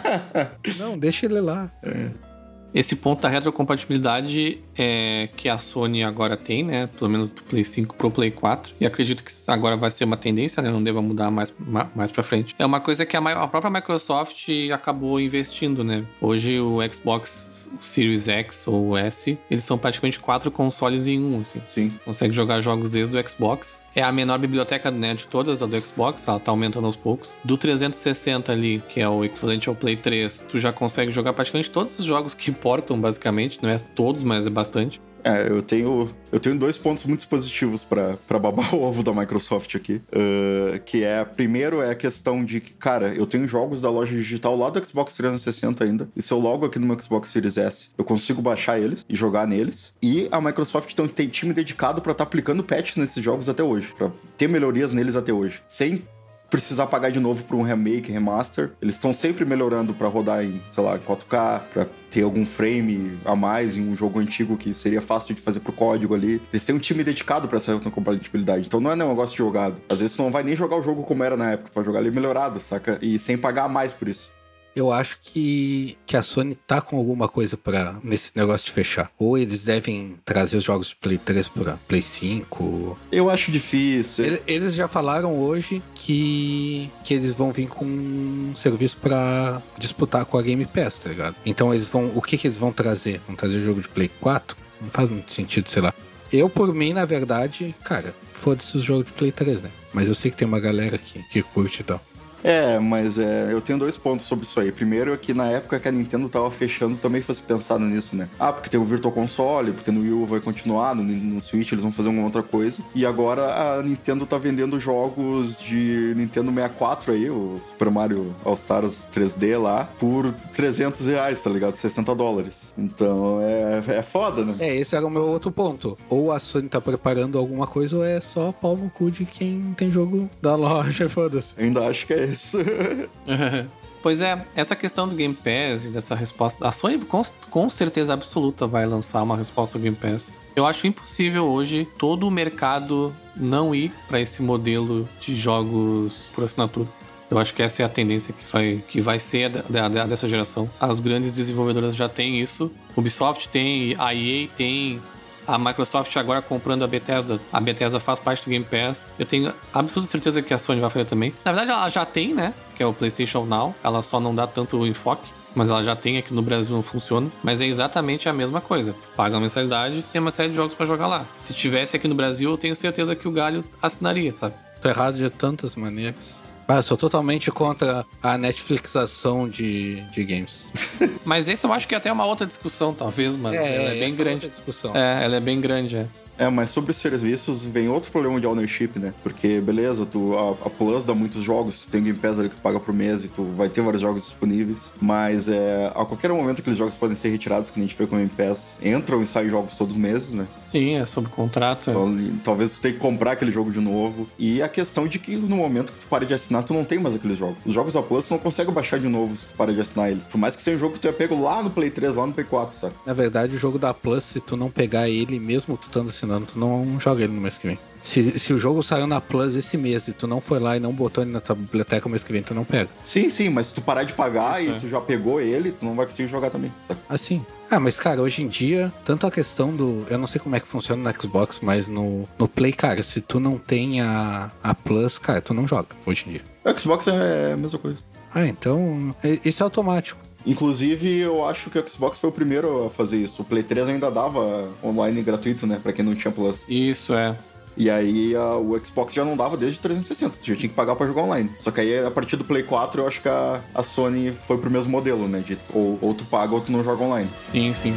não, 0.78 0.98
deixa 0.98 1.26
ele 1.26 1.40
lá. 1.40 1.70
É. 1.82 2.31
Esse 2.74 2.96
ponto 2.96 3.20
da 3.20 3.28
retrocompatibilidade 3.28 4.58
é 4.76 5.28
que 5.36 5.48
a 5.48 5.58
Sony 5.58 6.02
agora 6.02 6.36
tem, 6.36 6.62
né? 6.62 6.86
Pelo 6.86 7.10
menos 7.10 7.30
do 7.30 7.42
Play 7.42 7.64
5 7.64 7.94
pro 7.96 8.10
Play 8.10 8.30
4. 8.30 8.74
E 8.80 8.86
acredito 8.86 9.22
que 9.22 9.30
agora 9.48 9.76
vai 9.76 9.90
ser 9.90 10.04
uma 10.04 10.16
tendência, 10.16 10.62
né? 10.62 10.70
Não 10.70 10.82
deva 10.82 11.02
mudar 11.02 11.30
mais, 11.30 11.52
mais 11.94 12.10
pra 12.10 12.22
frente. 12.22 12.54
É 12.58 12.64
uma 12.64 12.80
coisa 12.80 13.04
que 13.04 13.16
a, 13.16 13.20
a 13.20 13.48
própria 13.48 13.70
Microsoft 13.70 14.48
acabou 14.72 15.20
investindo, 15.20 15.84
né? 15.84 16.04
Hoje 16.20 16.58
o 16.58 16.78
Xbox 16.90 17.68
Series 17.80 18.28
X 18.28 18.66
ou 18.66 18.96
S, 18.96 19.38
eles 19.50 19.64
são 19.64 19.76
praticamente 19.76 20.18
quatro 20.18 20.50
consoles 20.50 21.06
em 21.06 21.20
um, 21.20 21.40
assim. 21.40 21.60
Sim. 21.68 21.92
Consegue 22.04 22.34
jogar 22.34 22.60
jogos 22.60 22.90
desde 22.90 23.16
o 23.16 23.28
Xbox. 23.28 23.82
É 23.94 24.02
a 24.02 24.10
menor 24.10 24.38
biblioteca 24.38 24.90
né, 24.90 25.14
de 25.14 25.26
todas, 25.26 25.62
a 25.62 25.66
do 25.66 25.78
Xbox, 25.78 26.26
ela 26.26 26.40
tá 26.40 26.50
aumentando 26.50 26.86
aos 26.86 26.96
poucos. 26.96 27.38
Do 27.44 27.58
360 27.58 28.50
ali, 28.50 28.82
que 28.88 29.00
é 29.00 29.08
o 29.08 29.22
equivalente 29.22 29.68
ao 29.68 29.74
Play 29.74 29.96
3, 29.96 30.46
tu 30.48 30.58
já 30.58 30.72
consegue 30.72 31.12
jogar 31.12 31.34
praticamente 31.34 31.70
todos 31.70 31.98
os 31.98 32.04
jogos 32.04 32.34
que 32.34 32.50
importam, 32.50 32.98
basicamente. 32.98 33.58
Não 33.62 33.68
é 33.68 33.78
todos, 33.78 34.22
mas 34.22 34.46
é 34.46 34.50
bastante. 34.50 35.00
É, 35.24 35.48
eu 35.48 35.62
tenho, 35.62 36.10
eu 36.30 36.40
tenho 36.40 36.58
dois 36.58 36.76
pontos 36.76 37.04
muito 37.04 37.26
positivos 37.28 37.84
para 37.84 38.38
babar 38.38 38.74
o 38.74 38.82
ovo 38.82 39.02
da 39.02 39.12
Microsoft 39.12 39.74
aqui. 39.74 40.02
Uh, 40.12 40.80
que 40.84 41.04
é, 41.04 41.24
primeiro, 41.24 41.80
é 41.80 41.90
a 41.90 41.94
questão 41.94 42.44
de 42.44 42.60
que, 42.60 42.72
cara, 42.74 43.14
eu 43.14 43.26
tenho 43.26 43.46
jogos 43.46 43.80
da 43.82 43.90
loja 43.90 44.12
digital 44.12 44.56
lá 44.56 44.70
do 44.70 44.84
Xbox 44.84 45.16
360 45.16 45.84
ainda. 45.84 46.08
E 46.16 46.22
se 46.22 46.32
eu 46.32 46.38
logo 46.38 46.66
aqui 46.66 46.78
no 46.78 46.86
meu 46.86 47.00
Xbox 47.00 47.30
Series 47.30 47.56
S, 47.56 47.90
eu 47.96 48.04
consigo 48.04 48.42
baixar 48.42 48.78
eles 48.78 49.04
e 49.08 49.14
jogar 49.14 49.46
neles. 49.46 49.94
E 50.02 50.28
a 50.30 50.40
Microsoft 50.40 50.92
então, 50.92 51.06
tem 51.06 51.28
time 51.28 51.52
dedicado 51.52 52.02
para 52.02 52.12
estar 52.12 52.24
tá 52.24 52.28
aplicando 52.28 52.64
patches 52.64 52.96
nesses 52.96 53.22
jogos 53.22 53.48
até 53.48 53.62
hoje, 53.62 53.94
para 53.96 54.10
ter 54.36 54.48
melhorias 54.48 54.92
neles 54.92 55.16
até 55.16 55.32
hoje. 55.32 55.62
Sem 55.68 56.04
precisar 56.52 56.86
pagar 56.86 57.10
de 57.10 57.18
novo 57.18 57.42
por 57.44 57.56
um 57.56 57.62
remake, 57.62 58.12
remaster. 58.12 58.72
Eles 58.82 58.96
estão 58.96 59.14
sempre 59.14 59.42
melhorando 59.42 59.94
para 59.94 60.06
rodar 60.06 60.44
em, 60.44 60.60
sei 60.68 60.84
lá, 60.84 60.98
4K, 60.98 61.62
para 61.72 61.86
ter 62.10 62.22
algum 62.22 62.44
frame 62.44 63.18
a 63.24 63.34
mais 63.34 63.78
em 63.78 63.88
um 63.88 63.96
jogo 63.96 64.18
antigo 64.18 64.58
que 64.58 64.74
seria 64.74 65.00
fácil 65.00 65.34
de 65.34 65.40
fazer 65.40 65.60
pro 65.60 65.72
código 65.72 66.14
ali. 66.14 66.42
Eles 66.52 66.66
têm 66.66 66.74
um 66.74 66.78
time 66.78 67.02
dedicado 67.02 67.48
para 67.48 67.56
essa 67.56 67.74
compatibilidade. 67.90 68.66
Então 68.66 68.80
não 68.80 68.90
é 68.90 68.94
um 68.94 69.08
negócio 69.08 69.34
jogado. 69.34 69.80
Às 69.88 70.00
vezes 70.00 70.14
tu 70.14 70.22
não 70.22 70.30
vai 70.30 70.42
nem 70.42 70.54
jogar 70.54 70.76
o 70.76 70.82
jogo 70.82 71.04
como 71.04 71.24
era 71.24 71.38
na 71.38 71.52
época, 71.52 71.70
tu 71.70 71.74
vai 71.74 71.84
jogar 71.84 72.00
ele 72.00 72.10
melhorado, 72.10 72.60
saca? 72.60 72.98
E 73.00 73.18
sem 73.18 73.38
pagar 73.38 73.66
mais 73.66 73.94
por 73.94 74.06
isso 74.06 74.30
eu 74.74 74.92
acho 74.92 75.18
que, 75.20 75.96
que 76.06 76.16
a 76.16 76.22
Sony 76.22 76.54
tá 76.54 76.80
com 76.80 76.96
alguma 76.96 77.28
coisa 77.28 77.56
para 77.56 77.96
nesse 78.02 78.32
negócio 78.36 78.66
de 78.66 78.72
fechar. 78.72 79.10
Ou 79.18 79.36
eles 79.36 79.64
devem 79.64 80.16
trazer 80.24 80.56
os 80.56 80.64
jogos 80.64 80.88
de 80.88 80.96
Play 80.96 81.18
3 81.18 81.48
para 81.48 81.76
Play 81.88 82.02
5. 82.02 82.98
Eu 83.10 83.30
acho 83.30 83.50
difícil. 83.50 84.40
Eles 84.46 84.74
já 84.74 84.88
falaram 84.88 85.38
hoje 85.38 85.82
que, 85.94 86.90
que 87.04 87.14
eles 87.14 87.34
vão 87.34 87.52
vir 87.52 87.68
com 87.68 87.84
um 87.84 88.52
serviço 88.56 88.96
para 88.96 89.60
disputar 89.78 90.24
com 90.24 90.38
a 90.38 90.42
Game 90.42 90.64
Pass, 90.66 90.98
tá 90.98 91.08
ligado? 91.08 91.36
Então 91.44 91.72
eles 91.74 91.88
vão. 91.88 92.10
O 92.14 92.22
que, 92.22 92.38
que 92.38 92.46
eles 92.46 92.58
vão 92.58 92.72
trazer? 92.72 93.20
Vão 93.26 93.36
trazer 93.36 93.56
o 93.56 93.62
jogo 93.62 93.80
de 93.80 93.88
Play 93.88 94.10
4? 94.20 94.56
Não 94.80 94.90
faz 94.90 95.08
muito 95.08 95.30
sentido, 95.30 95.68
sei 95.68 95.82
lá. 95.82 95.94
Eu, 96.32 96.48
por 96.48 96.72
mim, 96.74 96.92
na 96.94 97.04
verdade, 97.04 97.74
cara, 97.84 98.14
foda-se 98.32 98.76
os 98.76 98.82
jogos 98.82 99.06
de 99.06 99.12
Play 99.12 99.30
3, 99.30 99.62
né? 99.62 99.70
Mas 99.92 100.08
eu 100.08 100.14
sei 100.14 100.30
que 100.30 100.36
tem 100.36 100.48
uma 100.48 100.58
galera 100.58 100.96
que, 100.96 101.22
que 101.24 101.42
curte 101.42 101.82
e 101.82 101.84
tal. 101.84 102.00
É, 102.42 102.78
mas 102.78 103.18
é, 103.18 103.52
eu 103.52 103.60
tenho 103.60 103.78
dois 103.78 103.96
pontos 103.96 104.26
sobre 104.26 104.44
isso 104.44 104.58
aí. 104.58 104.72
Primeiro 104.72 105.12
é 105.12 105.16
que 105.16 105.32
na 105.32 105.46
época 105.46 105.78
que 105.78 105.88
a 105.88 105.92
Nintendo 105.92 106.28
tava 106.28 106.50
fechando, 106.50 106.96
também 106.96 107.22
fosse 107.22 107.42
pensado 107.42 107.84
nisso, 107.84 108.16
né? 108.16 108.28
Ah, 108.38 108.52
porque 108.52 108.68
tem 108.68 108.80
o 108.80 108.84
Virtual 108.84 109.12
Console, 109.12 109.72
porque 109.72 109.90
no 109.90 110.00
Wii 110.00 110.12
U 110.12 110.26
vai 110.26 110.40
continuar, 110.40 110.94
no, 110.94 111.02
no 111.02 111.40
Switch 111.40 111.72
eles 111.72 111.82
vão 111.82 111.92
fazer 111.92 112.08
alguma 112.08 112.26
outra 112.26 112.42
coisa. 112.42 112.82
E 112.94 113.06
agora 113.06 113.78
a 113.78 113.82
Nintendo 113.82 114.26
tá 114.26 114.38
vendendo 114.38 114.78
jogos 114.80 115.60
de 115.60 116.14
Nintendo 116.16 116.50
64 116.52 117.12
aí, 117.12 117.30
o 117.30 117.60
Super 117.62 117.90
Mario 117.90 118.34
All 118.44 118.54
Stars 118.54 119.06
3D 119.14 119.60
lá, 119.60 119.88
por 119.98 120.32
300 120.54 121.06
reais, 121.06 121.40
tá 121.42 121.50
ligado? 121.50 121.76
60 121.76 122.14
dólares. 122.14 122.74
Então 122.76 123.40
é, 123.42 123.82
é 123.98 124.02
foda, 124.02 124.44
né? 124.44 124.54
É, 124.58 124.76
esse 124.76 124.96
era 124.96 125.06
o 125.06 125.10
meu 125.10 125.26
outro 125.26 125.50
ponto. 125.50 125.96
Ou 126.08 126.32
a 126.32 126.38
Sony 126.38 126.68
tá 126.68 126.80
preparando 126.80 127.38
alguma 127.38 127.66
coisa, 127.66 127.96
ou 127.96 128.04
é 128.04 128.20
só 128.20 128.52
pau 128.52 128.76
no 128.76 128.90
cu 128.90 129.10
de 129.10 129.24
quem 129.24 129.74
tem 129.76 129.90
jogo 129.90 130.28
da 130.40 130.54
loja, 130.54 131.08
foda-se. 131.10 131.54
Ainda 131.60 131.86
acho 131.86 132.06
que 132.06 132.12
é 132.12 132.31
isso. 132.32 132.58
Pois 134.02 134.20
é, 134.20 134.44
essa 134.56 134.74
questão 134.74 135.08
do 135.08 135.14
Game 135.14 135.32
Pass 135.32 135.84
e 135.84 135.88
dessa 135.88 136.16
resposta. 136.16 136.66
A 136.66 136.72
Sony 136.72 136.98
com, 136.98 137.22
com 137.48 137.70
certeza 137.70 138.12
absoluta 138.12 138.66
vai 138.66 138.84
lançar 138.84 139.22
uma 139.22 139.36
resposta 139.36 139.78
ao 139.78 139.80
Game 139.80 139.96
Pass. 139.96 140.32
Eu 140.56 140.66
acho 140.66 140.88
impossível 140.88 141.44
hoje 141.44 141.86
todo 141.96 142.26
o 142.26 142.30
mercado 142.30 143.14
não 143.36 143.72
ir 143.72 143.92
para 144.08 144.20
esse 144.20 144.42
modelo 144.42 145.08
de 145.20 145.36
jogos 145.36 146.32
por 146.34 146.42
assinatura. 146.42 146.88
Eu 147.30 147.38
acho 147.38 147.54
que 147.54 147.62
essa 147.62 147.82
é 147.82 147.86
a 147.86 147.88
tendência 147.88 148.34
que 148.34 148.44
vai, 148.52 148.82
que 148.88 149.00
vai 149.00 149.18
ser 149.18 149.48
da, 149.48 149.88
da, 149.88 150.04
dessa 150.04 150.28
geração. 150.28 150.68
As 150.78 151.00
grandes 151.00 151.32
desenvolvedoras 151.32 151.96
já 151.96 152.08
têm 152.08 152.40
isso. 152.40 152.70
Ubisoft 152.94 153.48
tem, 153.48 153.94
a 153.98 154.14
EA 154.14 154.48
tem, 154.54 155.00
a 155.46 155.58
Microsoft 155.58 156.16
agora 156.16 156.40
comprando 156.40 156.82
a 156.82 156.86
Bethesda, 156.86 157.40
a 157.52 157.60
Bethesda 157.60 157.98
faz 158.00 158.18
parte 158.18 158.44
do 158.44 158.50
Game 158.50 158.64
Pass. 158.64 159.10
Eu 159.18 159.26
tenho 159.26 159.52
absoluta 159.72 160.10
certeza 160.10 160.42
que 160.42 160.52
a 160.54 160.58
Sony 160.58 160.80
vai 160.80 160.90
fazer 160.90 161.04
também. 161.04 161.34
Na 161.44 161.52
verdade, 161.52 161.70
ela 161.70 161.88
já 161.88 162.04
tem, 162.04 162.34
né? 162.34 162.54
Que 162.76 162.82
é 162.82 162.86
o 162.86 162.92
PlayStation 162.92 163.44
Now. 163.44 163.74
Ela 163.82 164.02
só 164.02 164.20
não 164.20 164.34
dá 164.34 164.46
tanto 164.46 164.86
enfoque. 164.86 165.30
Mas 165.54 165.68
ela 165.68 165.84
já 165.84 165.94
tem 165.94 166.16
aqui 166.16 166.32
no 166.32 166.40
Brasil, 166.40 166.74
não 166.74 166.82
funciona. 166.82 167.30
Mas 167.42 167.60
é 167.60 167.66
exatamente 167.66 168.28
a 168.28 168.32
mesma 168.32 168.60
coisa. 168.60 168.94
Paga 169.14 169.34
uma 169.34 169.42
mensalidade 169.42 169.98
e 169.98 170.02
tem 170.02 170.20
uma 170.20 170.30
série 170.30 170.48
de 170.48 170.56
jogos 170.56 170.74
para 170.74 170.86
jogar 170.86 171.06
lá. 171.06 171.26
Se 171.36 171.52
tivesse 171.52 171.94
aqui 171.94 172.08
no 172.08 172.14
Brasil, 172.14 172.50
eu 172.50 172.56
tenho 172.56 172.74
certeza 172.74 173.14
que 173.14 173.28
o 173.28 173.30
Galho 173.30 173.62
assinaria, 173.80 174.34
sabe? 174.34 174.54
Tô 174.80 174.88
errado 174.88 175.16
de 175.16 175.28
tantas 175.28 175.76
maneiras. 175.76 176.40
Ah, 176.72 176.76
eu 176.76 176.82
sou 176.82 176.96
totalmente 176.96 177.50
contra 177.50 178.06
a 178.22 178.38
Netflixação 178.38 179.46
de, 179.46 180.00
de 180.10 180.24
games. 180.24 180.66
mas 181.22 181.46
esse 181.46 181.66
eu 181.66 181.70
acho 181.70 181.86
que 181.86 181.94
é 181.94 181.98
até 181.98 182.10
uma 182.10 182.24
outra 182.24 182.46
discussão, 182.46 182.94
talvez, 182.94 183.36
mas 183.36 183.52
é, 183.52 183.76
ela 183.76 183.90
é 183.90 183.98
bem 183.98 184.14
é 184.14 184.16
grande. 184.16 184.48
discussão. 184.48 184.96
É, 184.96 185.22
ela 185.22 185.36
é 185.36 185.40
bem 185.40 185.60
grande, 185.60 185.96
é. 185.98 186.06
É, 186.42 186.50
mas 186.50 186.70
sobre 186.70 186.90
os 186.90 186.96
serviços 186.96 187.64
vem 187.64 187.88
outro 187.88 188.10
problema 188.10 188.40
de 188.40 188.48
ownership, 188.48 188.90
né? 188.96 189.14
Porque, 189.22 189.60
beleza, 189.60 190.04
tu, 190.04 190.36
a, 190.36 190.66
a, 190.66 190.70
Plus 190.70 191.04
dá 191.04 191.14
muitos 191.14 191.40
jogos, 191.40 191.82
tu 191.82 191.88
tem 191.88 192.02
Game 192.02 192.18
Pass 192.18 192.36
ali 192.36 192.48
que 192.48 192.56
tu 192.56 192.62
paga 192.62 192.80
por 192.80 192.92
mês 192.92 193.24
e 193.24 193.28
tu 193.28 193.44
vai 193.56 193.68
ter 193.68 193.80
vários 193.80 194.02
jogos 194.02 194.24
disponíveis. 194.24 194.92
Mas 195.00 195.48
é, 195.48 195.86
a 195.94 196.04
qualquer 196.04 196.32
momento 196.32 196.58
aqueles 196.58 196.76
jogos 196.76 196.96
podem 196.96 197.14
ser 197.14 197.28
retirados, 197.28 197.70
que 197.70 197.78
a 197.78 197.82
gente 197.82 197.94
vê 197.96 198.08
com 198.08 198.16
o 198.16 198.18
Game 198.18 198.30
Pass, 198.36 198.80
entram 198.82 199.22
e 199.22 199.26
saem 199.26 199.50
jogos 199.50 199.76
todos 199.76 199.94
os 199.94 200.00
meses, 200.00 200.34
né? 200.34 200.48
Sim, 200.72 200.96
é 200.96 201.04
sob 201.04 201.28
contrato. 201.28 201.90
É. 201.90 201.92
Então, 201.92 202.40
talvez 202.42 202.72
tu 202.72 202.80
tenha 202.80 202.94
que 202.94 203.00
comprar 203.00 203.32
aquele 203.32 203.52
jogo 203.52 203.70
de 203.70 203.78
novo. 203.78 204.26
E 204.38 204.62
a 204.62 204.68
questão 204.68 205.06
de 205.06 205.18
que 205.18 205.36
no 205.36 205.56
momento 205.56 205.92
que 205.92 205.98
tu 205.98 206.06
para 206.06 206.24
de 206.24 206.32
assinar, 206.32 206.64
tu 206.64 206.72
não 206.72 206.82
tem 206.82 206.98
mais 206.98 207.14
aqueles 207.14 207.36
jogos. 207.36 207.58
Os 207.66 207.74
jogos 207.74 207.92
da 207.92 208.02
Plus 208.02 208.26
tu 208.26 208.30
não 208.30 208.38
consegue 208.38 208.70
baixar 208.72 208.98
de 208.98 209.06
novo 209.06 209.36
se 209.36 209.46
tu 209.46 209.54
para 209.54 209.72
de 209.72 209.80
assinar 209.80 210.10
eles. 210.10 210.26
Por 210.26 210.38
mais 210.38 210.56
que 210.56 210.62
seja 210.62 210.78
um 210.78 210.80
jogo 210.80 210.94
que 210.94 211.00
tu 211.00 211.06
ia 211.06 211.12
pego 211.12 211.40
lá 211.40 211.62
no 211.62 211.70
Play 211.70 211.90
3, 211.90 212.16
lá 212.16 212.26
no 212.26 212.32
Play 212.32 212.46
4, 212.46 212.78
sabe? 212.78 212.94
Na 213.04 213.12
verdade, 213.12 213.54
o 213.54 213.58
jogo 213.58 213.78
da 213.78 213.92
Plus, 213.92 214.24
se 214.24 214.40
tu 214.40 214.56
não 214.56 214.70
pegar 214.70 215.10
ele, 215.10 215.38
mesmo 215.38 215.76
tu 215.76 215.88
estando 215.88 216.08
assinando, 216.08 216.31
tu 216.40 216.58
não 216.58 216.98
joga 216.98 217.22
ele 217.22 217.32
no 217.32 217.40
mês 217.40 217.58
que 217.58 217.66
vem. 217.66 217.78
Se, 218.02 218.38
se 218.38 218.52
o 218.52 218.58
jogo 218.58 218.82
saiu 218.82 219.06
na 219.06 219.20
Plus 219.20 219.54
esse 219.54 219.76
mês 219.76 220.08
e 220.08 220.12
tu 220.12 220.26
não 220.26 220.40
foi 220.40 220.58
lá 220.58 220.76
e 220.76 220.80
não 220.80 220.92
botou 220.92 221.22
ele 221.22 221.30
na 221.30 221.40
tua 221.40 221.54
biblioteca 221.54 222.08
o 222.08 222.10
mês 222.10 222.24
que 222.24 222.32
vem, 222.32 222.42
tu 222.42 222.52
não 222.52 222.64
pega. 222.64 222.88
Sim, 223.02 223.30
sim, 223.30 223.48
mas 223.48 223.68
se 223.68 223.74
tu 223.74 223.80
parar 223.80 224.02
de 224.02 224.12
pagar 224.12 224.60
Isso 224.60 224.72
e 224.72 224.74
é. 224.74 224.78
tu 224.78 224.88
já 224.88 225.00
pegou 225.00 225.40
ele, 225.40 225.70
tu 225.70 225.84
não 225.84 225.94
vai 225.94 226.06
conseguir 226.06 226.28
jogar 226.28 226.50
também, 226.50 226.72
sabe? 226.86 227.00
Assim. 227.08 227.44
Ah, 227.70 227.80
mas 227.80 227.98
cara, 227.98 228.20
hoje 228.20 228.42
em 228.42 228.48
dia, 228.48 228.92
tanto 229.04 229.26
a 229.26 229.30
questão 229.30 229.74
do. 229.74 230.04
Eu 230.10 230.18
não 230.18 230.26
sei 230.26 230.38
como 230.40 230.54
é 230.54 230.60
que 230.60 230.66
funciona 230.66 231.10
no 231.10 231.22
Xbox, 231.22 231.60
mas 231.62 231.88
no, 231.88 232.28
no 232.38 232.46
Play, 232.46 232.72
cara, 232.72 233.02
se 233.02 233.20
tu 233.20 233.40
não 233.40 233.56
tem 233.56 234.02
a, 234.02 234.50
a 234.62 234.74
Plus, 234.74 235.16
cara, 235.16 235.40
tu 235.40 235.54
não 235.54 235.66
joga 235.66 235.88
hoje 236.04 236.24
em 236.26 236.32
dia. 236.32 236.42
O 236.64 236.78
Xbox 236.78 237.06
é 237.06 237.52
a 237.54 237.56
mesma 237.56 237.78
coisa. 237.78 237.98
Ah, 238.34 238.46
então. 238.46 239.14
Isso 239.44 239.62
é 239.62 239.64
automático. 239.64 240.21
Inclusive, 240.46 241.18
eu 241.18 241.44
acho 241.44 241.70
que 241.70 241.78
o 241.78 241.88
Xbox 241.88 242.18
foi 242.18 242.30
o 242.30 242.32
primeiro 242.32 242.86
a 242.86 242.90
fazer 242.90 243.18
isso. 243.18 243.42
O 243.42 243.44
Play 243.44 243.62
3 243.62 243.90
ainda 243.90 244.10
dava 244.10 244.68
online 244.82 245.22
gratuito, 245.22 245.66
né? 245.66 245.78
Pra 245.82 245.92
quem 245.92 246.04
não 246.04 246.14
tinha 246.14 246.32
Plus. 246.32 246.64
Isso, 246.68 247.14
é. 247.14 247.36
E 247.76 247.88
aí 247.88 248.34
a, 248.36 248.56
o 248.56 248.78
Xbox 248.84 249.14
já 249.14 249.24
não 249.24 249.36
dava 249.36 249.56
desde 249.56 249.80
360, 249.80 250.36
tu 250.36 250.46
já 250.46 250.56
tinha 250.56 250.68
que 250.68 250.74
pagar 250.74 250.94
pra 250.94 251.06
jogar 251.06 251.22
online. 251.22 251.50
Só 251.58 251.70
que 251.70 251.80
aí 251.80 252.04
a 252.04 252.10
partir 252.10 252.36
do 252.36 252.44
Play 252.44 252.62
4 252.62 253.02
eu 253.02 253.08
acho 253.08 253.22
que 253.22 253.28
a, 253.28 253.60
a 253.74 253.82
Sony 253.82 254.30
foi 254.30 254.58
pro 254.58 254.70
mesmo 254.70 254.92
modelo, 254.92 255.26
né? 255.26 255.40
De 255.40 255.58
ou, 255.72 255.98
ou 256.00 256.14
tu 256.14 256.24
paga 256.24 256.54
ou 256.54 256.60
tu 256.60 256.70
não 256.70 256.84
joga 256.84 257.02
online. 257.02 257.30
Sim, 257.50 257.72
sim. 257.72 257.94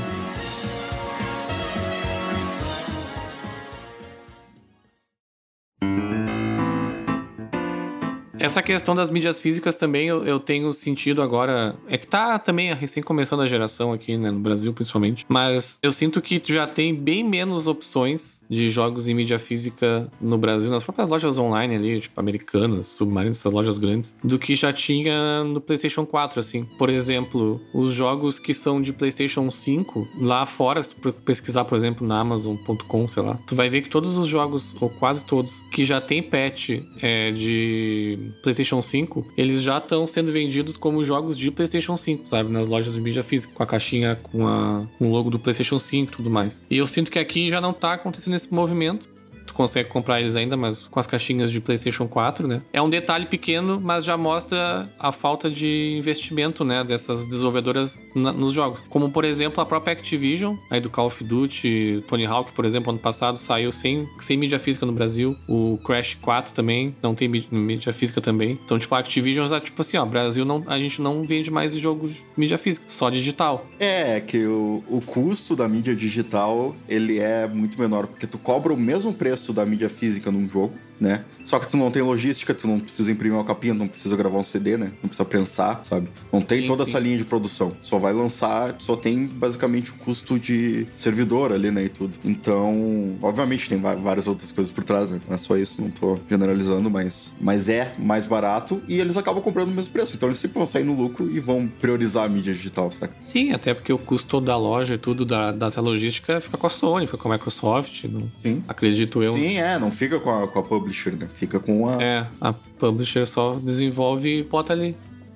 Essa 8.46 8.62
questão 8.62 8.94
das 8.94 9.10
mídias 9.10 9.40
físicas 9.40 9.76
também 9.76 10.08
eu, 10.08 10.24
eu, 10.24 10.40
tenho 10.40 10.72
sentido 10.72 11.24
agora. 11.24 11.76
É 11.88 11.98
que 11.98 12.06
tá 12.06 12.38
também 12.38 12.72
recém 12.76 13.02
começando 13.02 13.42
a 13.42 13.48
geração 13.48 13.92
aqui, 13.92 14.16
né? 14.16 14.30
No 14.30 14.40
Brasil, 14.40 14.72
principalmente. 14.72 15.26
Mas 15.28 15.80
eu 15.82 15.92
sinto 15.92 16.22
que 16.22 16.40
já 16.46 16.68
tem 16.68 16.94
bem 16.94 17.24
menos 17.24 17.66
opções 17.66 18.44
de 18.48 18.70
jogos 18.70 19.08
em 19.08 19.16
mídia 19.16 19.40
física 19.40 20.12
no 20.22 20.38
Brasil, 20.38 20.70
nas 20.70 20.84
próprias 20.84 21.10
lojas 21.10 21.40
online 21.40 21.74
ali, 21.74 22.00
tipo 22.00 22.20
americanas, 22.20 22.86
submarinas, 22.86 23.40
essas 23.40 23.52
lojas 23.52 23.80
grandes, 23.80 24.16
do 24.24 24.38
que 24.38 24.56
já 24.56 24.72
tinha 24.72 25.44
no 25.44 25.60
PlayStation 25.60 26.06
4, 26.06 26.40
assim. 26.40 26.66
Por 26.78 26.92
exemplo, 26.92 27.60
os 27.74 27.94
jogos 27.94 28.38
que 28.38 28.54
são 28.54 28.80
de 28.80 28.94
PlayStation 28.94 29.50
5, 29.50 30.08
lá 30.20 30.46
fora, 30.46 30.84
se 30.84 30.94
tu 30.94 31.14
pesquisar, 31.14 31.66
por 31.66 31.76
exemplo, 31.76 32.06
na 32.06 32.20
Amazon.com, 32.20 33.08
sei 33.08 33.24
lá, 33.24 33.40
tu 33.48 33.56
vai 33.56 33.72
ver 33.72 33.82
que 33.82 33.90
todos 33.90 34.16
os 34.18 34.28
jogos, 34.28 34.76
ou 34.80 34.88
quase 34.88 35.26
todos, 35.26 35.64
que 35.72 35.84
já 35.84 36.00
tem 36.00 36.22
patch 36.22 36.82
é, 37.02 37.32
de 37.32 38.35
PlayStation 38.42 38.82
5, 38.82 39.26
eles 39.38 39.62
já 39.62 39.78
estão 39.78 40.06
sendo 40.06 40.32
vendidos 40.32 40.78
como 40.78 41.04
jogos 41.04 41.38
de 41.38 41.52
PlayStation 41.52 41.98
5, 41.98 42.28
sabe? 42.28 42.52
Nas 42.52 42.68
lojas 42.68 42.94
de 42.94 43.02
mídia 43.02 43.24
física, 43.24 43.54
com 43.54 43.64
a 43.64 43.66
caixinha 43.66 44.20
com, 44.22 44.48
a, 44.48 44.86
com 44.98 45.10
o 45.10 45.12
logo 45.12 45.30
do 45.30 45.40
PlayStation 45.40 45.80
5 45.80 46.12
e 46.12 46.16
tudo 46.16 46.30
mais. 46.30 46.64
E 46.70 46.78
eu 46.78 46.88
sinto 46.88 47.12
que 47.12 47.20
aqui 47.20 47.50
já 47.50 47.60
não 47.60 47.74
tá 47.74 47.94
acontecendo 47.94 48.36
esse 48.36 48.54
movimento 48.54 49.15
tu 49.46 49.54
consegue 49.54 49.90
comprar 49.90 50.20
eles 50.20 50.36
ainda, 50.36 50.58
mas 50.58 50.84
com 50.84 51.00
as 51.00 51.08
caixinhas 51.08 51.52
de 51.52 51.60
PlayStation 51.60 52.08
4, 52.08 52.48
né? 52.48 52.62
É 52.74 52.82
um 52.82 52.90
detalhe 52.90 53.26
pequeno, 53.26 53.80
mas 53.82 54.04
já 54.04 54.18
mostra 54.18 54.90
a 55.00 55.12
falta 55.12 55.50
de 55.50 55.96
investimento, 55.98 56.64
né, 56.64 56.84
dessas 56.84 57.28
desenvolvedoras 57.28 58.02
na, 58.16 58.32
nos 58.32 58.54
jogos. 58.54 58.84
Como, 58.90 59.12
por 59.12 59.24
exemplo, 59.24 59.62
a 59.62 59.66
própria 59.66 59.94
Activision, 59.94 60.56
aí 60.70 60.80
do 60.80 60.90
Call 60.90 61.08
of 61.08 61.24
Duty, 61.24 62.04
Tony 62.08 62.26
Hawk, 62.26 62.52
por 62.54 62.66
exemplo, 62.66 62.90
ano 62.90 63.00
passado 63.00 63.38
saiu 63.38 63.72
sem, 63.72 64.08
sem 64.20 64.38
mídia 64.38 64.60
física 64.60 64.86
no 64.86 64.92
Brasil. 64.92 65.36
O 65.48 65.78
Crash 65.84 66.16
4 66.16 66.54
também 66.54 66.96
não 67.02 67.14
tem 67.14 67.28
mídia 67.28 67.94
física 67.94 68.20
também. 68.20 68.60
Então, 68.64 68.80
tipo, 68.80 68.94
a 68.96 69.00
Activision 69.00 69.48
já, 69.48 69.60
tipo 69.60 69.82
assim, 69.82 69.98
ó, 69.98 70.06
Brasil 70.06 70.46
não, 70.46 70.64
a 70.68 70.78
gente 70.78 71.02
não 71.02 71.24
vende 71.24 71.52
mais 71.52 71.74
jogos 71.74 72.12
de 72.12 72.24
mídia 72.36 72.58
física, 72.58 72.86
só 72.88 73.10
digital. 73.10 73.66
É, 73.80 74.20
que 74.20 74.46
o, 74.46 74.84
o 74.90 75.02
custo 75.02 75.56
da 75.56 75.68
mídia 75.68 75.96
digital, 75.96 76.76
ele 76.88 77.20
é 77.20 77.48
muito 77.48 77.80
menor, 77.80 78.08
porque 78.08 78.28
tu 78.28 78.38
cobra 78.38 78.74
o 78.74 78.78
mesmo 78.78 79.14
preço 79.14 79.35
preço 79.36 79.52
da 79.52 79.66
mídia 79.66 79.90
física 79.90 80.32
num 80.32 80.48
jogo, 80.48 80.74
né? 81.00 81.24
Só 81.44 81.60
que 81.60 81.70
tu 81.70 81.78
não 81.78 81.92
tem 81.92 82.02
logística, 82.02 82.54
tu 82.54 82.68
não 82.68 82.80
precisa 82.80 83.12
imprimir 83.12 83.38
uma 83.38 83.44
capinha, 83.44 83.74
não 83.74 83.88
precisa 83.88 84.16
gravar 84.16 84.40
um 84.40 84.44
CD, 84.44 84.78
né? 84.78 84.92
Não 85.02 85.10
precisa 85.10 85.26
prensar, 85.26 85.82
sabe? 85.84 86.10
Não 86.34 86.42
tem 86.42 86.62
sim, 86.62 86.68
toda 86.68 86.84
sim. 86.84 86.92
essa 86.92 87.00
linha 87.00 87.18
de 87.18 87.26
produção. 87.26 87.78
Só 87.82 88.00
vai 88.00 88.14
lançar, 88.14 88.76
só 88.80 88.96
tem 88.96 89.28
basicamente 89.28 89.92
o 89.92 89.94
custo 89.94 90.40
de 90.40 90.88
servidor 90.96 91.52
ali, 91.52 91.70
né? 91.70 91.86
E 91.86 91.90
tudo. 91.90 92.18
Então, 92.26 93.16
obviamente 93.22 93.70
tem 93.70 93.80
várias 93.80 94.28
outras 94.28 94.52
coisas 94.52 94.74
por 94.74 94.84
trás, 94.84 95.12
né? 95.12 95.22
Não 95.28 95.36
é 95.36 95.38
só 95.38 95.56
isso, 95.56 95.82
não 95.82 95.92
tô 95.92 96.18
generalizando, 96.28 96.90
mas, 96.90 97.34
mas 97.40 97.70
é 97.70 97.94
mais 98.00 98.26
barato 98.26 98.82
e 98.88 99.00
eles 99.00 99.16
acabam 99.16 99.44
comprando 99.44 99.70
o 99.70 99.72
mesmo 99.72 99.94
preço. 99.94 100.16
Então 100.16 100.30
eles 100.30 100.40
sempre 100.40 100.58
vão 100.58 100.66
sair 100.66 100.84
no 100.84 100.96
lucro 100.96 101.30
e 101.30 101.40
vão 101.40 101.68
priorizar 101.80 102.26
a 102.26 102.30
mídia 102.30 102.54
digital, 102.54 102.92
sabe? 102.92 103.14
Sim, 103.20 103.52
até 103.52 103.74
porque 103.74 103.94
o 103.94 104.00
custo 104.00 104.42
da 104.42 104.58
loja 104.58 104.96
e 104.96 104.98
tudo, 104.98 105.24
da, 105.24 105.52
dessa 105.52 105.80
logística, 105.80 106.42
fica 106.42 106.58
com 106.58 106.66
a 106.66 106.70
Sony, 106.72 107.06
fica 107.06 107.18
com 107.18 107.30
a 107.30 107.34
Microsoft. 107.34 108.06
Não... 108.06 108.24
Sim. 108.38 108.64
Acredito 108.68 109.22
eu. 109.22 109.36
Sim, 109.36 109.58
é, 109.58 109.78
não 109.78 109.92
fica 109.92 110.20
com 110.20 110.44
a, 110.44 110.48
com 110.48 110.60
a 110.60 110.64
publisher, 110.86 111.16
né? 111.16 111.28
Fica 111.36 111.60
com 111.60 111.90
a. 111.90 112.02
É, 112.02 112.28
a 112.40 112.54
publisher 112.54 113.26
só 113.26 113.56
desenvolve 113.56 114.40
e 114.40 114.44
bota 114.44 114.72
ali. 114.74 114.96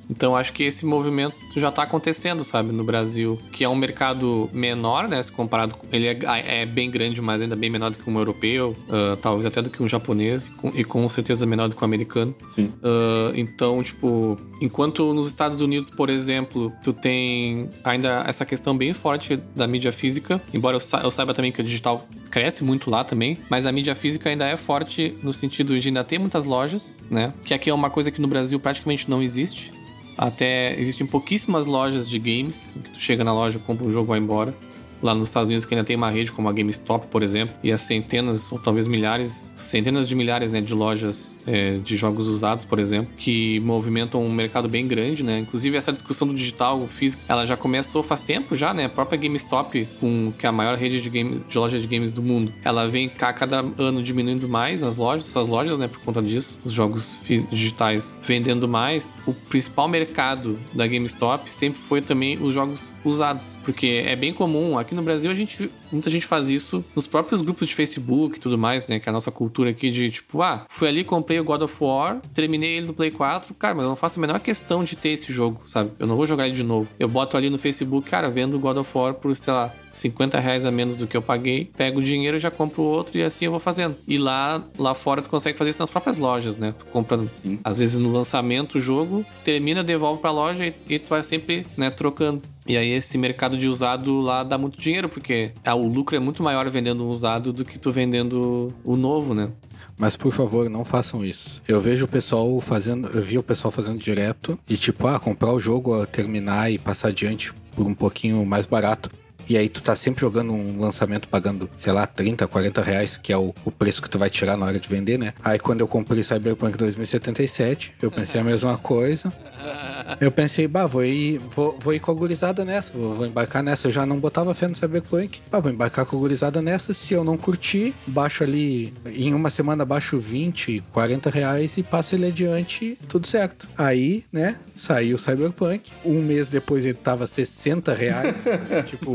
Então 0.09 0.35
acho 0.35 0.51
que 0.53 0.63
esse 0.63 0.85
movimento 0.85 1.35
já 1.55 1.69
está 1.69 1.83
acontecendo, 1.83 2.43
sabe, 2.43 2.71
no 2.71 2.83
Brasil, 2.83 3.39
que 3.51 3.63
é 3.63 3.69
um 3.69 3.75
mercado 3.75 4.49
menor, 4.51 5.07
né, 5.07 5.21
se 5.21 5.31
comparado, 5.31 5.75
ele 5.91 6.07
é, 6.07 6.17
é 6.61 6.65
bem 6.65 6.89
grande, 6.89 7.21
mas 7.21 7.41
ainda 7.41 7.55
bem 7.55 7.69
menor 7.69 7.91
do 7.91 7.97
que 7.97 8.09
um 8.09 8.17
europeu, 8.17 8.75
uh, 8.87 9.15
talvez 9.17 9.45
até 9.45 9.61
do 9.61 9.69
que 9.69 9.81
um 9.83 9.87
japonês 9.87 10.47
e 10.47 10.51
com, 10.51 10.71
e 10.73 10.83
com, 10.83 11.07
certeza 11.09 11.45
menor 11.45 11.69
do 11.69 11.75
que 11.75 11.83
um 11.83 11.85
americano. 11.85 12.35
Sim. 12.55 12.73
Uh, 12.77 13.33
então, 13.35 13.81
tipo, 13.83 14.37
enquanto 14.61 15.13
nos 15.13 15.27
Estados 15.27 15.61
Unidos, 15.61 15.89
por 15.89 16.09
exemplo, 16.09 16.71
tu 16.83 16.93
tem 16.93 17.69
ainda 17.83 18.23
essa 18.27 18.45
questão 18.45 18.75
bem 18.75 18.93
forte 18.93 19.37
da 19.55 19.67
mídia 19.67 19.91
física, 19.91 20.41
embora 20.53 20.75
eu, 20.75 20.79
sa 20.79 21.01
eu 21.01 21.11
saiba 21.11 21.33
também 21.33 21.51
que 21.51 21.61
o 21.61 21.63
digital 21.63 22.07
cresce 22.29 22.63
muito 22.63 22.89
lá 22.89 23.03
também, 23.03 23.37
mas 23.49 23.65
a 23.65 23.71
mídia 23.71 23.95
física 23.95 24.29
ainda 24.29 24.47
é 24.47 24.55
forte 24.55 25.15
no 25.21 25.33
sentido 25.33 25.77
de 25.79 25.87
ainda 25.87 26.03
ter 26.03 26.19
muitas 26.19 26.45
lojas, 26.45 26.99
né? 27.09 27.33
Que 27.43 27.53
aqui 27.53 27.69
é 27.69 27.73
uma 27.73 27.89
coisa 27.89 28.11
que 28.11 28.21
no 28.21 28.27
Brasil 28.27 28.59
praticamente 28.59 29.09
não 29.09 29.21
existe. 29.21 29.71
Até 30.21 30.77
existem 30.77 31.07
pouquíssimas 31.07 31.65
lojas 31.65 32.09
de 32.09 32.19
games, 32.19 32.73
que 32.83 32.89
tu 32.89 32.99
chega 32.99 33.23
na 33.23 33.33
loja, 33.33 33.57
compra 33.57 33.85
um 33.85 33.91
jogo 33.91 34.07
e 34.07 34.09
vai 34.09 34.19
embora 34.19 34.53
lá 35.01 35.13
nos 35.13 35.29
Estados 35.29 35.49
Unidos 35.49 35.65
que 35.65 35.73
ainda 35.73 35.83
tem 35.83 35.95
uma 35.95 36.09
rede 36.09 36.31
como 36.31 36.49
a 36.49 36.53
GameStop, 36.53 37.07
por 37.07 37.23
exemplo, 37.23 37.55
e 37.63 37.71
as 37.71 37.81
centenas 37.81 38.51
ou 38.51 38.59
talvez 38.59 38.87
milhares, 38.87 39.51
centenas 39.55 40.07
de 40.07 40.15
milhares 40.15 40.51
né, 40.51 40.61
de 40.61 40.73
lojas 40.73 41.37
é, 41.45 41.77
de 41.77 41.95
jogos 41.95 42.27
usados, 42.27 42.65
por 42.65 42.79
exemplo, 42.79 43.11
que 43.17 43.59
movimentam 43.61 44.23
um 44.23 44.31
mercado 44.31 44.67
bem 44.67 44.87
grande, 44.87 45.23
né? 45.23 45.39
Inclusive 45.39 45.77
essa 45.77 45.91
discussão 45.91 46.27
do 46.27 46.33
digital, 46.33 46.81
físico, 46.87 47.21
ela 47.27 47.45
já 47.45 47.55
começou 47.55 48.03
faz 48.03 48.21
tempo 48.21 48.55
já, 48.55 48.73
né? 48.73 48.85
A 48.85 48.89
própria 48.89 49.17
GameStop, 49.17 49.87
com, 49.99 50.31
que 50.37 50.45
é 50.45 50.49
a 50.49 50.51
maior 50.51 50.77
rede 50.77 51.01
de, 51.01 51.09
game, 51.09 51.41
de 51.47 51.57
lojas 51.57 51.81
de 51.81 51.87
games 51.87 52.11
do 52.11 52.21
mundo, 52.21 52.53
ela 52.63 52.87
vem 52.87 53.09
cá 53.09 53.31
cada 53.33 53.63
ano 53.77 54.01
diminuindo 54.01 54.47
mais 54.47 54.83
as 54.83 54.97
lojas, 54.97 55.25
suas 55.25 55.47
lojas, 55.47 55.77
né? 55.77 55.87
Por 55.87 55.99
conta 56.01 56.21
disso, 56.21 56.59
os 56.63 56.73
jogos 56.73 57.19
digitais 57.51 58.19
vendendo 58.23 58.67
mais. 58.67 59.15
O 59.25 59.33
principal 59.33 59.87
mercado 59.87 60.57
da 60.73 60.87
GameStop 60.87 61.53
sempre 61.53 61.79
foi 61.79 62.01
também 62.01 62.41
os 62.41 62.53
jogos 62.53 62.91
usados, 63.03 63.57
porque 63.63 64.03
é 64.05 64.15
bem 64.15 64.33
comum 64.33 64.77
aqui 64.77 64.88
no 64.95 65.01
Brasil 65.01 65.29
a 65.29 65.35
gente 65.35 65.69
muita 65.91 66.09
gente 66.09 66.25
faz 66.25 66.49
isso 66.49 66.83
nos 66.95 67.07
próprios 67.07 67.41
grupos 67.41 67.67
de 67.67 67.75
Facebook 67.75 68.37
e 68.37 68.39
tudo 68.39 68.57
mais, 68.57 68.87
né? 68.87 68.99
Que 68.99 69.09
é 69.09 69.11
a 69.11 69.13
nossa 69.13 69.31
cultura 69.31 69.69
aqui 69.69 69.89
de 69.89 70.09
tipo, 70.11 70.41
ah, 70.41 70.65
fui 70.69 70.87
ali, 70.87 71.03
comprei 71.03 71.39
o 71.39 71.43
God 71.43 71.61
of 71.63 71.83
War, 71.83 72.21
terminei 72.33 72.77
ele 72.77 72.87
no 72.87 72.93
Play 72.93 73.11
4, 73.11 73.53
cara, 73.55 73.75
mas 73.75 73.83
eu 73.83 73.89
não 73.89 73.95
faço 73.95 74.19
a 74.19 74.21
menor 74.21 74.39
questão 74.39 74.83
de 74.83 74.95
ter 74.95 75.09
esse 75.09 75.31
jogo, 75.31 75.61
sabe? 75.65 75.91
Eu 75.99 76.07
não 76.07 76.15
vou 76.15 76.25
jogar 76.25 76.45
ele 76.45 76.55
de 76.55 76.63
novo. 76.63 76.87
Eu 76.99 77.07
boto 77.07 77.35
ali 77.37 77.49
no 77.49 77.57
Facebook, 77.57 78.09
cara, 78.09 78.29
vendo 78.29 78.55
o 78.55 78.59
God 78.59 78.77
of 78.77 78.97
War 78.97 79.13
por, 79.13 79.35
sei 79.35 79.53
lá, 79.53 79.73
50 79.93 80.39
reais 80.39 80.65
a 80.65 80.71
menos 80.71 80.95
do 80.95 81.07
que 81.07 81.17
eu 81.17 81.21
paguei, 81.21 81.71
pego 81.75 81.99
o 81.99 82.03
dinheiro 82.03 82.37
e 82.37 82.39
já 82.39 82.49
compro 82.49 82.81
outro 82.83 83.17
e 83.17 83.23
assim 83.23 83.45
eu 83.45 83.51
vou 83.51 83.59
fazendo. 83.59 83.95
E 84.07 84.17
lá, 84.17 84.63
lá 84.77 84.93
fora 84.93 85.21
tu 85.21 85.29
consegue 85.29 85.57
fazer 85.57 85.71
isso 85.71 85.79
nas 85.79 85.89
próprias 85.89 86.17
lojas, 86.17 86.57
né? 86.57 86.73
Tu 86.77 86.85
compra, 86.85 87.19
Sim. 87.43 87.59
às 87.63 87.79
vezes 87.79 87.97
no 87.97 88.11
lançamento 88.11 88.77
o 88.77 88.81
jogo, 88.81 89.25
termina, 89.43 89.83
devolve 89.83 90.21
pra 90.21 90.31
loja 90.31 90.65
e, 90.65 90.73
e 90.87 90.99
tu 90.99 91.09
vai 91.09 91.23
sempre, 91.23 91.65
né, 91.75 91.89
trocando. 91.89 92.41
E 92.69 92.77
aí 92.77 92.91
esse 92.91 93.17
mercado 93.17 93.57
de 93.57 93.67
usado 93.67 94.21
lá 94.21 94.43
dá 94.43 94.55
muito 94.55 94.79
dinheiro, 94.79 95.09
porque 95.09 95.53
ah, 95.65 95.73
o 95.73 95.87
lucro 95.87 96.15
é 96.15 96.19
muito 96.19 96.43
maior 96.43 96.69
vendendo 96.69 97.03
um 97.03 97.09
usado 97.09 97.51
do 97.51 97.65
que 97.65 97.79
tu 97.79 97.91
vendendo 97.91 98.71
o 98.83 98.95
novo, 98.95 99.33
né? 99.33 99.49
Mas 99.97 100.15
por 100.15 100.31
favor, 100.31 100.69
não 100.69 100.85
façam 100.85 101.25
isso. 101.25 101.63
Eu 101.67 101.81
vejo 101.81 102.05
o 102.05 102.07
pessoal 102.07 102.61
fazendo, 102.61 103.07
eu 103.07 103.23
vi 103.23 103.39
o 103.39 103.43
pessoal 103.43 103.71
fazendo 103.71 103.97
direto 103.97 104.57
de 104.67 104.77
tipo, 104.77 105.07
ah, 105.07 105.19
comprar 105.19 105.51
o 105.51 105.59
jogo, 105.59 106.05
terminar 106.05 106.71
e 106.71 106.77
passar 106.77 107.07
adiante 107.07 107.51
por 107.75 107.87
um 107.87 107.95
pouquinho 107.95 108.45
mais 108.45 108.67
barato. 108.67 109.09
E 109.49 109.57
aí 109.57 109.67
tu 109.67 109.81
tá 109.81 109.95
sempre 109.95 110.21
jogando 110.21 110.53
um 110.53 110.79
lançamento 110.79 111.27
pagando, 111.27 111.67
sei 111.75 111.91
lá, 111.91 112.05
30, 112.05 112.45
40 112.45 112.83
reais, 112.83 113.17
que 113.17 113.33
é 113.33 113.37
o, 113.37 113.51
o 113.65 113.71
preço 113.71 113.99
que 113.99 114.07
tu 114.07 114.19
vai 114.19 114.29
tirar 114.29 114.55
na 114.55 114.67
hora 114.67 114.79
de 114.79 114.87
vender, 114.87 115.17
né? 115.17 115.33
Aí 115.43 115.57
quando 115.57 115.79
eu 115.79 115.87
comprei 115.87 116.21
Cyberpunk 116.21 116.77
2077, 116.77 117.95
eu 117.99 118.11
pensei 118.11 118.39
a 118.39 118.43
mesma 118.43 118.77
coisa. 118.77 119.33
Eu 120.19 120.31
pensei, 120.31 120.67
bah, 120.67 120.85
vou 120.85 121.03
ir, 121.03 121.37
vou, 121.37 121.77
vou 121.79 121.93
ir 121.93 121.99
com 121.99 122.11
a 122.11 122.13
gurizada 122.13 122.65
nessa, 122.65 122.93
vou, 122.93 123.15
vou, 123.15 123.25
embarcar 123.25 123.63
nessa. 123.63 123.87
Eu 123.87 123.91
já 123.91 124.05
não 124.05 124.19
botava 124.19 124.53
fé 124.53 124.67
no 124.67 124.75
Cyberpunk. 124.75 125.41
Bah, 125.51 125.59
vou 125.59 125.71
embarcar 125.71 126.05
com 126.05 126.15
a 126.15 126.19
gurizada 126.19 126.61
nessa. 126.61 126.93
Se 126.93 127.13
eu 127.13 127.23
não 127.23 127.37
curtir, 127.37 127.93
baixo 128.07 128.43
ali, 128.43 128.93
em 129.05 129.33
uma 129.33 129.49
semana 129.49 129.85
baixo 129.85 130.17
20, 130.17 130.83
40 130.91 131.29
reais 131.29 131.77
e 131.77 131.83
passo 131.83 132.15
ele 132.15 132.27
adiante, 132.27 132.97
tudo 133.07 133.27
certo. 133.27 133.69
Aí, 133.77 134.23
né, 134.31 134.57
saiu 134.75 135.15
o 135.15 135.19
Cyberpunk. 135.19 135.91
Um 136.05 136.21
mês 136.21 136.49
depois 136.49 136.85
ele 136.85 136.95
tava 136.95 137.25
60 137.27 137.93
reais. 137.93 138.35
tipo, 138.87 139.13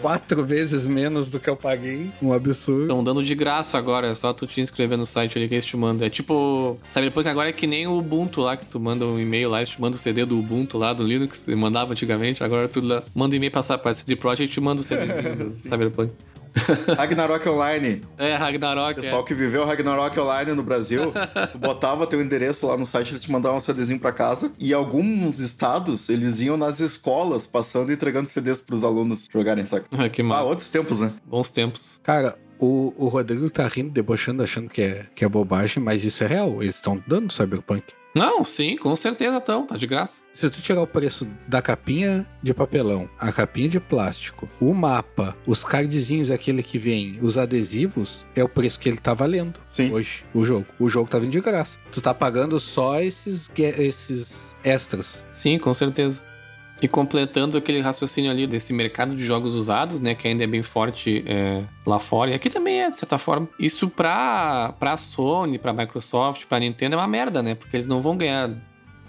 quatro 0.00 0.44
vezes 0.44 0.86
menos 0.86 1.28
do 1.28 1.38
que 1.38 1.48
eu 1.48 1.56
paguei. 1.56 2.10
Um 2.22 2.32
absurdo. 2.32 2.82
Estão 2.82 3.04
dando 3.04 3.22
de 3.22 3.34
graça 3.34 3.78
agora, 3.78 4.08
é 4.08 4.14
só 4.14 4.32
tu 4.32 4.46
te 4.46 4.60
inscrever 4.60 4.96
no 4.96 5.06
site 5.06 5.38
ali 5.38 5.48
que 5.48 5.54
eles 5.54 5.64
te 5.64 5.76
mandam. 5.76 6.06
É 6.06 6.10
tipo, 6.10 6.78
Cyberpunk 6.90 7.28
agora 7.28 7.48
é 7.48 7.52
que 7.52 7.66
nem 7.66 7.86
o 7.86 7.98
Ubuntu 7.98 8.40
lá, 8.40 8.56
que 8.56 8.66
tu 8.66 8.78
manda 8.80 9.04
um 9.04 9.17
e-mail 9.20 9.50
lá, 9.50 9.64
te 9.64 9.80
manda 9.80 9.96
o 9.96 10.00
CD 10.00 10.24
do 10.24 10.38
Ubuntu 10.38 10.78
lá, 10.78 10.92
do 10.92 11.02
Linux, 11.02 11.44
que 11.44 11.54
mandava 11.54 11.92
antigamente, 11.92 12.42
agora 12.42 12.68
tudo 12.68 12.86
lá. 12.86 13.02
Manda 13.14 13.34
um 13.34 13.36
e-mail 13.36 13.52
pra, 13.52 13.78
pra 13.78 13.94
CD 13.94 14.16
Projekt 14.16 14.50
e 14.50 14.54
te 14.54 14.60
manda 14.60 14.80
o 14.80 14.84
CD 14.84 15.06
do 15.06 15.50
Cyberpunk. 15.52 16.12
Ragnarok 16.96 17.48
Online. 17.48 18.02
É, 18.16 18.34
Ragnarok. 18.34 19.00
Pessoal 19.00 19.22
é. 19.22 19.24
que 19.24 19.34
viveu 19.34 19.64
Ragnarok 19.64 20.18
Online 20.18 20.52
no 20.52 20.62
Brasil, 20.62 21.12
tu 21.52 21.58
botava 21.58 22.06
teu 22.06 22.20
endereço 22.20 22.66
lá 22.66 22.76
no 22.76 22.86
site, 22.86 23.12
eles 23.12 23.22
te 23.22 23.30
mandavam 23.30 23.58
um 23.58 23.60
CDzinho 23.60 23.98
pra 23.98 24.12
casa. 24.12 24.52
E 24.58 24.72
alguns 24.74 25.38
estados, 25.38 26.08
eles 26.08 26.40
iam 26.40 26.56
nas 26.56 26.80
escolas, 26.80 27.46
passando 27.46 27.90
e 27.90 27.94
entregando 27.94 28.28
CDs 28.28 28.60
pros 28.60 28.84
alunos 28.84 29.26
jogarem, 29.32 29.66
saca? 29.66 29.86
Ah, 29.98 30.08
que 30.08 30.22
massa. 30.22 30.42
Ah, 30.42 30.44
outros 30.44 30.68
tempos, 30.68 31.00
né? 31.00 31.12
Bons 31.26 31.50
tempos. 31.50 32.00
Cara, 32.04 32.38
o, 32.58 32.94
o 32.96 33.08
Rodrigo 33.08 33.50
tá 33.50 33.66
rindo, 33.66 33.90
debochando, 33.90 34.44
achando 34.44 34.68
que 34.68 34.80
é, 34.80 35.06
que 35.14 35.24
é 35.24 35.28
bobagem, 35.28 35.82
mas 35.82 36.04
isso 36.04 36.22
é 36.22 36.26
real. 36.26 36.62
Eles 36.62 36.76
estão 36.76 37.02
dando 37.06 37.32
Cyberpunk. 37.32 37.82
Não, 38.18 38.42
sim, 38.42 38.76
com 38.76 38.96
certeza 38.96 39.36
estão, 39.36 39.64
tá 39.64 39.76
de 39.76 39.86
graça. 39.86 40.22
Se 40.34 40.50
tu 40.50 40.60
tirar 40.60 40.82
o 40.82 40.86
preço 40.88 41.24
da 41.46 41.62
capinha 41.62 42.26
de 42.42 42.52
papelão, 42.52 43.08
a 43.16 43.30
capinha 43.30 43.68
de 43.68 43.78
plástico, 43.78 44.48
o 44.60 44.74
mapa, 44.74 45.36
os 45.46 45.62
cardzinhos, 45.62 46.28
aquele 46.28 46.60
que 46.60 46.78
vem, 46.78 47.20
os 47.22 47.38
adesivos, 47.38 48.24
é 48.34 48.42
o 48.42 48.48
preço 48.48 48.80
que 48.80 48.88
ele 48.88 48.98
tá 48.98 49.14
valendo 49.14 49.60
sim. 49.68 49.92
hoje, 49.92 50.24
o 50.34 50.44
jogo. 50.44 50.66
O 50.80 50.88
jogo 50.88 51.08
tá 51.08 51.18
vindo 51.20 51.30
de 51.30 51.40
graça. 51.40 51.78
Tu 51.92 52.00
tá 52.00 52.12
pagando 52.12 52.58
só 52.58 53.00
esses, 53.00 53.48
esses 53.56 54.56
extras. 54.64 55.24
Sim, 55.30 55.56
com 55.56 55.72
certeza. 55.72 56.27
E 56.80 56.86
completando 56.86 57.58
aquele 57.58 57.80
raciocínio 57.80 58.30
ali 58.30 58.46
desse 58.46 58.72
mercado 58.72 59.16
de 59.16 59.24
jogos 59.24 59.54
usados, 59.54 60.00
né, 60.00 60.14
que 60.14 60.28
ainda 60.28 60.44
é 60.44 60.46
bem 60.46 60.62
forte 60.62 61.24
é, 61.26 61.62
lá 61.84 61.98
fora, 61.98 62.30
e 62.30 62.34
aqui 62.34 62.48
também 62.48 62.82
é, 62.82 62.90
de 62.90 62.96
certa 62.96 63.18
forma, 63.18 63.48
isso 63.58 63.88
pra, 63.88 64.74
pra 64.78 64.96
Sony, 64.96 65.58
pra 65.58 65.72
Microsoft, 65.72 66.46
pra 66.46 66.60
Nintendo 66.60 66.94
é 66.94 66.98
uma 66.98 67.08
merda, 67.08 67.42
né, 67.42 67.54
porque 67.56 67.76
eles 67.76 67.86
não 67.86 68.00
vão 68.00 68.16
ganhar 68.16 68.50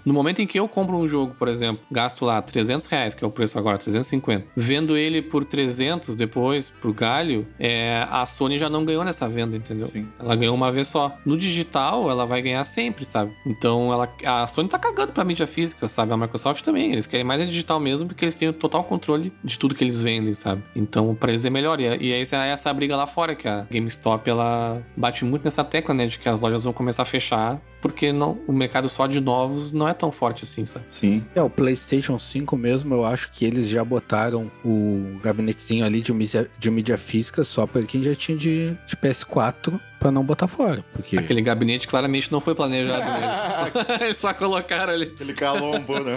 No 0.04 0.14
momento 0.14 0.40
em 0.40 0.46
que 0.46 0.58
eu 0.58 0.68
compro 0.68 0.96
um 0.96 1.06
jogo, 1.06 1.34
por 1.38 1.48
exemplo, 1.48 1.84
gasto 1.90 2.24
lá 2.24 2.40
300 2.40 2.86
reais, 2.86 3.14
que 3.14 3.24
é 3.24 3.26
o 3.26 3.30
preço 3.30 3.58
agora, 3.58 3.78
350, 3.78 4.46
vendo 4.56 4.96
ele 4.96 5.22
por 5.22 5.44
300 5.44 6.14
depois 6.14 6.68
pro 6.68 6.92
galho, 6.92 7.46
é, 7.58 8.06
a 8.10 8.24
Sony 8.26 8.58
já 8.58 8.68
não 8.68 8.84
ganhou 8.84 9.04
nessa 9.04 9.28
venda, 9.28 9.56
entendeu? 9.56 9.88
Sim. 9.88 10.08
Ela 10.18 10.36
ganhou 10.36 10.54
uma 10.54 10.70
vez 10.72 10.88
só. 10.88 11.16
No 11.24 11.36
digital, 11.36 12.10
ela 12.10 12.26
vai 12.26 12.42
ganhar 12.42 12.64
sempre, 12.64 13.04
sabe? 13.04 13.32
Então, 13.44 13.92
ela, 13.92 14.08
a 14.24 14.46
Sony 14.46 14.68
tá 14.68 14.78
cagando 14.78 15.12
pra 15.12 15.24
mídia 15.24 15.46
física, 15.46 15.86
sabe? 15.88 16.12
A 16.12 16.16
Microsoft 16.16 16.64
também. 16.64 16.92
Eles 16.92 17.06
querem 17.06 17.24
mais 17.24 17.40
é 17.40 17.46
digital 17.46 17.80
mesmo, 17.80 18.08
porque 18.08 18.24
eles 18.24 18.34
têm 18.34 18.48
o 18.48 18.52
total 18.52 18.84
controle 18.84 19.32
de 19.42 19.58
tudo 19.58 19.74
que 19.74 19.84
eles 19.84 20.02
vendem, 20.02 20.34
sabe? 20.34 20.62
Então, 20.74 21.14
pra 21.14 21.30
eles 21.30 21.44
é 21.44 21.50
melhor. 21.50 21.80
E, 21.80 21.84
e 22.00 22.12
essa 22.12 22.36
é 22.44 22.50
essa 22.50 22.72
briga 22.72 22.96
lá 22.96 23.06
fora, 23.06 23.34
que 23.34 23.48
a 23.48 23.66
GameStop, 23.70 24.28
ela 24.28 24.82
bate 24.96 25.24
muito 25.24 25.44
nessa 25.44 25.64
tecla, 25.64 25.94
né? 25.94 26.06
De 26.06 26.18
que 26.18 26.28
as 26.28 26.40
lojas 26.40 26.64
vão 26.64 26.72
começar 26.72 27.02
a 27.02 27.06
fechar, 27.06 27.60
porque 27.80 28.12
não, 28.12 28.38
o 28.46 28.52
mercado 28.52 28.88
só 28.88 29.06
de 29.06 29.20
novos 29.20 29.72
não 29.72 29.88
é 29.88 29.94
tão 29.94 30.12
forte 30.12 30.44
assim, 30.44 30.66
sabe? 30.66 30.84
Sim. 30.88 31.24
É, 31.34 31.42
o 31.42 31.50
PlayStation 31.50 32.18
5 32.18 32.56
mesmo, 32.56 32.94
eu 32.94 33.04
acho 33.04 33.30
que 33.32 33.44
eles 33.44 33.68
já 33.68 33.84
botaram 33.84 34.50
o 34.64 35.18
gabinetezinho 35.22 35.84
ali 35.84 36.00
de 36.00 36.12
mídia, 36.12 36.50
de 36.58 36.70
mídia 36.70 36.98
física 36.98 37.44
só 37.44 37.66
pra 37.66 37.82
quem 37.82 38.02
já 38.02 38.14
tinha 38.14 38.36
de, 38.36 38.76
de 38.86 38.96
PS4 38.96 39.80
pra 40.00 40.10
não 40.10 40.24
botar 40.24 40.48
fora. 40.48 40.82
Porque 40.94 41.18
Aquele 41.18 41.42
gabinete 41.42 41.86
claramente 41.86 42.32
não 42.32 42.40
foi 42.40 42.54
planejado 42.54 43.04
mesmo. 43.04 43.94
Só, 43.98 44.04
eles 44.04 44.16
só 44.18 44.32
colocaram 44.32 44.94
ali. 44.94 45.14
Ele 45.20 45.34
calombo, 45.34 46.00
né? 46.00 46.16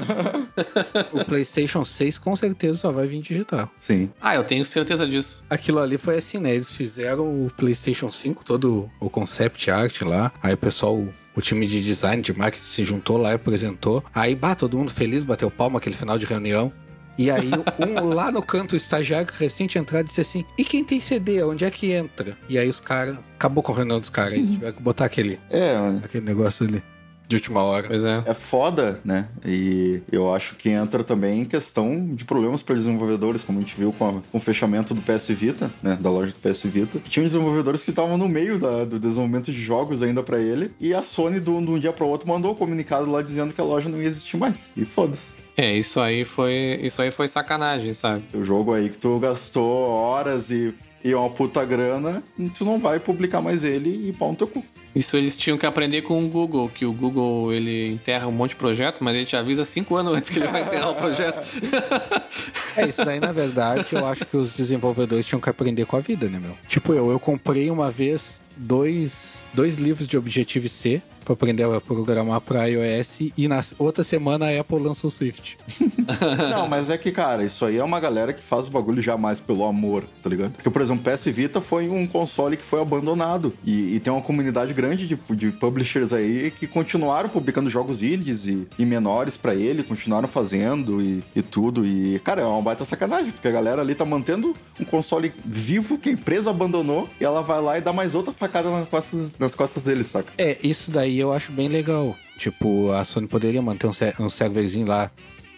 o 1.12 1.24
PlayStation 1.26 1.84
6 1.84 2.18
com 2.18 2.34
certeza 2.36 2.80
só 2.80 2.92
vai 2.92 3.06
vir 3.06 3.22
digital. 3.22 3.70
Sim. 3.78 4.10
Ah, 4.22 4.36
eu 4.36 4.44
tenho 4.46 4.64
certeza 4.64 5.06
disso. 5.06 5.44
Aquilo 5.50 5.80
ali 5.80 5.98
foi 5.98 6.16
assim, 6.16 6.40
né? 6.40 6.56
Eles 6.56 6.74
fizeram 6.74 7.46
o 7.46 7.52
PlayStation 7.56 8.10
5, 8.10 8.46
todo 8.46 8.90
o 9.02 9.10
concept 9.10 9.70
art 9.70 10.02
lá. 10.04 10.32
Aí 10.42 10.54
o 10.54 10.58
pessoal, 10.58 11.06
o 11.36 11.42
time 11.42 11.66
de 11.68 11.82
design, 11.84 12.22
de 12.22 12.34
marketing 12.38 12.64
se 12.64 12.84
juntou 12.86 13.18
lá 13.18 13.32
e 13.32 13.36
apresentou. 13.36 14.04
Aí, 14.14 14.36
bah, 14.36 14.56
todo 14.56 14.78
mundo 14.78 14.92
feliz, 14.92 15.24
bateu 15.24 15.50
palma 15.50 15.80
aquele 15.80 15.96
final 15.96 16.18
de 16.18 16.26
reunião. 16.26 16.72
E 17.18 17.30
aí, 17.30 17.52
um 17.80 18.10
lá 18.10 18.32
no 18.32 18.42
canto, 18.42 18.74
o 18.74 18.76
estagiário 18.76 19.28
recente 19.38 19.78
entrado 19.78 20.06
disse 20.08 20.22
assim: 20.22 20.44
E 20.58 20.64
quem 20.64 20.84
tem 20.84 21.00
CD? 21.00 21.44
Onde 21.44 21.64
é 21.66 21.70
que 21.70 21.92
entra? 21.92 22.38
E 22.50 22.58
aí 22.58 22.68
os 22.68 22.80
caras. 22.80 23.18
Acabou 23.36 23.62
com 23.64 23.72
a 23.74 23.76
reunião 23.76 24.00
dos 24.00 24.10
caras. 24.10 24.34
Eles 24.34 24.50
tiveram 24.50 24.74
que 24.74 24.82
botar 24.82 25.06
aquele, 25.06 25.40
É, 25.50 25.78
mano. 25.78 26.02
aquele 26.04 26.26
negócio 26.26 26.66
ali. 26.66 26.82
De 27.28 27.38
última 27.38 27.64
hora. 27.64 27.88
Pois 27.88 28.04
é. 28.04 28.22
É 28.26 28.34
foda, 28.34 29.00
né? 29.04 29.28
E 29.46 30.02
eu 30.12 30.34
acho 30.34 30.56
que 30.56 30.70
entra 30.70 31.04
também 31.04 31.42
em 31.42 31.46
questão 31.46 32.14
de 32.14 32.26
problemas 32.26 32.62
para 32.62 32.76
desenvolvedores, 32.76 33.42
como 33.44 33.58
a 33.58 33.62
gente 33.62 33.76
viu 33.76 33.92
com, 33.94 34.08
a- 34.08 34.14
com 34.32 34.38
o 34.38 34.40
fechamento 34.40 34.94
do 34.94 35.02
PS 35.02 35.30
Vita, 35.34 35.72
né? 35.82 35.98
Da 36.00 36.10
loja 36.12 36.32
do 36.32 36.40
PS 36.40 36.62
Vita. 36.68 37.00
Tinha 37.10 37.24
desenvolvedores 37.26 37.84
que 37.84 37.90
estavam 37.90 38.18
no 38.18 38.28
meio 38.28 38.60
da- 38.60 38.86
do 38.86 39.00
desenvolvimento 39.00 39.52
de 39.52 39.60
jogos 39.60 40.02
ainda 40.04 40.22
para 40.22 40.38
ele. 40.40 40.72
E 40.80 40.94
a 40.94 41.02
Sony, 41.02 41.40
do- 41.40 41.60
de 41.62 41.72
um 41.72 41.80
dia 41.80 41.94
para 41.94 42.06
outro, 42.06 42.28
mandou 42.28 42.52
o 42.52 42.56
comunicado 42.56 43.10
lá 43.10 43.22
dizendo 43.22 43.54
que 43.54 43.62
a 43.62 43.64
loja 43.64 43.90
não 43.90 44.00
ia 44.02 44.08
existir 44.08 44.38
mais. 44.38 44.70
E 44.78 44.86
foda-se. 44.86 45.34
É, 45.58 45.76
isso 45.76 46.00
aí 46.00 46.26
foi. 46.26 46.80
Isso 46.84 47.02
aí 47.02 47.10
foi 47.12 47.28
sacanagem, 47.28 47.94
sabe? 47.94 48.24
O 48.34 48.44
jogo 48.44 48.74
aí 48.74 48.90
que 48.90 48.98
tu 48.98 49.18
gastou 49.20 49.88
horas 49.90 50.50
e, 50.52 50.74
e 51.04 51.14
uma 51.16 51.30
puta 51.30 51.64
grana, 51.64 52.22
tu 52.56 52.66
não 52.66 52.80
vai 52.80 53.00
publicar 53.00 53.42
mais 53.42 53.64
ele 53.64 54.10
e 54.10 54.14
pau 54.14 54.30
no 54.32 54.36
teu 54.36 54.48
cu. 54.48 54.64
Isso 54.96 55.18
eles 55.18 55.36
tinham 55.36 55.58
que 55.58 55.66
aprender 55.66 56.04
com 56.04 56.24
o 56.24 56.28
Google, 56.28 56.70
que 56.70 56.86
o 56.86 56.94
Google 56.94 57.52
ele 57.52 57.92
enterra 57.92 58.28
um 58.28 58.32
monte 58.32 58.52
de 58.52 58.58
projeto, 58.58 59.04
mas 59.04 59.16
ele 59.16 59.26
te 59.26 59.36
avisa 59.36 59.66
cinco 59.66 59.96
anos 59.96 60.14
antes 60.14 60.30
que 60.30 60.40
ele 60.40 60.48
vai 60.48 60.62
enterrar 60.62 60.92
o 60.92 60.96
projeto. 60.96 61.44
É, 62.76 62.88
isso 62.88 63.06
daí, 63.06 63.20
na 63.20 63.32
verdade, 63.32 63.86
eu 63.92 64.04
acho 64.08 64.26
que 64.26 64.36
os 64.36 64.50
desenvolvedores 64.50 65.28
tinham 65.28 65.40
que 65.40 65.48
aprender 65.48 65.86
com 65.86 65.96
a 65.96 66.00
vida, 66.00 66.28
né, 66.28 66.40
meu? 66.40 66.58
Tipo, 66.68 66.92
eu, 66.94 67.12
eu 67.12 67.20
comprei 67.20 67.70
uma 67.70 67.92
vez 67.92 68.42
dois, 68.58 69.40
dois 69.54 69.76
livros 69.76 70.08
de 70.08 70.18
Objective-C 70.18 71.00
pra 71.24 71.34
aprender 71.34 71.64
a 71.64 71.82
programar 71.82 72.42
pra 72.42 72.66
iOS 72.66 73.32
e 73.38 73.48
na 73.48 73.62
outra 73.80 74.04
semana 74.04 74.48
a 74.48 74.60
Apple 74.60 74.80
lança 74.80 75.08
o 75.08 75.10
Swift. 75.10 75.58
Não, 76.50 76.68
mas 76.68 76.90
é 76.90 76.98
que, 76.98 77.12
cara, 77.12 77.44
isso 77.44 77.66
aí 77.66 77.78
é 77.78 77.84
uma 77.84 78.00
galera 78.00 78.34
que 78.34 78.42
faz 78.42 78.68
o 78.68 78.72
bagulho 78.72 79.02
jamais 79.02 79.40
pelo 79.40 79.66
amor, 79.66 80.04
tá 80.22 80.30
ligado? 80.30 80.52
Porque, 80.52 80.70
por 80.70 80.82
exemplo, 80.82 81.04
PS 81.12 81.26
Vita 81.26 81.62
foi 81.62 81.90
um 81.90 82.06
console 82.06 82.58
que 82.58 82.64
foi 82.64 82.82
abandonado. 82.82 83.54
E, 83.64 83.96
e 83.96 84.00
tem 84.00 84.12
uma 84.12 84.22
comunidade 84.22 84.74
grande 84.74 85.08
de, 85.08 85.18
de 85.36 85.52
publishers 85.52 86.14
aí 86.14 86.52
que 86.52 86.68
continuaram 86.68 87.30
publicando 87.30 87.70
jogos 87.70 88.04
indies 88.04 88.46
e, 88.46 88.68
e 88.78 88.86
menores 88.86 89.38
pra 89.38 89.56
ele, 89.56 89.84
continuaram 89.84 90.28
fazendo 90.28 91.02
e, 91.02 91.24
e 91.36 91.42
tudo. 91.42 91.86
E, 91.86 92.20
cara, 92.24 92.42
é 92.42 92.46
uma 92.46 92.62
baita 92.62 92.86
sacanagem, 92.86 93.32
porque 93.32 93.48
a 93.48 93.52
galera 93.52 93.82
ali 93.82 93.96
tá 93.96 94.06
mantendo 94.06 94.56
um 94.80 94.86
console 94.86 95.34
vivo 95.46 95.98
que 95.98 96.10
a 96.10 96.12
empresa 96.12 96.50
abandonou 96.50 97.10
e 97.20 97.24
ela 97.24 97.42
vai 97.42 97.62
lá 97.62 97.78
e 97.78 97.82
dá 97.82 97.94
mais 97.94 98.16
outra 98.16 98.34
facada 98.34 98.70
nas 98.70 98.88
costas, 98.88 99.34
nas 99.38 99.56
costas 99.56 99.84
dele, 99.84 100.04
saca? 100.04 100.32
É, 100.38 100.58
isso 100.64 100.92
daí 100.92 101.13
eu 101.20 101.34
acho 101.34 101.52
bem 101.52 101.68
legal. 101.68 102.16
Tipo, 102.38 102.92
a 102.92 103.06
Sony 103.06 103.28
poderia 103.28 103.62
manter 103.62 103.88
um, 103.88 103.92
um 104.20 104.30
serverzinho 104.30 104.88
lá, 104.88 105.12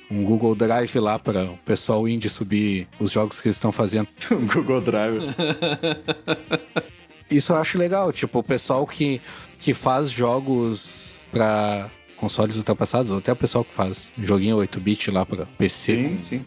um 0.09 0.23
Google 0.23 0.55
Drive 0.55 0.95
lá 0.99 1.17
para 1.17 1.45
o 1.45 1.57
pessoal 1.57 2.07
indie 2.07 2.29
subir 2.29 2.87
os 2.99 3.11
jogos 3.11 3.41
que 3.41 3.47
eles 3.47 3.57
estão 3.57 3.71
fazendo. 3.71 4.07
o 4.31 4.35
Google 4.53 4.81
Drive. 4.81 5.21
Isso 7.29 7.53
eu 7.53 7.57
acho 7.57 7.77
legal, 7.77 8.11
tipo, 8.11 8.39
o 8.39 8.43
pessoal 8.43 8.85
que, 8.85 9.19
que 9.59 9.73
faz 9.73 10.11
jogos 10.11 11.21
pra 11.31 11.89
consoles 12.15 12.55
ultrapassados, 12.57 13.11
ou 13.11 13.17
até 13.17 13.31
o 13.31 13.35
pessoal 13.35 13.63
que 13.63 13.73
faz 13.73 14.09
um 14.17 14.25
joguinho 14.25 14.57
8-bit 14.57 15.11
lá 15.11 15.25
pra 15.25 15.45
PC 15.45 15.95
Sim, 15.95 16.19
sim. 16.19 16.45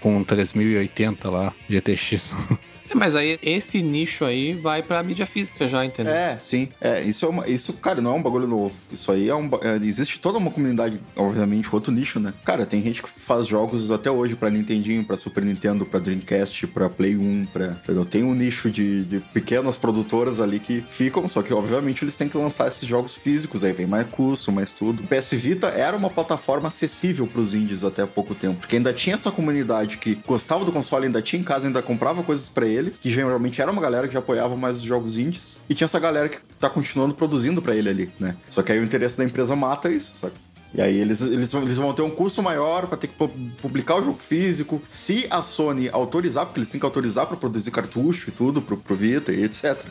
com 0.00 0.22
3080 0.22 1.28
lá, 1.30 1.52
GTX. 1.68 2.30
É, 2.90 2.94
mas 2.94 3.14
aí 3.14 3.38
esse 3.42 3.82
nicho 3.82 4.24
aí 4.24 4.52
vai 4.52 4.82
pra 4.82 5.02
mídia 5.02 5.26
física 5.26 5.68
já, 5.68 5.84
entendeu? 5.84 6.12
É, 6.12 6.36
sim. 6.38 6.68
É, 6.80 7.00
isso 7.02 7.24
é 7.24 7.28
uma, 7.28 7.48
isso, 7.48 7.72
cara, 7.74 8.00
não 8.00 8.12
é 8.12 8.14
um 8.14 8.22
bagulho 8.22 8.46
novo. 8.46 8.74
Isso 8.92 9.10
aí 9.12 9.28
é 9.28 9.34
um, 9.34 9.48
é, 9.62 9.76
existe 9.86 10.18
toda 10.18 10.38
uma 10.38 10.50
comunidade, 10.50 11.00
obviamente, 11.16 11.68
outro 11.72 11.92
nicho, 11.92 12.18
né? 12.18 12.32
Cara, 12.44 12.66
tem 12.66 12.82
gente 12.82 13.02
que 13.02 13.08
faz 13.08 13.46
jogos 13.46 13.90
até 13.90 14.10
hoje 14.10 14.34
pra 14.34 14.50
Nintendinho, 14.50 15.04
pra 15.04 15.16
Super 15.16 15.44
Nintendo, 15.44 15.86
pra 15.86 16.00
Dreamcast, 16.00 16.66
pra 16.68 16.88
Play 16.88 17.16
1, 17.16 17.46
pra, 17.52 17.76
entendeu? 17.82 18.04
Tem 18.04 18.24
um 18.24 18.34
nicho 18.34 18.70
de, 18.70 19.04
de 19.04 19.20
pequenas 19.32 19.76
produtoras 19.76 20.40
ali 20.40 20.58
que 20.58 20.84
ficam, 20.88 21.28
só 21.28 21.42
que 21.42 21.52
obviamente 21.54 22.04
eles 22.04 22.16
têm 22.16 22.28
que 22.28 22.36
lançar 22.36 22.68
esses 22.68 22.86
jogos 22.86 23.14
físicos, 23.14 23.62
aí 23.64 23.72
vem 23.72 23.86
mais 23.86 24.06
custo, 24.08 24.50
mais 24.50 24.72
tudo. 24.72 25.02
O 25.02 25.06
PS 25.06 25.32
Vita 25.34 25.68
era 25.68 25.96
uma 25.96 26.10
plataforma 26.10 26.68
acessível 26.68 27.26
pros 27.26 27.54
indies 27.54 27.84
até 27.84 28.02
há 28.02 28.06
pouco 28.06 28.34
tempo, 28.34 28.60
porque 28.60 28.76
ainda 28.76 28.92
tinha 28.92 29.14
essa 29.14 29.30
comunidade 29.30 29.98
que 29.98 30.18
gostava 30.26 30.64
do 30.64 30.72
console, 30.72 31.06
ainda 31.06 31.22
tinha 31.22 31.40
em 31.40 31.44
casa, 31.44 31.66
ainda 31.66 31.82
comprava 31.82 32.22
coisas 32.22 32.48
pra 32.48 32.66
ele, 32.66 32.79
que 32.88 33.10
geralmente 33.10 33.60
era 33.60 33.70
uma 33.70 33.82
galera 33.82 34.08
que 34.08 34.16
apoiava 34.16 34.56
mais 34.56 34.76
os 34.76 34.82
jogos 34.82 35.18
indies, 35.18 35.60
e 35.68 35.74
tinha 35.74 35.84
essa 35.86 35.98
galera 36.00 36.28
que 36.28 36.38
tá 36.58 36.70
continuando 36.70 37.14
produzindo 37.14 37.60
pra 37.60 37.74
ele 37.74 37.88
ali, 37.90 38.12
né? 38.18 38.36
Só 38.48 38.62
que 38.62 38.72
aí 38.72 38.78
o 38.78 38.84
interesse 38.84 39.18
da 39.18 39.24
empresa 39.24 39.54
mata 39.54 39.90
isso, 39.90 40.16
sabe? 40.18 40.34
E 40.72 40.80
aí 40.80 40.96
eles, 40.96 41.20
eles, 41.20 41.50
vão- 41.52 41.62
eles 41.62 41.76
vão 41.76 41.92
ter 41.92 42.02
um 42.02 42.10
custo 42.10 42.40
maior 42.42 42.86
pra 42.86 42.96
ter 42.96 43.08
que 43.08 43.14
pu- 43.14 43.28
publicar 43.60 43.96
o 43.96 44.04
jogo 44.04 44.16
físico. 44.18 44.80
Se 44.88 45.26
a 45.28 45.42
Sony 45.42 45.88
autorizar, 45.92 46.46
porque 46.46 46.60
eles 46.60 46.70
têm 46.70 46.78
que 46.78 46.86
autorizar 46.86 47.26
pra 47.26 47.36
produzir 47.36 47.72
cartucho 47.72 48.30
e 48.30 48.32
tudo 48.32 48.62
pro, 48.62 48.76
pro 48.76 48.94
Vita 48.94 49.32
e 49.32 49.42
etc. 49.42 49.84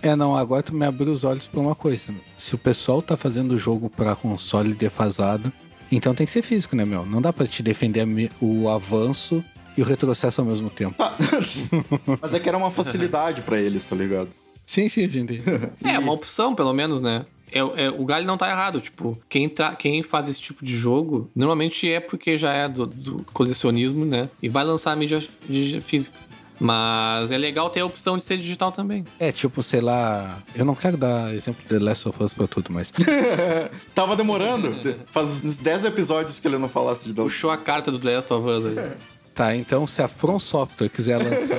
é, 0.00 0.16
não, 0.16 0.34
agora 0.34 0.62
tu 0.62 0.74
me 0.74 0.86
abriu 0.86 1.12
os 1.12 1.22
olhos 1.22 1.46
pra 1.46 1.60
uma 1.60 1.74
coisa. 1.74 2.14
Se 2.38 2.54
o 2.54 2.58
pessoal 2.58 3.02
tá 3.02 3.14
fazendo 3.14 3.52
o 3.52 3.58
jogo 3.58 3.90
pra 3.90 4.16
console 4.16 4.72
defasado, 4.72 5.52
então 5.90 6.14
tem 6.14 6.24
que 6.24 6.32
ser 6.32 6.40
físico, 6.42 6.74
né, 6.74 6.84
meu? 6.86 7.04
Não 7.04 7.20
dá 7.20 7.30
pra 7.30 7.46
te 7.46 7.62
defender 7.62 8.08
o 8.40 8.70
avanço 8.70 9.44
e 9.76 9.82
o 9.82 9.84
retrocesso 9.84 10.40
ao 10.40 10.46
mesmo 10.46 10.70
tempo. 10.70 10.94
Tá. 10.96 11.14
Mas 12.20 12.34
é 12.34 12.40
que 12.40 12.48
era 12.48 12.58
uma 12.58 12.70
facilidade 12.70 13.42
pra 13.42 13.60
eles, 13.60 13.88
tá 13.88 13.96
ligado? 13.96 14.28
Sim, 14.64 14.88
sim, 14.88 15.08
gente. 15.08 15.42
É, 15.84 15.98
uma 15.98 16.12
opção, 16.12 16.54
pelo 16.54 16.72
menos, 16.72 17.00
né? 17.00 17.24
É, 17.50 17.58
é- 17.58 17.90
o 17.90 18.04
Galho 18.04 18.26
não 18.26 18.38
tá 18.38 18.48
errado. 18.50 18.80
Tipo, 18.80 19.18
quem, 19.28 19.48
tá, 19.48 19.74
quem 19.74 20.02
faz 20.02 20.28
esse 20.28 20.40
tipo 20.40 20.64
de 20.64 20.76
jogo, 20.76 21.30
normalmente 21.34 21.90
é 21.90 22.00
porque 22.00 22.38
já 22.38 22.52
é 22.52 22.68
do, 22.68 22.86
do 22.86 23.26
colecionismo, 23.32 24.04
né? 24.04 24.28
E 24.42 24.48
vai 24.48 24.64
lançar 24.64 24.92
a 24.92 24.96
mídia 24.96 25.20
física. 25.80 26.16
Mas 26.60 27.32
é 27.32 27.38
legal 27.38 27.68
ter 27.70 27.80
a 27.80 27.84
opção 27.84 28.16
de 28.16 28.22
ser 28.22 28.38
digital 28.38 28.70
também. 28.70 29.04
É, 29.18 29.32
tipo, 29.32 29.62
sei 29.64 29.80
lá. 29.80 30.38
Eu 30.54 30.64
não 30.64 30.76
quero 30.76 30.96
dar 30.96 31.34
exemplo 31.34 31.60
de 31.60 31.68
The 31.68 31.78
Last 31.80 32.08
of 32.08 32.22
Us 32.22 32.32
pra 32.32 32.46
tudo, 32.46 32.72
mas. 32.72 32.92
Tava 33.92 34.14
demorando. 34.14 34.72
Faz 35.06 35.42
uns 35.42 35.56
10 35.56 35.86
episódios 35.86 36.38
que 36.38 36.46
ele 36.46 36.58
não 36.58 36.68
falasse 36.68 37.08
de 37.08 37.14
Puxou 37.14 37.50
a 37.50 37.56
carta 37.56 37.90
do 37.90 37.98
The 37.98 38.14
Last 38.14 38.32
of 38.32 38.48
Us 38.48 38.66
aí. 38.78 38.92
Tá, 39.34 39.56
então 39.56 39.86
se 39.86 40.02
a 40.02 40.08
From 40.08 40.38
Software 40.38 40.90
quiser 40.90 41.16
lançar 41.16 41.56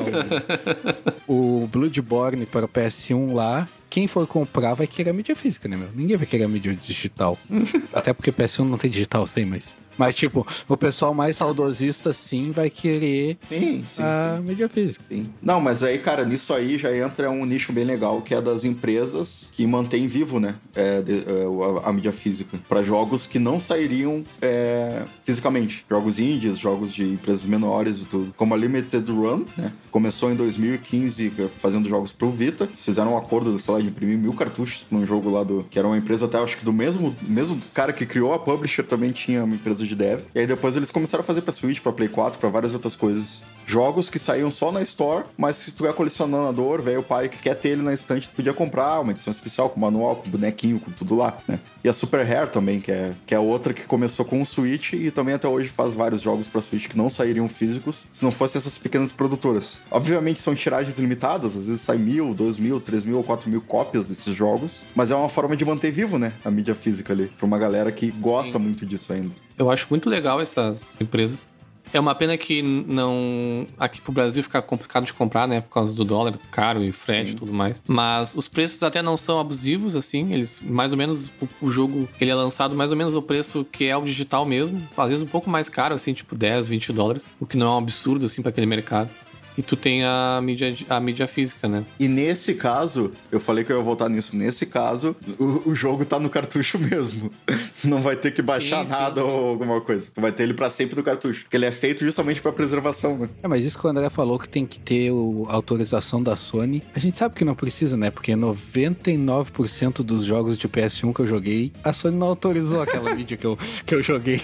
o, 1.28 1.64
o 1.64 1.68
Bloodborne 1.68 2.46
para 2.46 2.66
o 2.66 2.70
PS1 2.70 3.34
lá, 3.34 3.68
quem 3.90 4.08
for 4.08 4.26
comprar 4.28 4.74
vai 4.74 4.88
querer 4.88 5.12
a 5.12 5.14
mídia 5.14 5.36
física, 5.36 5.68
né, 5.68 5.78
meu? 5.78 5.90
Ninguém 5.94 6.18
vai 6.18 6.26
querer 6.26 6.44
a 6.44 6.48
mídia 6.48 6.76
digital. 6.76 7.38
Até 7.94 8.14
porque 8.14 8.32
PS1 8.32 8.64
não 8.66 8.78
tem 8.78 8.90
digital 8.90 9.26
sem, 9.28 9.46
mas. 9.46 9.78
Mas, 9.98 10.16
tipo, 10.16 10.46
o 10.68 10.78
pessoal 10.78 11.14
mais 11.14 11.38
saudosista, 11.38 12.14
sim, 12.14 12.52
vai 12.52 12.70
querer 12.70 13.38
Sim, 13.48 13.84
sim, 13.86 14.02
a 14.04 14.40
mídia 14.44 14.68
física. 14.70 15.04
sim. 15.10 15.30
Não, 15.42 15.60
mas 15.62 15.84
aí, 15.84 15.98
cara, 16.00 16.26
nisso 16.26 16.54
aí 16.54 16.78
já 16.78 16.96
entra 16.96 17.30
um 17.30 17.46
nicho 17.46 17.72
bem 17.74 17.84
legal, 17.84 18.22
que 18.22 18.34
é 18.34 18.42
das 18.42 18.64
empresas 18.64 19.50
que 19.52 19.66
mantêm 19.68 20.08
vivo, 20.08 20.40
né? 20.40 20.56
é, 20.76 21.02
de- 21.02 21.20
é, 21.20 21.84
a, 21.86 21.90
a 21.90 21.94
mídia 21.94 22.12
física. 22.12 22.58
Pra 22.68 22.84
jogos 22.84 23.28
que 23.28 23.38
não 23.40 23.60
sairiam 23.60 24.24
é, 24.42 25.04
fisicamente. 25.24 25.86
Jogos 25.90 26.20
indies, 26.20 26.58
jogos 26.58 26.94
de 26.94 27.04
empresas 27.04 27.46
menores 27.46 28.02
e 28.02 28.06
tudo. 28.06 28.34
Como 28.36 28.54
a 28.54 28.58
Limited 28.58 29.10
Run, 29.12 29.46
né? 29.58 29.72
Começou 29.92 30.32
em 30.32 30.36
2015 30.36 31.32
fazendo 31.60 31.88
jogos 31.88 32.12
pro 32.12 32.30
Vita. 32.32 32.64
Eles 32.66 32.84
fizeram 32.84 33.14
um 33.14 33.18
acordo, 33.18 33.58
sei 33.60 33.74
lá, 33.74 33.80
de 33.80 33.88
imprimir 33.88 34.18
mil 34.18 34.34
cartuchos 34.34 34.84
pra 34.84 34.98
um 34.98 35.06
jogo 35.06 35.30
lá 35.30 35.44
do. 35.44 35.66
Que 35.70 35.78
era 35.78 35.88
uma 35.88 35.98
empresa 35.98 36.26
até, 36.26 36.38
acho 36.40 36.58
que 36.58 36.66
do 36.66 36.74
mesmo, 36.74 37.16
mesmo 37.22 37.60
cara 37.74 37.94
que 37.94 38.06
criou 38.06 38.34
a 38.34 38.40
publisher 38.40 38.84
também 38.84 39.12
tinha 39.12 39.44
uma 39.44 39.56
empresa 39.56 39.83
de 39.88 39.96
dev. 39.96 40.22
E 40.34 40.40
aí 40.40 40.48
depois 40.48 40.76
eles 40.76 40.92
começaram 40.92 41.24
a 41.24 41.26
fazer 41.26 41.42
pra 41.42 41.54
Switch, 41.54 41.82
pra 41.82 41.92
Play 41.92 42.10
4, 42.10 42.40
pra 42.40 42.50
várias 42.50 42.74
outras 42.74 42.96
coisas. 42.96 43.44
Jogos 43.66 44.10
que 44.10 44.20
saíam 44.20 44.52
só 44.52 44.72
na 44.72 44.82
Store, 44.82 45.24
mas 45.38 45.56
se 45.56 45.74
tu 45.74 45.88
é 45.88 45.94
colecionador, 45.94 46.82
velho, 46.82 47.00
o 47.00 47.04
pai 47.04 47.30
que 47.30 47.38
quer 47.38 47.56
ter 47.56 47.70
ele 47.70 47.82
na 47.82 47.94
estante, 47.94 48.28
tu 48.28 48.36
podia 48.36 48.54
comprar 48.54 49.00
uma 49.00 49.12
edição 49.12 49.32
especial 49.32 49.70
com 49.70 49.80
manual, 49.80 50.18
com 50.18 50.30
bonequinho, 50.30 50.80
com 50.80 50.92
tudo 50.92 51.16
lá, 51.16 51.38
né? 51.48 51.60
E 51.84 51.90
a 51.90 51.94
Super 51.94 52.26
Rare 52.26 52.50
também, 52.50 52.80
que 52.80 52.92
é, 52.92 53.14
que 53.26 53.34
é 53.34 53.40
outra 53.40 53.74
que 53.74 53.84
começou 53.84 54.26
com 54.26 54.42
o 54.42 54.46
Switch 54.46 54.94
e 54.94 55.10
também 55.12 55.36
até 55.36 55.48
hoje 55.48 55.70
faz 55.70 55.94
vários 55.94 56.22
jogos 56.22 56.48
pra 56.48 56.62
Switch 56.62 56.88
que 56.88 56.98
não 56.98 57.10
sairiam 57.10 57.48
físicos 57.48 58.08
se 58.12 58.24
não 58.24 58.32
fossem 58.32 58.60
essas 58.60 58.78
pequenas 58.78 59.12
produtoras. 59.12 59.82
Obviamente 59.90 60.40
são 60.40 60.54
tiragens 60.54 61.00
limitadas, 61.00 61.56
às 61.56 61.66
vezes 61.66 61.82
sai 61.82 61.98
mil, 61.98 62.34
dois 62.34 62.58
mil, 62.58 62.80
três 62.82 63.04
mil 63.06 63.18
ou 63.18 63.24
quatro 63.24 63.50
mil 63.50 63.62
cópias 63.62 64.08
desses 64.08 64.36
jogos, 64.36 64.86
mas 64.94 65.10
é 65.12 65.16
uma 65.16 65.30
forma 65.30 65.56
de 65.56 65.64
manter 65.66 65.92
vivo, 65.92 66.20
né? 66.20 66.34
A 66.44 66.52
mídia 66.52 66.76
física 66.76 67.14
ali, 67.14 67.32
pra 67.38 67.46
uma 67.46 67.58
galera 67.58 67.92
que 67.92 68.12
gosta 68.12 68.60
muito 68.60 68.86
disso 68.86 69.14
ainda. 69.14 69.32
Eu 69.58 69.70
acho 69.70 69.88
muito 69.90 70.10
legal 70.10 70.42
essas 70.42 70.98
empresas. 71.00 71.48
É 71.94 72.00
uma 72.00 72.16
pena 72.16 72.36
que 72.36 72.64
não. 72.64 73.68
Aqui 73.78 74.02
pro 74.02 74.12
Brasil 74.12 74.42
fica 74.42 74.60
complicado 74.64 75.06
de 75.06 75.14
comprar, 75.14 75.48
né? 75.48 75.62
Por 75.62 75.70
causa 75.70 75.94
do 75.94 76.04
dólar 76.04 76.34
caro 76.50 76.84
e 76.84 76.92
frete 76.92 77.34
e 77.34 77.36
tudo 77.36 77.54
mais. 77.54 77.84
Mas 77.88 78.34
os 78.36 78.48
preços 78.48 78.82
até 78.82 79.00
não 79.02 79.16
são 79.16 79.40
abusivos, 79.40 79.96
assim. 79.96 80.34
Eles, 80.34 80.60
mais 80.60 80.92
ou 80.92 80.98
menos, 80.98 81.28
o, 81.40 81.48
o 81.62 81.72
jogo 81.72 82.10
ele 82.20 82.32
é 82.32 82.36
lançado 82.36 82.76
mais 82.76 82.92
ou 82.92 82.98
menos 82.98 83.14
o 83.14 83.22
preço 83.22 83.64
que 83.64 83.86
é 83.86 83.96
o 83.96 84.04
digital 84.04 84.44
mesmo. 84.44 84.82
Às 84.98 85.10
vezes 85.10 85.24
um 85.24 85.28
pouco 85.28 85.52
mais 85.52 85.70
caro, 85.70 85.94
assim, 85.94 86.14
tipo 86.14 86.36
10, 86.36 86.68
20 86.68 86.92
dólares. 86.92 87.30
O 87.40 87.46
que 87.46 87.56
não 87.56 87.68
é 87.68 87.70
um 87.76 87.78
absurdo, 87.78 88.26
assim, 88.26 88.42
para 88.42 88.50
aquele 88.50 88.66
mercado. 88.66 89.12
E 89.58 89.62
tu 89.62 89.76
tem 89.76 90.04
a 90.04 90.40
mídia, 90.44 90.74
a 90.90 91.00
mídia 91.00 91.28
física, 91.28 91.68
né? 91.68 91.84
E 92.00 92.08
nesse 92.08 92.56
caso, 92.56 93.12
eu 93.32 93.40
falei 93.40 93.64
que 93.64 93.72
eu 93.72 93.78
ia 93.78 93.84
voltar 93.84 94.10
nisso. 94.10 94.36
Nesse 94.36 94.66
caso, 94.66 95.16
o, 95.40 95.70
o 95.70 95.76
jogo 95.76 96.06
tá 96.06 96.20
no 96.20 96.30
cartucho 96.30 96.80
mesmo. 96.80 97.32
Não 97.84 98.02
vai 98.02 98.16
ter 98.16 98.32
que 98.32 98.42
baixar 98.42 98.80
Sim, 98.82 98.86
sim. 98.86 98.92
nada 98.92 99.24
ou 99.24 99.50
alguma 99.50 99.80
coisa. 99.82 100.10
Tu 100.14 100.22
vai 100.22 100.32
ter 100.32 100.44
ele 100.44 100.54
pra 100.54 100.70
sempre 100.70 100.96
no 100.96 101.04
cartucho. 101.04 101.42
Porque 101.44 101.58
ele 101.58 101.66
é 101.66 101.72
feito 101.72 102.04
justamente 102.04 102.42
pra 102.42 102.52
preservação, 102.52 103.18
né? 103.18 103.30
É, 103.44 103.48
mas 103.48 103.64
isso 103.66 103.78
que 103.78 103.86
o 103.86 103.90
André 103.90 104.10
falou 104.10 104.40
que 104.40 104.48
tem 104.50 104.66
que 104.66 104.80
ter 104.80 105.12
o- 105.12 105.46
a 105.50 105.54
autorização 105.54 106.24
da 106.24 106.36
Sony. 106.36 106.82
A 106.96 107.00
gente 107.00 107.18
sabe 107.18 107.36
que 107.36 107.44
não 107.46 107.54
precisa, 107.56 107.96
né? 107.98 108.10
Porque 108.10 108.34
99% 108.36 110.04
dos 110.04 110.24
jogos 110.24 110.58
de 110.58 110.68
PS1 110.68 111.14
que 111.14 111.20
eu 111.22 111.28
joguei, 111.28 111.72
a 111.84 111.94
Sony 111.94 112.18
não 112.18 112.28
autorizou 112.28 112.82
aquela 112.82 113.14
mídia 113.16 113.38
que 113.38 113.46
eu, 113.46 113.58
que 113.86 113.94
eu 113.96 114.02
joguei. 114.02 114.42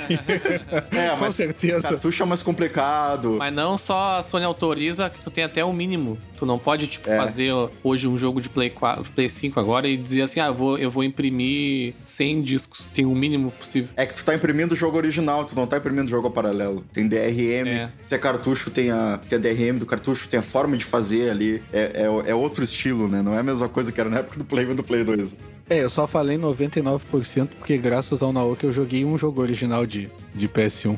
É, 0.92 1.10
Com 1.16 1.18
mas 1.22 1.36
certeza. 1.36 1.82
cartucho 1.90 2.24
é 2.24 2.26
mais 2.26 2.42
complicado. 2.44 3.38
Mas 3.40 3.54
não 3.54 3.78
só 3.78 4.18
a 4.20 4.24
Sony 4.24 4.46
autoriza 4.46 4.99
que 5.08 5.22
tu 5.22 5.30
tem 5.30 5.44
até 5.44 5.64
o 5.64 5.72
mínimo. 5.72 6.18
Tu 6.40 6.46
não 6.48 6.58
pode, 6.58 6.88
tipo, 6.88 7.08
É. 7.08 7.18
fazer 7.18 7.52
hoje 7.84 8.08
um 8.08 8.18
jogo 8.18 8.42
de 8.42 8.50
Play 8.50 8.72
4, 8.72 9.04
Play 9.14 9.30
5 9.30 9.60
agora 9.60 9.88
e 9.88 9.96
dizer 9.96 10.24
assim, 10.24 10.40
ah, 10.40 10.48
eu 10.48 10.54
vou, 10.56 10.78
eu 10.80 10.90
vou 10.90 11.04
imprimir 11.04 11.94
100 12.06 12.42
discos. 12.42 12.90
Tem 12.90 13.06
o 13.06 13.14
mínimo 13.14 13.52
possível. 13.52 13.90
É 13.96 14.06
que 14.08 14.16
tu 14.16 14.26
tá 14.26 14.34
imprimindo 14.34 14.74
o 14.74 14.76
jogo 14.78 14.98
original, 14.98 15.46
tu 15.46 15.56
não 15.56 15.68
tá 15.68 15.78
imprimindo 15.78 16.06
o 16.06 16.10
jogo 16.10 16.32
paralelo. 16.32 16.84
Tem 16.92 17.08
DRM, 17.08 17.68
É. 17.70 17.90
se 18.02 18.16
é 18.16 18.18
cartucho, 18.18 18.72
tem 18.72 18.90
a, 18.90 19.20
tem 19.30 19.38
a 19.38 19.42
DRM 19.42 19.78
do 19.78 19.86
cartucho, 19.86 20.28
tem 20.28 20.40
a 20.40 20.44
forma 20.44 20.76
de 20.76 20.84
fazer 20.86 21.30
ali. 21.30 21.62
É, 21.72 22.08
é, 22.26 22.32
é 22.32 22.34
outro 22.34 22.64
estilo, 22.64 23.08
né? 23.08 23.22
Não 23.22 23.36
é 23.36 23.40
a 23.40 23.44
mesma 23.44 23.70
coisa 23.70 23.92
que 23.92 24.00
era 24.02 24.10
na 24.10 24.20
época 24.20 24.40
do 24.40 24.46
Play 24.46 24.66
1 24.66 24.72
e 24.72 24.74
do 24.76 24.84
Play 24.84 25.04
2. 25.04 25.36
É, 25.70 25.84
eu 25.84 25.90
só 25.90 26.08
falei 26.08 26.36
99% 26.36 27.48
porque 27.60 27.78
graças 27.78 28.24
ao 28.24 28.34
Naoki 28.34 28.64
eu 28.66 28.74
joguei 28.74 29.06
um 29.06 29.20
jogo 29.20 29.40
original 29.40 29.86
de, 29.86 30.10
de 30.34 30.48
PS1. 30.50 30.98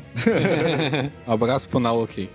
abraço 1.32 1.68
pro 1.68 1.78
Naoki. 1.78 2.30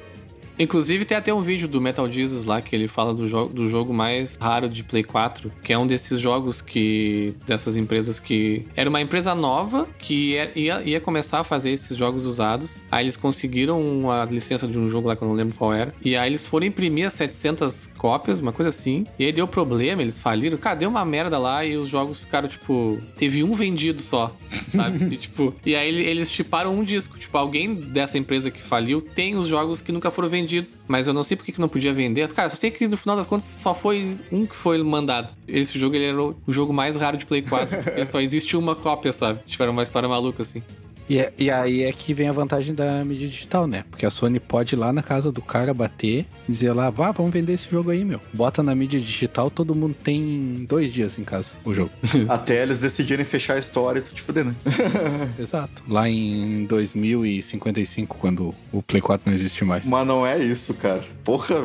Inclusive, 0.59 1.05
tem 1.05 1.17
até 1.17 1.33
um 1.33 1.41
vídeo 1.41 1.67
do 1.67 1.79
Metal 1.79 2.09
Jesus 2.11 2.45
lá 2.45 2.61
que 2.61 2.75
ele 2.75 2.87
fala 2.87 3.13
do, 3.13 3.27
jo 3.27 3.45
do 3.47 3.67
jogo 3.67 3.93
mais 3.93 4.37
raro 4.41 4.67
de 4.67 4.83
Play 4.83 5.03
4, 5.03 5.51
que 5.63 5.71
é 5.71 5.77
um 5.77 5.85
desses 5.85 6.19
jogos 6.19 6.61
que. 6.61 7.33
dessas 7.45 7.75
empresas 7.75 8.19
que. 8.19 8.65
Era 8.75 8.89
uma 8.89 8.99
empresa 9.01 9.35
nova 9.35 9.87
que 9.99 10.31
ia, 10.31 10.51
ia, 10.55 10.81
ia 10.83 10.99
começar 10.99 11.39
a 11.39 11.43
fazer 11.43 11.69
esses 11.71 11.95
jogos 11.95 12.25
usados. 12.25 12.81
Aí 12.91 13.03
eles 13.05 13.15
conseguiram 13.15 14.09
a 14.11 14.25
licença 14.25 14.67
de 14.67 14.79
um 14.79 14.89
jogo 14.89 15.07
lá 15.07 15.15
que 15.15 15.21
eu 15.23 15.27
não 15.27 15.35
lembro 15.35 15.55
qual 15.55 15.73
era. 15.73 15.93
E 16.03 16.15
aí 16.15 16.27
eles 16.29 16.47
foram 16.47 16.65
imprimir 16.65 17.05
as 17.07 17.13
700 17.13 17.89
cópias, 17.97 18.39
uma 18.39 18.51
coisa 18.51 18.69
assim. 18.69 19.05
E 19.19 19.25
aí 19.25 19.31
deu 19.31 19.47
problema, 19.47 20.01
eles 20.01 20.19
faliram. 20.19 20.57
Cara, 20.57 20.75
deu 20.75 20.89
uma 20.89 21.05
merda 21.05 21.37
lá 21.37 21.63
e 21.63 21.77
os 21.77 21.87
jogos 21.89 22.21
ficaram, 22.21 22.47
tipo. 22.47 22.97
Teve 23.15 23.43
um 23.43 23.53
vendido 23.53 24.01
só, 24.01 24.35
sabe? 24.75 25.13
e, 25.13 25.17
tipo, 25.17 25.53
e 25.65 25.75
aí 25.75 25.87
ele- 25.87 26.03
eles 26.03 26.31
chiparam 26.31 26.73
um 26.73 26.83
disco. 26.83 27.17
Tipo, 27.19 27.37
alguém 27.37 27.75
dessa 27.75 28.17
empresa 28.17 28.49
que 28.49 28.61
faliu 28.61 29.01
tem 29.01 29.35
os 29.35 29.47
jogos 29.47 29.81
que 29.81 29.91
nunca 29.91 30.09
foram 30.09 30.27
vendidos. 30.27 30.46
Mas 30.87 31.07
eu 31.07 31.13
não 31.13 31.23
sei 31.23 31.35
por 31.37 31.45
que 31.45 31.59
não 31.59 31.69
podia 31.69 31.93
vender. 31.93 32.27
Cara, 32.33 32.49
só 32.49 32.55
sei 32.55 32.71
que 32.71 32.87
no 32.87 32.97
final 32.97 33.15
das 33.15 33.25
contas 33.25 33.45
só 33.45 33.73
foi 33.73 34.17
um 34.31 34.45
que 34.45 34.55
foi 34.55 34.81
mandado. 34.83 35.33
Esse 35.47 35.77
jogo 35.77 35.95
ele 35.95 36.05
era 36.05 36.21
o 36.21 36.35
o 36.47 36.53
jogo 36.53 36.73
mais 36.73 36.95
raro 36.95 37.17
de 37.17 37.25
Play 37.25 37.41
4. 37.41 37.83
porque 37.83 38.05
só 38.05 38.19
existe 38.21 38.55
uma 38.55 38.75
cópia, 38.75 39.11
sabe? 39.11 39.39
Tiveram 39.45 39.71
uma 39.73 39.83
história 39.83 40.07
maluca 40.07 40.41
assim. 40.41 40.63
E, 41.09 41.19
é- 41.19 41.33
e 41.37 41.49
aí 41.49 41.83
é 41.83 41.91
que 41.91 42.13
vem 42.13 42.27
a 42.27 42.31
vantagem 42.33 42.73
da 42.75 43.03
mídia 43.05 43.27
digital, 43.27 43.65
né? 43.67 43.85
Porque 43.89 44.05
a 44.05 44.09
Sony 44.11 44.39
pode 44.39 44.75
ir 44.75 44.77
lá 44.77 44.91
na 44.91 45.01
casa 45.01 45.31
do 45.31 45.41
cara 45.41 45.73
bater, 45.73 46.25
dizer 46.47 46.73
lá, 46.73 46.89
vá, 46.89 47.11
vamos 47.11 47.31
vender 47.31 47.53
esse 47.53 47.69
jogo 47.69 47.91
aí, 47.91 48.03
meu. 48.03 48.19
Bota 48.33 48.61
na 48.61 48.75
mídia 48.75 48.99
digital, 48.99 49.49
todo 49.49 49.73
mundo 49.73 49.95
tem 50.03 50.65
dois 50.67 50.91
dias 50.91 51.17
em 51.17 51.23
casa 51.23 51.53
o 51.63 51.73
jogo. 51.73 51.91
Até 52.27 52.61
eles 52.63 52.79
decidirem 52.79 53.25
fechar 53.25 53.55
a 53.55 53.59
história 53.59 53.99
e 53.99 54.01
tu 54.01 54.13
te 54.13 54.21
fuder, 54.21 54.45
né? 54.45 54.55
Exato. 55.39 55.83
Lá 55.87 56.09
em 56.09 56.65
2055, 56.65 58.17
quando 58.17 58.53
o 58.71 58.81
Play 58.83 59.01
4 59.01 59.23
não 59.29 59.33
existe 59.35 59.63
mais. 59.63 59.85
Mas 59.85 60.05
não 60.07 60.25
é 60.25 60.37
isso, 60.37 60.73
cara. 60.73 61.01
Porra, 61.23 61.55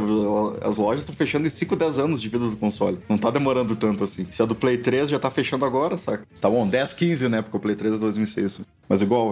as 0.62 0.76
lojas 0.78 1.02
estão 1.02 1.14
fechando 1.16 1.46
em 1.46 1.50
5, 1.50 1.74
10 1.76 1.98
anos 1.98 2.20
de 2.20 2.28
vida 2.28 2.48
do 2.48 2.56
console. 2.56 2.98
Não 3.08 3.18
tá 3.18 3.30
demorando 3.30 3.74
tanto 3.76 4.04
assim. 4.04 4.26
Se 4.30 4.42
a 4.42 4.44
do 4.46 4.54
Play 4.54 4.78
3 4.78 5.08
já 5.08 5.18
tá 5.18 5.30
fechando 5.30 5.64
agora, 5.64 5.98
saca? 5.98 6.24
Tá 6.40 6.48
bom, 6.48 6.66
10, 6.66 6.92
15, 6.94 7.28
né? 7.28 7.42
Porque 7.42 7.56
o 7.56 7.60
Play 7.60 7.74
3 7.76 7.94
é 7.94 7.98
2006. 7.98 8.60
Mas 8.88 9.02
igual. 9.02 9.31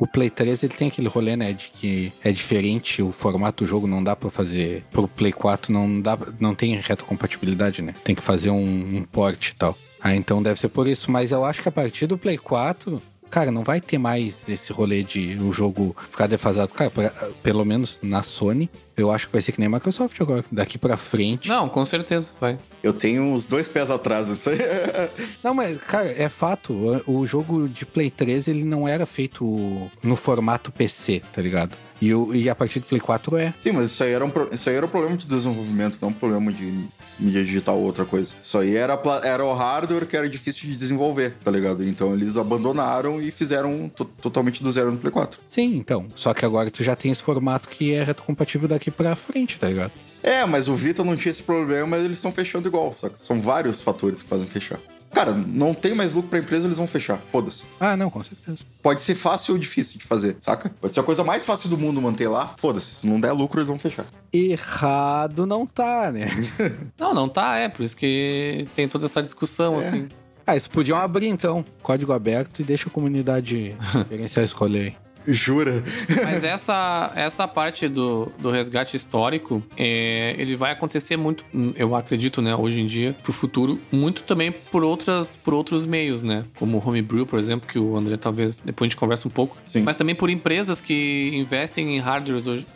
O 0.00 0.06
Play 0.06 0.30
3 0.30 0.62
ele 0.62 0.74
tem 0.74 0.88
aquele 0.88 1.08
rolê, 1.08 1.36
né, 1.36 1.52
de 1.52 1.70
que 1.70 2.12
é 2.22 2.30
diferente 2.30 3.02
o 3.02 3.10
formato 3.10 3.64
do 3.64 3.68
jogo, 3.68 3.88
não 3.88 4.02
dá 4.02 4.14
pra 4.14 4.30
fazer 4.30 4.84
pro 4.92 5.08
Play 5.08 5.32
4, 5.32 5.72
não 5.72 6.00
dá, 6.00 6.16
não 6.38 6.54
tem 6.54 6.76
retrocompatibilidade, 6.76 7.82
né? 7.82 7.94
Tem 8.04 8.14
que 8.14 8.22
fazer 8.22 8.50
um, 8.50 8.98
um 8.98 9.02
port 9.02 9.48
e 9.48 9.56
tal. 9.56 9.76
Ah, 10.00 10.14
então 10.14 10.40
deve 10.40 10.60
ser 10.60 10.68
por 10.68 10.86
isso, 10.86 11.10
mas 11.10 11.32
eu 11.32 11.44
acho 11.44 11.60
que 11.60 11.68
a 11.68 11.72
partir 11.72 12.06
do 12.06 12.16
Play 12.16 12.38
4, 12.38 13.02
cara, 13.30 13.50
não 13.50 13.62
vai 13.62 13.80
ter 13.80 13.98
mais 13.98 14.48
esse 14.48 14.72
rolê 14.72 15.02
de 15.02 15.36
o 15.40 15.52
jogo 15.52 15.96
ficar 16.10 16.26
defasado. 16.26 16.72
Cara, 16.74 16.90
pra- 16.90 17.10
pelo 17.42 17.64
menos 17.64 18.00
na 18.02 18.22
Sony, 18.22 18.68
eu 18.96 19.10
acho 19.10 19.26
que 19.26 19.32
vai 19.32 19.42
ser 19.42 19.52
que 19.52 19.60
nem 19.60 19.66
a 19.66 19.70
Microsoft 19.70 20.20
agora, 20.20 20.44
daqui 20.50 20.76
pra 20.78 20.96
frente. 20.96 21.48
Não, 21.48 21.68
com 21.68 21.84
certeza, 21.84 22.32
vai. 22.40 22.58
Eu 22.82 22.92
tenho 22.92 23.22
uns 23.22 23.46
dois 23.46 23.66
pés 23.68 23.90
atrás. 23.90 24.28
Isso 24.28 24.50
aí. 24.50 24.58
Não, 25.42 25.52
mas, 25.54 25.80
cara, 25.80 26.10
é 26.10 26.28
fato. 26.28 26.72
O, 27.06 27.18
o 27.20 27.26
jogo 27.26 27.68
de 27.68 27.84
Play 27.84 28.10
3, 28.10 28.48
ele 28.48 28.64
não 28.64 28.86
era 28.86 29.04
feito 29.06 29.90
no 30.02 30.14
formato 30.16 30.70
PC, 30.72 31.22
tá 31.32 31.42
ligado? 31.42 31.76
E, 32.00 32.14
o, 32.14 32.34
e 32.34 32.48
a 32.48 32.54
partir 32.54 32.80
do 32.80 32.86
Play 32.86 33.00
4 33.00 33.36
é. 33.36 33.54
Sim, 33.58 33.72
mas 33.72 33.86
isso 33.86 34.04
aí, 34.04 34.12
era 34.12 34.24
um, 34.24 34.32
isso 34.52 34.68
aí 34.70 34.76
era 34.76 34.86
um 34.86 34.88
problema 34.88 35.16
de 35.16 35.26
desenvolvimento, 35.26 35.98
não 36.00 36.08
um 36.10 36.12
problema 36.12 36.52
de 36.52 36.84
mídia 37.18 37.42
digital 37.44 37.76
ou 37.78 37.84
outra 37.84 38.04
coisa. 38.04 38.32
Isso 38.40 38.56
aí 38.58 38.76
era, 38.76 38.96
era 39.24 39.44
o 39.44 39.52
hardware 39.52 40.06
que 40.06 40.16
era 40.16 40.28
difícil 40.28 40.68
de 40.68 40.76
desenvolver, 40.78 41.34
tá 41.42 41.50
ligado? 41.50 41.82
Então 41.82 42.12
eles 42.14 42.36
abandonaram 42.36 43.20
e 43.20 43.30
fizeram 43.32 43.88
to- 43.88 44.04
totalmente 44.04 44.62
do 44.62 44.70
zero 44.70 44.90
no 44.92 44.98
Play 44.98 45.10
4. 45.10 45.40
Sim, 45.50 45.76
então. 45.76 46.06
Só 46.14 46.32
que 46.32 46.44
agora 46.44 46.70
tu 46.70 46.84
já 46.84 46.94
tem 46.94 47.10
esse 47.10 47.22
formato 47.22 47.68
que 47.68 47.92
é 47.92 48.04
retrocompatível 48.04 48.68
daqui 48.68 48.90
pra 48.90 49.16
frente, 49.16 49.58
tá 49.58 49.68
ligado? 49.68 49.92
É, 50.22 50.44
mas 50.44 50.68
o 50.68 50.74
Vita 50.74 51.02
não 51.02 51.16
tinha 51.16 51.30
esse 51.30 51.42
problema, 51.42 51.86
mas 51.86 52.04
eles 52.04 52.18
estão 52.18 52.30
fechando 52.32 52.68
igual, 52.68 52.92
saca? 52.92 53.14
São 53.18 53.40
vários 53.40 53.80
fatores 53.80 54.22
que 54.22 54.28
fazem 54.28 54.46
fechar. 54.46 54.78
Cara, 55.12 55.32
não 55.32 55.72
tem 55.74 55.94
mais 55.94 56.12
lucro 56.12 56.28
pra 56.30 56.38
empresa, 56.38 56.66
eles 56.66 56.76
vão 56.78 56.86
fechar. 56.86 57.18
Foda-se. 57.18 57.64
Ah, 57.80 57.96
não, 57.96 58.10
com 58.10 58.22
certeza. 58.22 58.58
Pode 58.82 59.00
ser 59.02 59.14
fácil 59.14 59.54
ou 59.54 59.58
difícil 59.60 59.98
de 59.98 60.04
fazer, 60.04 60.36
saca? 60.40 60.70
Pode 60.80 60.92
ser 60.92 61.00
a 61.00 61.02
coisa 61.02 61.24
mais 61.24 61.44
fácil 61.44 61.68
do 61.68 61.78
mundo 61.78 62.00
manter 62.00 62.28
lá. 62.28 62.54
Foda-se. 62.58 62.94
Se 62.94 63.06
não 63.06 63.18
der 63.20 63.32
lucro, 63.32 63.58
eles 63.60 63.68
vão 63.68 63.78
fechar. 63.78 64.04
Errado 64.32 65.46
não 65.46 65.66
tá, 65.66 66.10
né? 66.12 66.28
Não, 66.98 67.14
não 67.14 67.28
tá, 67.28 67.56
é. 67.56 67.68
Por 67.68 67.84
isso 67.84 67.96
que 67.96 68.66
tem 68.74 68.86
toda 68.88 69.06
essa 69.06 69.22
discussão, 69.22 69.76
É. 69.76 69.78
assim. 69.78 70.08
ah, 70.46 70.52
eles 70.52 70.68
podiam 70.68 70.98
abrir 70.98 71.26
então, 71.28 71.64
código 71.82 72.12
aberto 72.12 72.60
e 72.60 72.64
deixa 72.64 72.88
a 72.88 72.92
comunidade 72.92 73.74
gerenciar 74.10 74.44
esse 74.44 74.54
rolê 74.54 74.78
aí. 74.80 74.96
Jura? 75.28 75.82
Mas 76.24 76.42
essa, 76.42 77.12
essa 77.14 77.46
parte 77.46 77.88
do, 77.88 78.32
do 78.38 78.50
resgate 78.50 78.96
histórico, 78.96 79.62
é, 79.76 80.34
ele 80.38 80.56
vai 80.56 80.72
acontecer 80.72 81.16
muito, 81.16 81.44
eu 81.76 81.94
acredito, 81.94 82.40
né, 82.40 82.54
hoje 82.54 82.80
em 82.80 82.86
dia, 82.86 83.16
pro 83.22 83.32
futuro, 83.32 83.78
muito 83.92 84.22
também 84.22 84.50
por, 84.50 84.82
outras, 84.82 85.36
por 85.36 85.54
outros 85.54 85.84
meios, 85.86 86.22
né? 86.22 86.44
Como 86.56 86.78
o 86.78 86.88
Homebrew, 86.88 87.26
por 87.26 87.38
exemplo, 87.38 87.68
que 87.68 87.78
o 87.78 87.96
André 87.96 88.16
talvez 88.16 88.60
depois 88.60 88.86
a 88.86 88.88
gente 88.90 88.96
conversa 88.96 89.28
um 89.28 89.30
pouco. 89.30 89.56
Sim. 89.66 89.82
Mas 89.82 89.96
também 89.96 90.14
por 90.14 90.30
empresas 90.30 90.80
que 90.80 91.30
investem 91.34 91.96
em 91.96 91.98
hardwares 91.98 92.46
hoje. 92.46 92.66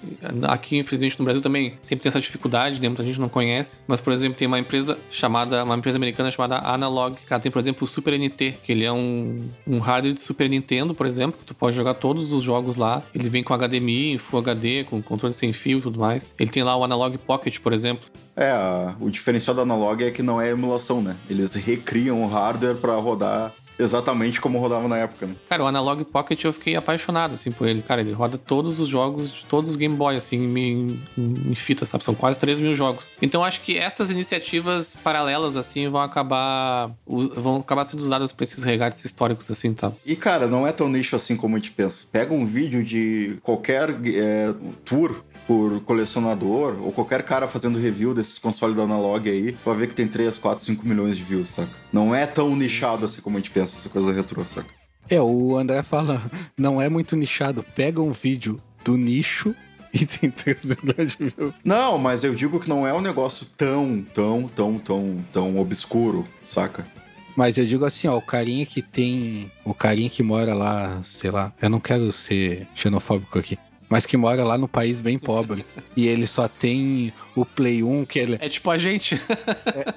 Aqui, 0.44 0.76
infelizmente, 0.78 1.18
no 1.18 1.24
Brasil 1.24 1.42
também 1.42 1.74
sempre 1.82 2.02
tem 2.02 2.08
essa 2.08 2.20
dificuldade, 2.20 2.80
né? 2.80 2.88
Muita 2.88 3.04
gente 3.04 3.20
não 3.20 3.28
conhece. 3.28 3.80
Mas, 3.86 4.00
por 4.00 4.12
exemplo, 4.12 4.38
tem 4.38 4.46
uma 4.46 4.58
empresa 4.58 4.98
chamada, 5.10 5.64
uma 5.64 5.76
empresa 5.76 5.96
americana 5.96 6.30
chamada 6.30 6.58
Analog. 6.58 7.16
Ela 7.28 7.40
tem, 7.40 7.50
por 7.50 7.58
exemplo, 7.58 7.84
o 7.84 7.88
Super 7.88 8.18
NT, 8.18 8.56
que 8.62 8.72
ele 8.72 8.84
é 8.84 8.92
um, 8.92 9.48
um 9.66 9.78
hardware 9.78 10.14
de 10.14 10.20
Super 10.20 10.48
Nintendo, 10.48 10.94
por 10.94 11.06
exemplo, 11.06 11.38
que 11.38 11.46
tu 11.46 11.54
pode 11.54 11.76
jogar 11.76 11.94
todos 11.94 12.32
os 12.32 12.41
jogos 12.42 12.76
lá. 12.76 13.02
Ele 13.14 13.28
vem 13.28 13.42
com 13.42 13.54
HDMI, 13.54 14.18
Full 14.18 14.40
HD, 14.40 14.84
com 14.84 15.02
controle 15.02 15.34
sem 15.34 15.52
fio 15.52 15.78
e 15.78 15.82
tudo 15.82 15.98
mais. 15.98 16.32
Ele 16.38 16.50
tem 16.50 16.62
lá 16.62 16.76
o 16.76 16.84
Analog 16.84 17.16
Pocket, 17.18 17.58
por 17.60 17.72
exemplo. 17.72 18.08
É, 18.34 18.52
o 19.00 19.10
diferencial 19.10 19.54
da 19.54 19.62
Analog 19.62 20.02
é 20.02 20.10
que 20.10 20.22
não 20.22 20.40
é 20.40 20.50
emulação, 20.50 21.02
né? 21.02 21.16
Eles 21.28 21.54
recriam 21.54 22.22
o 22.22 22.26
hardware 22.26 22.76
pra 22.76 22.94
rodar 22.94 23.52
exatamente 23.78 24.40
como 24.40 24.58
rodava 24.58 24.88
na 24.88 24.98
época, 24.98 25.26
né? 25.26 25.36
Cara, 25.48 25.64
o 25.64 25.66
Analog 25.66 26.04
Pocket 26.04 26.44
eu 26.44 26.52
fiquei 26.52 26.76
apaixonado, 26.76 27.34
assim, 27.34 27.50
por 27.50 27.66
ele. 27.66 27.82
Cara, 27.82 28.00
ele 28.00 28.12
roda 28.12 28.38
todos 28.38 28.80
os 28.80 28.88
jogos 28.88 29.32
de 29.34 29.46
todos 29.46 29.70
os 29.70 29.76
Game 29.76 29.96
Boy, 29.96 30.16
assim, 30.16 30.36
em, 30.36 31.00
em, 31.16 31.50
em 31.50 31.54
fita, 31.54 31.84
sabe? 31.84 32.04
São 32.04 32.14
quase 32.14 32.38
3 32.38 32.60
mil 32.60 32.74
jogos. 32.74 33.10
Então 33.20 33.44
acho 33.44 33.60
que 33.62 33.78
essas 33.78 34.10
iniciativas 34.10 34.96
paralelas, 35.02 35.56
assim, 35.56 35.88
vão 35.88 36.00
acabar 36.00 36.90
vão 37.06 37.56
acabar 37.58 37.84
sendo 37.84 38.00
usadas 38.00 38.32
pra 38.32 38.44
esses 38.44 38.64
regates 38.64 39.04
históricos, 39.04 39.50
assim, 39.50 39.72
tá? 39.72 39.92
E, 40.04 40.16
cara, 40.16 40.46
não 40.46 40.66
é 40.66 40.72
tão 40.72 40.88
nicho 40.88 41.16
assim 41.16 41.36
como 41.36 41.56
a 41.56 41.58
gente 41.58 41.72
pensa. 41.72 42.02
Pega 42.10 42.32
um 42.32 42.46
vídeo 42.46 42.84
de 42.84 43.38
qualquer 43.42 43.90
é, 43.90 44.54
tour 44.84 45.22
por 45.46 45.80
colecionador, 45.80 46.76
ou 46.82 46.92
qualquer 46.92 47.22
cara 47.22 47.46
fazendo 47.46 47.78
review 47.78 48.14
desses 48.14 48.38
consoles 48.38 48.76
da 48.76 48.82
Analog 48.82 49.28
aí, 49.28 49.56
vai 49.64 49.76
ver 49.76 49.88
que 49.88 49.94
tem 49.94 50.08
3, 50.08 50.38
4, 50.38 50.64
5 50.64 50.86
milhões 50.86 51.16
de 51.16 51.22
views, 51.22 51.48
saca? 51.48 51.70
Não 51.92 52.14
é 52.14 52.26
tão 52.26 52.54
nichado 52.56 53.04
assim 53.04 53.20
como 53.20 53.36
a 53.36 53.40
gente 53.40 53.50
pensa, 53.50 53.76
essa 53.76 53.88
coisa 53.88 54.12
retrô, 54.12 54.44
saca? 54.44 54.68
É, 55.08 55.20
o 55.20 55.56
André 55.56 55.82
fala, 55.82 56.22
não 56.56 56.80
é 56.80 56.88
muito 56.88 57.16
nichado. 57.16 57.64
Pega 57.74 58.00
um 58.00 58.12
vídeo 58.12 58.60
do 58.84 58.96
nicho 58.96 59.54
e 59.92 60.06
tem 60.06 60.30
3 60.30 60.64
milhões 60.64 61.16
de 61.16 61.34
views. 61.36 61.54
Não, 61.64 61.98
mas 61.98 62.24
eu 62.24 62.34
digo 62.34 62.58
que 62.60 62.68
não 62.68 62.86
é 62.86 62.94
um 62.94 63.00
negócio 63.00 63.46
tão, 63.56 64.04
tão, 64.14 64.48
tão, 64.48 64.78
tão, 64.78 65.24
tão 65.32 65.58
obscuro, 65.58 66.26
saca? 66.40 66.86
Mas 67.36 67.56
eu 67.56 67.64
digo 67.64 67.84
assim, 67.84 68.08
ó, 68.08 68.16
o 68.16 68.22
carinha 68.22 68.66
que 68.66 68.82
tem. 68.82 69.50
O 69.64 69.72
carinha 69.72 70.10
que 70.10 70.22
mora 70.22 70.54
lá, 70.54 71.00
sei 71.02 71.30
lá, 71.30 71.52
eu 71.62 71.70
não 71.70 71.80
quero 71.80 72.12
ser 72.12 72.66
xenofóbico 72.74 73.38
aqui. 73.38 73.58
Mas 73.92 74.06
que 74.06 74.16
mora 74.16 74.42
lá 74.42 74.56
no 74.56 74.66
país 74.66 75.02
bem 75.02 75.18
pobre. 75.18 75.66
e 75.94 76.08
ele 76.08 76.26
só 76.26 76.48
tem 76.48 77.12
o 77.36 77.44
Play 77.44 77.82
1, 77.82 78.06
que 78.06 78.18
ele, 78.18 78.38
É 78.40 78.48
tipo 78.48 78.70
a 78.70 78.78
gente. 78.78 79.20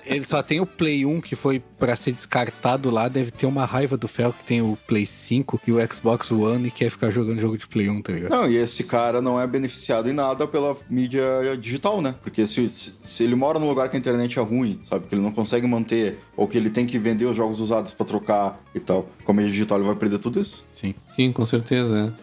ele 0.06 0.26
só 0.26 0.44
tem 0.44 0.60
o 0.60 0.66
Play 0.66 1.06
1 1.06 1.22
que 1.22 1.34
foi 1.34 1.62
pra 1.80 1.96
ser 1.96 2.12
descartado 2.12 2.90
lá. 2.90 3.08
Deve 3.08 3.32
ter 3.32 3.46
uma 3.46 3.64
raiva 3.64 3.96
do 3.96 4.06
Fel 4.06 4.34
que 4.34 4.44
tem 4.44 4.62
o 4.62 4.78
Play 4.86 5.06
5 5.06 5.62
e 5.66 5.72
o 5.72 5.78
Xbox 5.94 6.30
One 6.30 6.68
e 6.68 6.72
quer 6.72 6.90
ficar 6.90 7.10
jogando 7.10 7.40
jogo 7.40 7.58
de 7.58 7.66
Play 7.68 7.90
1, 7.90 8.02
tá 8.02 8.12
ligado? 8.12 8.32
Não, 8.32 8.52
e 8.52 8.58
esse 8.58 8.84
cara 8.84 9.22
não 9.22 9.40
é 9.40 9.48
beneficiado 9.48 10.10
em 10.10 10.14
nada 10.14 10.46
pela 10.46 10.76
mídia 10.90 11.24
digital, 11.58 12.02
né? 12.02 12.16
Porque 12.22 12.46
se, 12.46 12.68
se, 12.68 12.96
se 13.02 13.24
ele 13.24 13.36
mora 13.36 13.60
num 13.60 13.70
lugar 13.70 13.88
que 13.88 13.96
a 13.96 14.00
internet 14.00 14.38
é 14.38 14.42
ruim, 14.42 14.78
sabe? 14.84 15.08
Que 15.08 15.16
ele 15.16 15.22
não 15.22 15.32
consegue 15.32 15.66
manter, 15.66 16.20
ou 16.36 16.50
que 16.50 16.58
ele 16.58 16.70
tem 16.70 16.86
que 16.86 17.00
vender 17.00 17.24
os 17.26 17.38
jogos 17.38 17.62
usados 17.62 17.94
pra 17.94 18.06
trocar 18.06 18.60
e 18.76 18.80
tal, 18.82 19.08
com 19.24 19.32
a 19.32 19.36
mídia 19.36 19.52
digital 19.52 19.78
ele 19.78 19.88
vai 19.88 19.96
perder 19.96 20.20
tudo 20.20 20.42
isso? 20.42 20.66
Sim. 20.76 20.94
Sim, 21.06 21.32
com 21.32 21.46
certeza. 21.46 22.14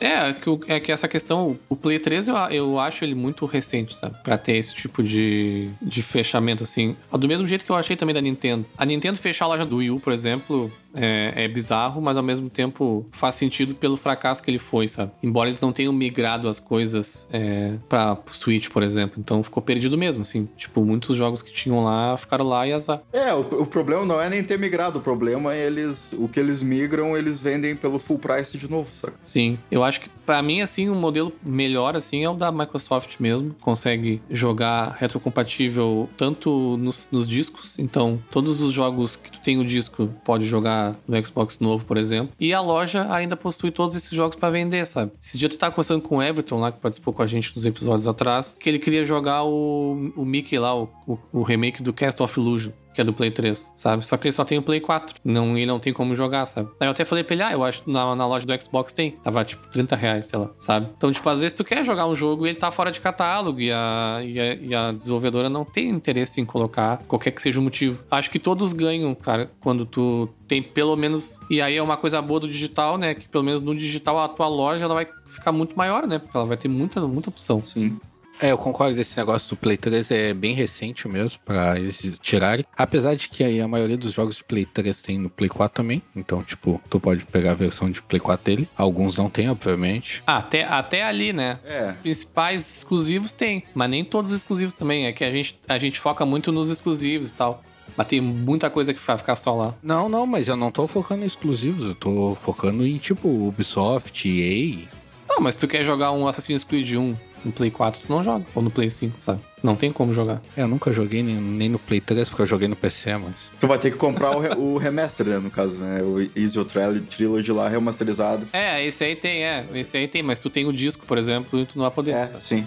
É, 0.00 0.32
que, 0.32 0.50
é 0.68 0.80
que 0.80 0.92
essa 0.92 1.08
questão, 1.08 1.58
o 1.68 1.76
Play 1.76 1.98
3 1.98 2.28
eu, 2.28 2.36
eu 2.50 2.80
acho 2.80 3.04
ele 3.04 3.14
muito 3.14 3.46
recente, 3.46 3.94
sabe? 3.94 4.16
Pra 4.22 4.36
ter 4.36 4.56
esse 4.56 4.74
tipo 4.74 5.02
de, 5.02 5.70
de 5.80 6.02
fechamento, 6.02 6.62
assim. 6.62 6.96
Do 7.12 7.26
mesmo 7.26 7.46
jeito 7.46 7.64
que 7.64 7.70
eu 7.70 7.76
achei 7.76 7.96
também 7.96 8.14
da 8.14 8.20
Nintendo. 8.20 8.66
A 8.76 8.84
Nintendo 8.84 9.18
fechar 9.18 9.46
a 9.46 9.48
loja 9.48 9.64
do 9.64 9.76
Wii 9.76 9.90
U, 9.90 10.00
por 10.00 10.12
exemplo, 10.12 10.70
é, 10.96 11.32
é 11.44 11.48
bizarro, 11.48 12.00
mas 12.00 12.16
ao 12.16 12.22
mesmo 12.22 12.48
tempo 12.48 13.06
faz 13.12 13.34
sentido 13.34 13.74
pelo 13.74 13.96
fracasso 13.96 14.42
que 14.42 14.50
ele 14.50 14.58
foi, 14.58 14.88
sabe? 14.88 15.12
Embora 15.22 15.48
eles 15.48 15.60
não 15.60 15.72
tenham 15.72 15.92
migrado 15.92 16.48
as 16.48 16.58
coisas 16.58 17.28
é, 17.32 17.74
pra 17.88 18.16
Switch, 18.32 18.68
por 18.68 18.82
exemplo. 18.82 19.16
Então 19.18 19.42
ficou 19.42 19.62
perdido 19.62 19.96
mesmo, 19.96 20.22
assim. 20.22 20.48
Tipo, 20.56 20.84
muitos 20.84 21.16
jogos 21.16 21.42
que 21.42 21.52
tinham 21.52 21.84
lá 21.84 22.16
ficaram 22.16 22.46
lá 22.46 22.66
e 22.66 22.72
azar. 22.72 23.02
É, 23.12 23.32
o, 23.34 23.40
o 23.40 23.66
problema 23.66 24.04
não 24.04 24.20
é 24.20 24.28
nem 24.28 24.42
ter 24.42 24.58
migrado, 24.58 24.98
o 24.98 25.02
problema 25.02 25.54
é 25.54 25.66
eles. 25.66 26.14
O 26.18 26.28
que 26.28 26.40
eles 26.40 26.62
migram, 26.62 27.16
eles 27.16 27.40
vendem 27.40 27.76
pelo 27.76 27.98
full 27.98 28.18
price 28.18 28.56
de 28.56 28.70
novo, 28.70 28.88
saca? 28.92 29.14
Sim, 29.22 29.58
eu 29.70 29.84
acho 29.84 30.00
que 30.00 30.08
pra 30.24 30.42
mim 30.42 30.60
assim 30.60 30.90
um 30.90 30.94
modelo 30.94 31.32
melhor 31.42 31.96
assim 31.96 32.24
é 32.24 32.28
o 32.28 32.34
da 32.34 32.50
Microsoft 32.50 33.16
mesmo, 33.20 33.54
consegue 33.60 34.20
jogar 34.28 34.96
retrocompatível 34.98 36.08
tanto 36.16 36.76
nos, 36.78 37.08
nos 37.12 37.28
discos, 37.28 37.78
então 37.78 38.20
todos 38.30 38.60
os 38.60 38.72
jogos 38.72 39.16
que 39.16 39.30
tu 39.30 39.40
tem 39.40 39.58
o 39.58 39.64
disco 39.64 40.10
pode 40.24 40.46
jogar 40.46 40.85
no 41.06 41.24
Xbox 41.24 41.58
novo, 41.60 41.84
por 41.84 41.96
exemplo, 41.96 42.34
e 42.38 42.52
a 42.52 42.60
loja 42.60 43.06
ainda 43.10 43.36
possui 43.36 43.70
todos 43.70 43.94
esses 43.94 44.10
jogos 44.10 44.36
pra 44.36 44.50
vender, 44.50 44.86
sabe? 44.86 45.12
Esse 45.20 45.38
dia 45.38 45.48
tu 45.48 45.56
tava 45.56 45.72
conversando 45.72 46.02
com 46.02 46.18
o 46.18 46.22
Everton 46.22 46.60
lá 46.60 46.70
que 46.70 46.78
participou 46.78 47.14
com 47.14 47.22
a 47.22 47.26
gente 47.26 47.54
nos 47.54 47.64
episódios 47.64 48.06
atrás, 48.06 48.56
que 48.58 48.68
ele 48.68 48.78
queria 48.78 49.04
jogar 49.04 49.44
o, 49.44 50.12
o 50.16 50.24
Mickey 50.24 50.58
lá, 50.58 50.74
o, 50.74 50.88
o, 51.06 51.18
o 51.32 51.42
remake 51.42 51.82
do 51.82 51.92
Cast 51.92 52.22
of 52.22 52.38
Illusion 52.38 52.72
que 52.96 53.02
é 53.02 53.04
do 53.04 53.12
Play 53.12 53.30
3, 53.30 53.72
sabe? 53.76 54.06
Só 54.06 54.16
que 54.16 54.26
ele 54.26 54.32
só 54.32 54.42
tem 54.42 54.56
o 54.56 54.62
Play 54.62 54.80
4. 54.80 55.20
Não, 55.22 55.56
e 55.56 55.66
não 55.66 55.78
tem 55.78 55.92
como 55.92 56.16
jogar, 56.16 56.46
sabe? 56.46 56.70
Aí 56.80 56.86
eu 56.86 56.92
até 56.92 57.04
falei 57.04 57.22
pra 57.22 57.34
ele, 57.34 57.42
ah, 57.42 57.52
eu 57.52 57.62
acho 57.62 57.82
na, 57.86 58.16
na 58.16 58.26
loja 58.26 58.46
do 58.46 58.62
Xbox 58.62 58.90
tem. 58.92 59.10
Tava 59.10 59.44
tipo 59.44 59.68
30 59.68 59.94
reais, 59.94 60.26
sei 60.26 60.38
lá, 60.38 60.50
sabe? 60.58 60.88
Então, 60.96 61.12
tipo, 61.12 61.28
às 61.28 61.42
vezes 61.42 61.54
tu 61.54 61.62
quer 61.62 61.84
jogar 61.84 62.06
um 62.06 62.16
jogo 62.16 62.46
e 62.46 62.50
ele 62.50 62.58
tá 62.58 62.70
fora 62.70 62.90
de 62.90 62.98
catálogo 62.98 63.60
e 63.60 63.70
a, 63.70 64.20
e 64.24 64.40
a, 64.40 64.54
e 64.54 64.74
a 64.74 64.92
desenvolvedora 64.92 65.50
não 65.50 65.62
tem 65.62 65.90
interesse 65.90 66.40
em 66.40 66.46
colocar 66.46 67.02
qualquer 67.06 67.32
que 67.32 67.42
seja 67.42 67.60
o 67.60 67.62
motivo. 67.62 68.02
Acho 68.10 68.30
que 68.30 68.38
todos 68.38 68.72
ganham, 68.72 69.14
cara, 69.14 69.50
quando 69.60 69.84
tu 69.84 70.30
tem 70.48 70.62
pelo 70.62 70.96
menos. 70.96 71.38
E 71.50 71.60
aí 71.60 71.76
é 71.76 71.82
uma 71.82 71.98
coisa 71.98 72.22
boa 72.22 72.40
do 72.40 72.48
digital, 72.48 72.96
né? 72.96 73.14
Que 73.14 73.28
pelo 73.28 73.44
menos 73.44 73.60
no 73.60 73.74
digital 73.74 74.18
a 74.18 74.28
tua 74.28 74.48
loja 74.48 74.84
ela 74.84 74.94
vai 74.94 75.06
ficar 75.26 75.52
muito 75.52 75.76
maior, 75.76 76.06
né? 76.06 76.18
Porque 76.18 76.34
ela 76.34 76.46
vai 76.46 76.56
ter 76.56 76.68
muita, 76.68 77.06
muita 77.06 77.28
opção. 77.28 77.62
Sim. 77.62 77.98
É, 78.40 78.50
eu 78.52 78.58
concordo 78.58 78.94
desse 78.94 79.16
negócio 79.16 79.48
do 79.48 79.56
Play 79.56 79.76
3 79.76 80.10
é 80.10 80.34
bem 80.34 80.54
recente 80.54 81.08
mesmo 81.08 81.38
pra 81.44 81.78
eles 81.78 82.18
tirarem. 82.20 82.64
Apesar 82.76 83.14
de 83.14 83.28
que 83.28 83.42
aí 83.42 83.60
a 83.60 83.68
maioria 83.68 83.96
dos 83.96 84.12
jogos 84.12 84.36
de 84.36 84.44
Play 84.44 84.66
3 84.66 85.00
tem 85.00 85.18
no 85.18 85.30
Play 85.30 85.48
4 85.48 85.82
também. 85.82 86.02
Então, 86.14 86.42
tipo, 86.42 86.80
tu 86.90 87.00
pode 87.00 87.24
pegar 87.24 87.52
a 87.52 87.54
versão 87.54 87.90
de 87.90 88.02
Play 88.02 88.20
4 88.20 88.44
dele. 88.44 88.68
Alguns 88.76 89.16
não 89.16 89.30
tem, 89.30 89.48
obviamente. 89.48 90.22
Ah, 90.26 90.38
até, 90.38 90.64
até 90.64 91.02
ali, 91.02 91.32
né? 91.32 91.58
É. 91.64 91.88
Os 91.88 91.94
principais 91.96 92.76
exclusivos 92.76 93.32
tem, 93.32 93.64
mas 93.74 93.88
nem 93.88 94.04
todos 94.04 94.30
os 94.30 94.38
exclusivos 94.38 94.74
também. 94.74 95.06
É 95.06 95.12
que 95.12 95.24
a 95.24 95.30
gente, 95.30 95.58
a 95.66 95.78
gente 95.78 95.98
foca 95.98 96.26
muito 96.26 96.52
nos 96.52 96.68
exclusivos 96.68 97.30
e 97.30 97.34
tal. 97.34 97.62
Mas 97.96 98.08
tem 98.08 98.20
muita 98.20 98.68
coisa 98.68 98.92
que 98.92 99.00
vai 99.00 99.16
ficar 99.16 99.36
só 99.36 99.54
lá. 99.54 99.74
Não, 99.82 100.08
não, 100.08 100.26
mas 100.26 100.48
eu 100.48 100.56
não 100.56 100.70
tô 100.70 100.86
focando 100.86 101.22
em 101.22 101.26
exclusivos. 101.26 101.86
Eu 101.86 101.94
tô 101.94 102.34
focando 102.34 102.86
em, 102.86 102.98
tipo, 102.98 103.28
Ubisoft, 103.28 104.28
EA. 104.28 104.86
Não, 105.28 105.40
mas 105.40 105.54
se 105.54 105.60
tu 105.60 105.68
quer 105.68 105.84
jogar 105.84 106.12
um 106.12 106.28
Assassin's 106.28 106.62
Creed 106.62 106.92
1 106.92 107.16
no 107.46 107.52
Play 107.52 107.70
4, 107.70 108.02
tu 108.06 108.12
não 108.12 108.24
joga. 108.24 108.44
Ou 108.54 108.62
no 108.62 108.70
Play 108.70 108.90
5, 108.90 109.16
sabe? 109.20 109.40
Não 109.62 109.76
tem 109.76 109.92
como 109.92 110.12
jogar. 110.12 110.42
É, 110.56 110.62
eu 110.62 110.68
nunca 110.68 110.92
joguei 110.92 111.22
nem, 111.22 111.36
nem 111.36 111.68
no 111.68 111.78
Play 111.78 112.00
3, 112.00 112.28
porque 112.28 112.42
eu 112.42 112.46
joguei 112.46 112.66
no 112.66 112.74
PC, 112.76 113.16
mas... 113.16 113.34
Tu 113.60 113.66
vai 113.66 113.78
ter 113.78 113.92
que 113.92 113.96
comprar 113.96 114.36
o, 114.36 114.74
o 114.74 114.78
remaster, 114.78 115.26
né, 115.26 115.38
no 115.38 115.50
caso, 115.50 115.76
né? 115.76 116.02
O 116.02 116.20
Easy 116.38 116.62
Trial 116.64 116.94
Trilogy 117.00 117.52
lá 117.52 117.68
remasterizado. 117.68 118.46
É, 118.52 118.84
esse 118.84 119.04
aí 119.04 119.14
tem, 119.14 119.44
é. 119.44 119.64
Esse 119.74 119.96
aí 119.96 120.08
tem, 120.08 120.22
mas 120.22 120.38
tu 120.38 120.50
tem 120.50 120.66
o 120.66 120.72
disco, 120.72 121.06
por 121.06 121.18
exemplo, 121.18 121.60
e 121.60 121.64
tu 121.64 121.78
não 121.78 121.84
vai 121.84 121.92
poder. 121.92 122.12
É, 122.12 122.26
sabe? 122.26 122.44
sim. 122.44 122.66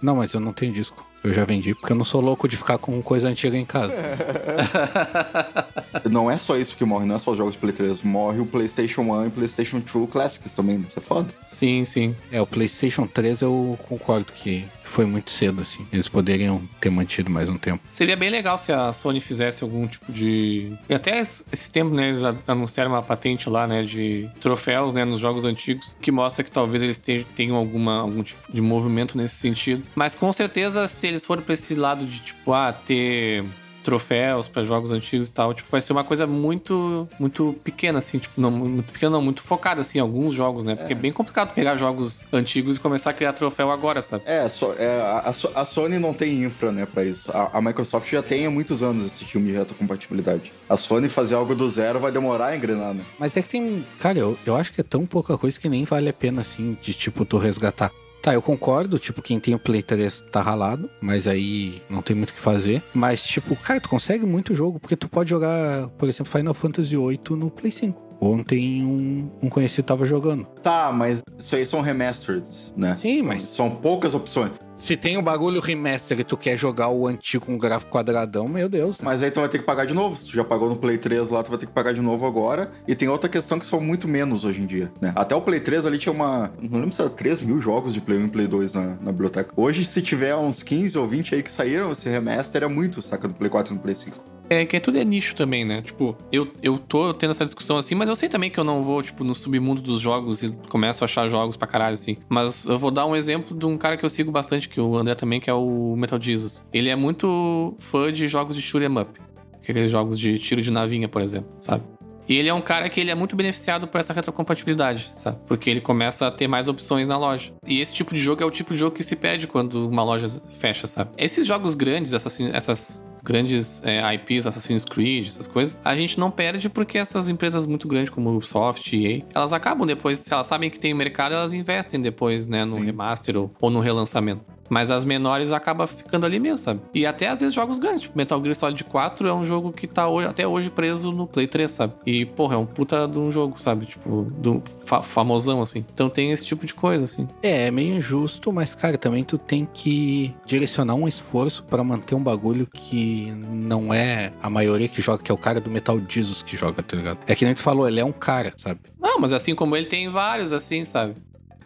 Não, 0.00 0.16
mas 0.16 0.32
eu 0.32 0.40
não 0.40 0.52
tenho 0.52 0.72
disco. 0.72 1.07
Eu 1.22 1.34
já 1.34 1.44
vendi, 1.44 1.74
porque 1.74 1.92
eu 1.92 1.96
não 1.96 2.04
sou 2.04 2.20
louco 2.20 2.46
de 2.46 2.56
ficar 2.56 2.78
com 2.78 3.02
coisa 3.02 3.28
antiga 3.28 3.56
em 3.56 3.64
casa. 3.64 3.94
Não 6.08 6.30
é 6.30 6.38
só 6.38 6.56
isso 6.56 6.76
que 6.76 6.84
morre, 6.84 7.06
não 7.06 7.16
é 7.16 7.18
só 7.18 7.32
os 7.32 7.36
jogos 7.36 7.54
de 7.54 7.58
Play 7.58 7.72
3. 7.72 8.02
Morre 8.02 8.40
o 8.40 8.46
PlayStation 8.46 9.02
1 9.02 9.26
e 9.26 9.30
PlayStation 9.30 9.80
2 9.80 10.10
Classics 10.10 10.52
também. 10.52 10.84
Isso 10.86 10.98
é 10.98 11.02
foda. 11.02 11.28
Sim, 11.42 11.84
sim. 11.84 12.14
É, 12.30 12.40
o 12.40 12.46
PlayStation 12.46 13.06
3 13.06 13.42
eu 13.42 13.78
concordo 13.88 14.32
que 14.32 14.64
foi 14.88 15.04
muito 15.04 15.30
cedo, 15.30 15.60
assim. 15.60 15.86
Eles 15.92 16.08
poderiam 16.08 16.62
ter 16.80 16.90
mantido 16.90 17.30
mais 17.30 17.48
um 17.48 17.56
tempo. 17.56 17.80
Seria 17.88 18.16
bem 18.16 18.30
legal 18.30 18.58
se 18.58 18.72
a 18.72 18.92
Sony 18.92 19.20
fizesse 19.20 19.62
algum 19.62 19.86
tipo 19.86 20.10
de. 20.12 20.72
E 20.88 20.94
até 20.94 21.20
es- 21.20 21.44
esse 21.52 21.70
tempo, 21.70 21.94
né? 21.94 22.08
Eles 22.08 22.22
anunciaram 22.48 22.90
uma 22.92 23.02
patente 23.02 23.48
lá, 23.48 23.66
né? 23.66 23.82
De 23.82 24.28
troféus, 24.40 24.92
né? 24.92 25.04
Nos 25.04 25.20
jogos 25.20 25.44
antigos, 25.44 25.94
que 26.00 26.10
mostra 26.10 26.42
que 26.44 26.50
talvez 26.50 26.82
eles 26.82 26.98
te- 26.98 27.26
tenham 27.36 27.56
alguma, 27.56 28.00
algum 28.00 28.22
tipo 28.22 28.52
de 28.52 28.60
movimento 28.60 29.16
nesse 29.16 29.36
sentido. 29.36 29.82
Mas 29.94 30.14
com 30.14 30.32
certeza, 30.32 30.88
se 30.88 31.06
eles 31.06 31.24
forem 31.24 31.44
pra 31.44 31.54
esse 31.54 31.74
lado 31.74 32.04
de, 32.06 32.20
tipo, 32.20 32.52
ah, 32.52 32.72
ter 32.72 33.44
troféus 33.82 34.48
pra 34.48 34.62
jogos 34.62 34.92
antigos 34.92 35.28
e 35.28 35.32
tal. 35.32 35.54
Tipo, 35.54 35.68
vai 35.70 35.80
ser 35.80 35.92
uma 35.92 36.04
coisa 36.04 36.26
muito, 36.26 37.08
muito 37.18 37.54
pequena, 37.64 37.98
assim. 37.98 38.18
Tipo, 38.18 38.40
não 38.40 38.50
muito 38.50 38.92
pequena, 38.92 39.12
não, 39.12 39.22
muito 39.22 39.42
focada, 39.42 39.80
assim, 39.80 39.98
em 39.98 40.00
alguns 40.00 40.34
jogos, 40.34 40.64
né? 40.64 40.74
Porque 40.74 40.92
é, 40.92 40.96
bem 40.96 41.12
complicado 41.12 41.54
pegar 41.54 41.76
jogos 41.76 42.24
antigos 42.32 42.76
e 42.76 42.80
começar 42.80 43.10
a 43.10 43.12
criar 43.12 43.32
troféu 43.32 43.70
agora, 43.70 44.02
sabe? 44.02 44.22
É, 44.26 44.48
so, 44.48 44.74
é 44.78 45.00
a, 45.00 45.32
a, 45.54 45.64
Sony 45.64 45.98
não 45.98 46.12
tem 46.12 46.44
infra, 46.44 46.72
né, 46.72 46.86
pra 46.86 47.04
isso. 47.04 47.30
A, 47.32 47.58
a, 47.58 47.60
Microsoft 47.60 48.10
já 48.10 48.22
tem 48.22 48.46
há 48.46 48.50
muitos 48.50 48.82
anos 48.82 49.04
esse 49.04 49.24
filme 49.24 49.50
de 49.50 49.56
retrocompatibilidade. 49.56 50.52
A 50.68 50.76
Sony 50.76 51.08
fazer 51.08 51.34
algo 51.34 51.54
do 51.54 51.68
zero 51.68 51.98
vai 51.98 52.12
demorar 52.12 52.48
a 52.48 52.56
engrenar, 52.56 52.94
né? 52.94 53.02
Mas 53.18 53.36
é 53.36 53.42
que 53.42 53.48
tem. 53.48 53.84
Cara, 53.98 54.18
eu, 54.18 54.38
eu 54.46 54.56
acho 54.56 54.72
que 54.72 54.80
é 54.80 54.84
tão 54.84 55.06
pouca 55.06 55.36
coisa 55.38 55.58
que 55.58 55.68
nem 55.68 55.84
vale 55.84 56.08
a 56.08 56.12
pena, 56.12 56.40
assim, 56.40 56.76
de 56.82 56.92
tipo, 56.92 57.24
tu 57.24 57.38
resgatar. 57.38 57.90
Tá, 58.28 58.34
eu 58.34 58.42
concordo, 58.42 58.98
tipo, 58.98 59.22
quem 59.22 59.40
tem 59.40 59.54
o 59.54 59.58
Play 59.58 59.82
3 59.82 60.26
tá 60.30 60.42
ralado, 60.42 60.90
mas 61.00 61.26
aí 61.26 61.80
não 61.88 62.02
tem 62.02 62.14
muito 62.14 62.28
o 62.28 62.34
que 62.34 62.38
fazer. 62.38 62.82
Mas, 62.92 63.26
tipo, 63.26 63.56
cara, 63.56 63.80
tu 63.80 63.88
consegue 63.88 64.26
muito 64.26 64.54
jogo, 64.54 64.78
porque 64.78 64.94
tu 64.94 65.08
pode 65.08 65.30
jogar, 65.30 65.88
por 65.96 66.06
exemplo, 66.06 66.30
Final 66.30 66.52
Fantasy 66.52 66.94
VIII 66.94 67.20
no 67.30 67.50
Play 67.50 67.72
5. 67.72 68.07
Ontem 68.20 68.84
um, 68.84 69.30
um 69.42 69.48
conhecido 69.48 69.84
tava 69.84 70.04
jogando. 70.04 70.44
Tá, 70.62 70.90
mas 70.92 71.22
isso 71.38 71.56
aí 71.56 71.64
são 71.64 71.80
remastered, 71.80 72.48
né? 72.76 72.96
Sim, 73.00 73.22
mas. 73.22 73.44
São 73.44 73.70
poucas 73.70 74.14
opções. 74.14 74.52
Se 74.78 74.96
tem 74.96 75.16
o 75.16 75.20
um 75.20 75.22
bagulho 75.22 75.60
remaster 75.60 76.20
e 76.20 76.24
tu 76.24 76.36
quer 76.36 76.56
jogar 76.56 76.88
o 76.88 77.08
antigo 77.08 77.46
com 77.46 77.58
gráfico 77.58 77.90
quadradão, 77.90 78.46
meu 78.46 78.68
Deus. 78.68 78.96
Né? 78.96 79.04
Mas 79.04 79.24
aí 79.24 79.30
tu 79.30 79.40
vai 79.40 79.48
ter 79.48 79.58
que 79.58 79.64
pagar 79.64 79.84
de 79.84 79.92
novo. 79.92 80.16
Se 80.16 80.26
tu 80.26 80.36
já 80.36 80.44
pagou 80.44 80.68
no 80.68 80.76
Play 80.76 80.96
3 80.98 81.30
lá, 81.30 81.42
tu 81.42 81.50
vai 81.50 81.58
ter 81.58 81.66
que 81.66 81.72
pagar 81.72 81.92
de 81.92 82.00
novo 82.00 82.24
agora. 82.24 82.70
E 82.86 82.94
tem 82.94 83.08
outra 83.08 83.28
questão 83.28 83.58
que 83.58 83.66
são 83.66 83.80
muito 83.80 84.06
menos 84.06 84.44
hoje 84.44 84.62
em 84.62 84.66
dia, 84.66 84.92
né? 85.00 85.12
Até 85.16 85.34
o 85.34 85.42
Play 85.42 85.58
3 85.58 85.84
ali 85.84 85.98
tinha 85.98 86.12
uma. 86.12 86.52
Não 86.62 86.78
lembro 86.78 86.94
se 86.94 87.00
era 87.00 87.10
3 87.10 87.40
mil 87.40 87.60
jogos 87.60 87.92
de 87.92 88.00
Play 88.00 88.18
1 88.18 88.26
e 88.26 88.28
Play 88.28 88.46
2 88.46 88.74
na, 88.74 88.86
na 89.00 89.10
biblioteca. 89.10 89.52
Hoje, 89.56 89.84
se 89.84 90.00
tiver 90.00 90.36
uns 90.36 90.62
15 90.62 90.96
ou 90.96 91.08
20 91.08 91.34
aí 91.34 91.42
que 91.42 91.50
saíram, 91.50 91.90
esse 91.90 92.08
remaster 92.08 92.62
é 92.62 92.68
muito, 92.68 93.02
saca? 93.02 93.26
Do 93.26 93.34
Play 93.34 93.50
4 93.50 93.72
e 93.72 93.76
no 93.76 93.82
Play 93.82 93.96
5. 93.96 94.37
É 94.50 94.64
que 94.64 94.76
é 94.76 94.80
tudo 94.80 94.98
é 94.98 95.04
nicho 95.04 95.36
também, 95.36 95.64
né? 95.64 95.82
Tipo, 95.82 96.16
eu, 96.32 96.48
eu 96.62 96.78
tô 96.78 97.12
tendo 97.12 97.30
essa 97.30 97.44
discussão 97.44 97.76
assim, 97.76 97.94
mas 97.94 98.08
eu 98.08 98.16
sei 98.16 98.28
também 98.28 98.50
que 98.50 98.58
eu 98.58 98.64
não 98.64 98.82
vou, 98.82 99.02
tipo, 99.02 99.22
no 99.22 99.34
submundo 99.34 99.82
dos 99.82 100.00
jogos 100.00 100.42
e 100.42 100.50
começo 100.68 101.04
a 101.04 101.06
achar 101.06 101.28
jogos 101.28 101.56
pra 101.56 101.68
caralho, 101.68 101.94
assim. 101.94 102.16
Mas 102.28 102.64
eu 102.64 102.78
vou 102.78 102.90
dar 102.90 103.04
um 103.06 103.14
exemplo 103.14 103.56
de 103.56 103.66
um 103.66 103.76
cara 103.76 103.96
que 103.96 104.04
eu 104.04 104.10
sigo 104.10 104.30
bastante, 104.30 104.68
que 104.68 104.80
o 104.80 104.96
André 104.96 105.14
também, 105.14 105.40
que 105.40 105.50
é 105.50 105.54
o 105.54 105.94
Metal 105.96 106.20
Jesus. 106.20 106.64
Ele 106.72 106.88
é 106.88 106.96
muito 106.96 107.74
fã 107.78 108.12
de 108.12 108.26
jogos 108.26 108.56
de 108.56 108.62
shoot'em 108.62 108.98
up. 108.98 109.20
Aqueles 109.60 109.90
jogos 109.90 110.18
de 110.18 110.38
tiro 110.38 110.62
de 110.62 110.70
navinha, 110.70 111.08
por 111.08 111.20
exemplo, 111.20 111.50
sabe? 111.60 111.84
E 112.28 112.36
ele 112.36 112.48
é 112.48 112.54
um 112.54 112.60
cara 112.60 112.88
que 112.88 113.00
ele 113.00 113.10
é 113.10 113.14
muito 113.14 113.34
beneficiado 113.34 113.88
por 113.88 113.98
essa 113.98 114.12
retrocompatibilidade, 114.12 115.10
sabe? 115.14 115.38
Porque 115.46 115.70
ele 115.70 115.80
começa 115.80 116.26
a 116.26 116.30
ter 116.30 116.46
mais 116.46 116.68
opções 116.68 117.08
na 117.08 117.16
loja. 117.16 117.52
E 117.66 117.80
esse 117.80 117.94
tipo 117.94 118.14
de 118.14 118.20
jogo 118.20 118.42
é 118.42 118.46
o 118.46 118.50
tipo 118.50 118.74
de 118.74 118.78
jogo 118.78 118.94
que 118.94 119.02
se 119.02 119.16
perde 119.16 119.46
quando 119.46 119.88
uma 119.88 120.02
loja 120.02 120.28
fecha, 120.58 120.86
sabe? 120.86 121.10
Esses 121.16 121.46
jogos 121.46 121.74
grandes, 121.74 122.12
essas, 122.12 122.38
essas 122.40 123.04
grandes 123.22 123.82
é, 123.84 124.14
IPs, 124.14 124.46
Assassin's 124.46 124.84
Creed, 124.84 125.28
essas 125.28 125.46
coisas, 125.46 125.76
a 125.84 125.94
gente 125.96 126.18
não 126.18 126.30
perde 126.30 126.68
porque 126.68 126.98
essas 126.98 127.28
empresas 127.28 127.66
muito 127.66 127.86
grandes 127.86 128.10
como 128.10 128.30
Ubisoft 128.30 128.96
e 128.96 129.06
EA, 129.06 129.22
elas 129.34 129.52
acabam 129.52 129.86
depois, 129.86 130.18
se 130.18 130.32
elas 130.32 130.46
sabem 130.46 130.70
que 130.70 130.78
tem 130.78 130.94
mercado, 130.94 131.34
elas 131.34 131.52
investem 131.52 132.00
depois, 132.00 132.46
né, 132.46 132.64
no 132.64 132.78
Sim. 132.78 132.84
remaster 132.84 133.36
ou, 133.36 133.50
ou 133.60 133.70
no 133.70 133.80
relançamento. 133.80 134.42
Mas 134.68 134.90
as 134.90 135.04
menores 135.04 135.52
acabam 135.52 135.86
ficando 135.86 136.26
ali 136.26 136.38
mesmo, 136.38 136.58
sabe? 136.58 136.80
E 136.94 137.06
até 137.06 137.28
às 137.28 137.40
vezes 137.40 137.54
jogos 137.54 137.78
grandes, 137.78 138.02
tipo 138.02 138.16
Metal 138.16 138.40
Gear 138.42 138.54
Solid 138.54 138.84
4 138.84 139.28
é 139.28 139.34
um 139.34 139.44
jogo 139.44 139.72
que 139.72 139.86
tá 139.86 140.08
hoje, 140.08 140.28
até 140.28 140.46
hoje 140.46 140.70
preso 140.70 141.12
no 141.12 141.26
Play 141.26 141.46
3, 141.46 141.70
sabe? 141.70 141.92
E, 142.04 142.24
porra, 142.24 142.54
é 142.54 142.58
um 142.58 142.66
puta 142.66 143.06
de 143.06 143.18
um 143.18 143.30
jogo, 143.30 143.60
sabe? 143.60 143.86
Tipo, 143.86 144.26
do 144.36 144.62
fa 144.84 145.02
famosão, 145.02 145.62
assim. 145.62 145.84
Então 145.92 146.08
tem 146.08 146.30
esse 146.30 146.44
tipo 146.44 146.66
de 146.66 146.74
coisa, 146.74 147.04
assim. 147.04 147.28
É, 147.42 147.66
é 147.66 147.70
meio 147.70 147.96
injusto, 147.96 148.52
mas, 148.52 148.74
cara, 148.74 148.98
também 148.98 149.24
tu 149.24 149.38
tem 149.38 149.68
que 149.72 150.34
direcionar 150.44 150.94
um 150.94 151.08
esforço 151.08 151.64
para 151.64 151.82
manter 151.82 152.14
um 152.14 152.22
bagulho 152.22 152.66
que 152.66 153.32
não 153.50 153.92
é 153.92 154.32
a 154.42 154.50
maioria 154.50 154.88
que 154.88 155.00
joga, 155.00 155.22
que 155.22 155.30
é 155.30 155.34
o 155.34 155.38
cara 155.38 155.60
do 155.60 155.70
Metal 155.70 156.00
Jesus 156.08 156.42
que 156.42 156.56
joga, 156.56 156.82
tá 156.82 156.96
ligado? 156.96 157.18
É 157.26 157.34
que 157.34 157.44
nem 157.44 157.54
tu 157.54 157.62
falou, 157.62 157.88
ele 157.88 158.00
é 158.00 158.04
um 158.04 158.12
cara, 158.12 158.52
sabe? 158.56 158.80
Não, 159.00 159.18
mas 159.18 159.32
assim 159.32 159.54
como 159.54 159.76
ele 159.76 159.86
tem 159.86 160.10
vários, 160.10 160.52
assim, 160.52 160.84
sabe? 160.84 161.14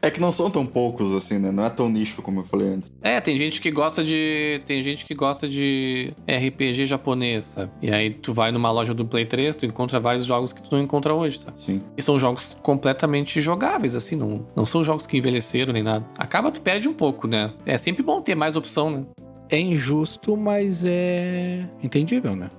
É 0.02 0.10
que 0.10 0.20
não 0.20 0.32
são 0.32 0.50
tão 0.50 0.66
poucos 0.66 1.14
assim, 1.14 1.38
né? 1.38 1.52
Não 1.52 1.64
é 1.64 1.70
tão 1.70 1.88
nicho 1.88 2.20
como 2.22 2.40
eu 2.40 2.44
falei 2.44 2.68
antes. 2.68 2.92
É, 3.00 3.20
tem 3.20 3.38
gente 3.38 3.60
que 3.60 3.70
gosta 3.70 4.02
de. 4.02 4.60
Tem 4.66 4.82
gente 4.82 5.06
que 5.06 5.14
gosta 5.14 5.48
de 5.48 6.12
RPG 6.26 6.86
japonês, 6.86 7.46
sabe? 7.46 7.70
E 7.80 7.88
aí 7.88 8.10
tu 8.10 8.32
vai 8.32 8.50
numa 8.50 8.70
loja 8.72 8.92
do 8.92 9.06
Play 9.06 9.24
3, 9.24 9.54
tu 9.54 9.64
encontra 9.64 10.00
vários 10.00 10.24
jogos 10.24 10.52
que 10.52 10.60
tu 10.60 10.74
não 10.74 10.82
encontra 10.82 11.14
hoje, 11.14 11.38
sabe? 11.38 11.60
Sim. 11.60 11.80
E 11.96 12.02
são 12.02 12.18
jogos 12.18 12.56
completamente 12.62 13.40
jogáveis, 13.40 13.94
assim, 13.94 14.16
não, 14.16 14.44
não 14.56 14.66
são 14.66 14.82
jogos 14.82 15.06
que 15.06 15.16
envelheceram 15.16 15.72
nem 15.72 15.84
nada. 15.84 16.04
Acaba, 16.18 16.50
tu 16.50 16.60
perde 16.60 16.88
um 16.88 16.94
pouco, 16.94 17.28
né? 17.28 17.52
É 17.64 17.78
sempre 17.78 18.02
bom 18.02 18.20
ter 18.20 18.34
mais 18.34 18.56
opção, 18.56 18.90
né? 18.90 19.04
É 19.48 19.60
injusto, 19.60 20.36
mas 20.36 20.82
é 20.84 21.68
entendível, 21.82 22.34
né? 22.34 22.50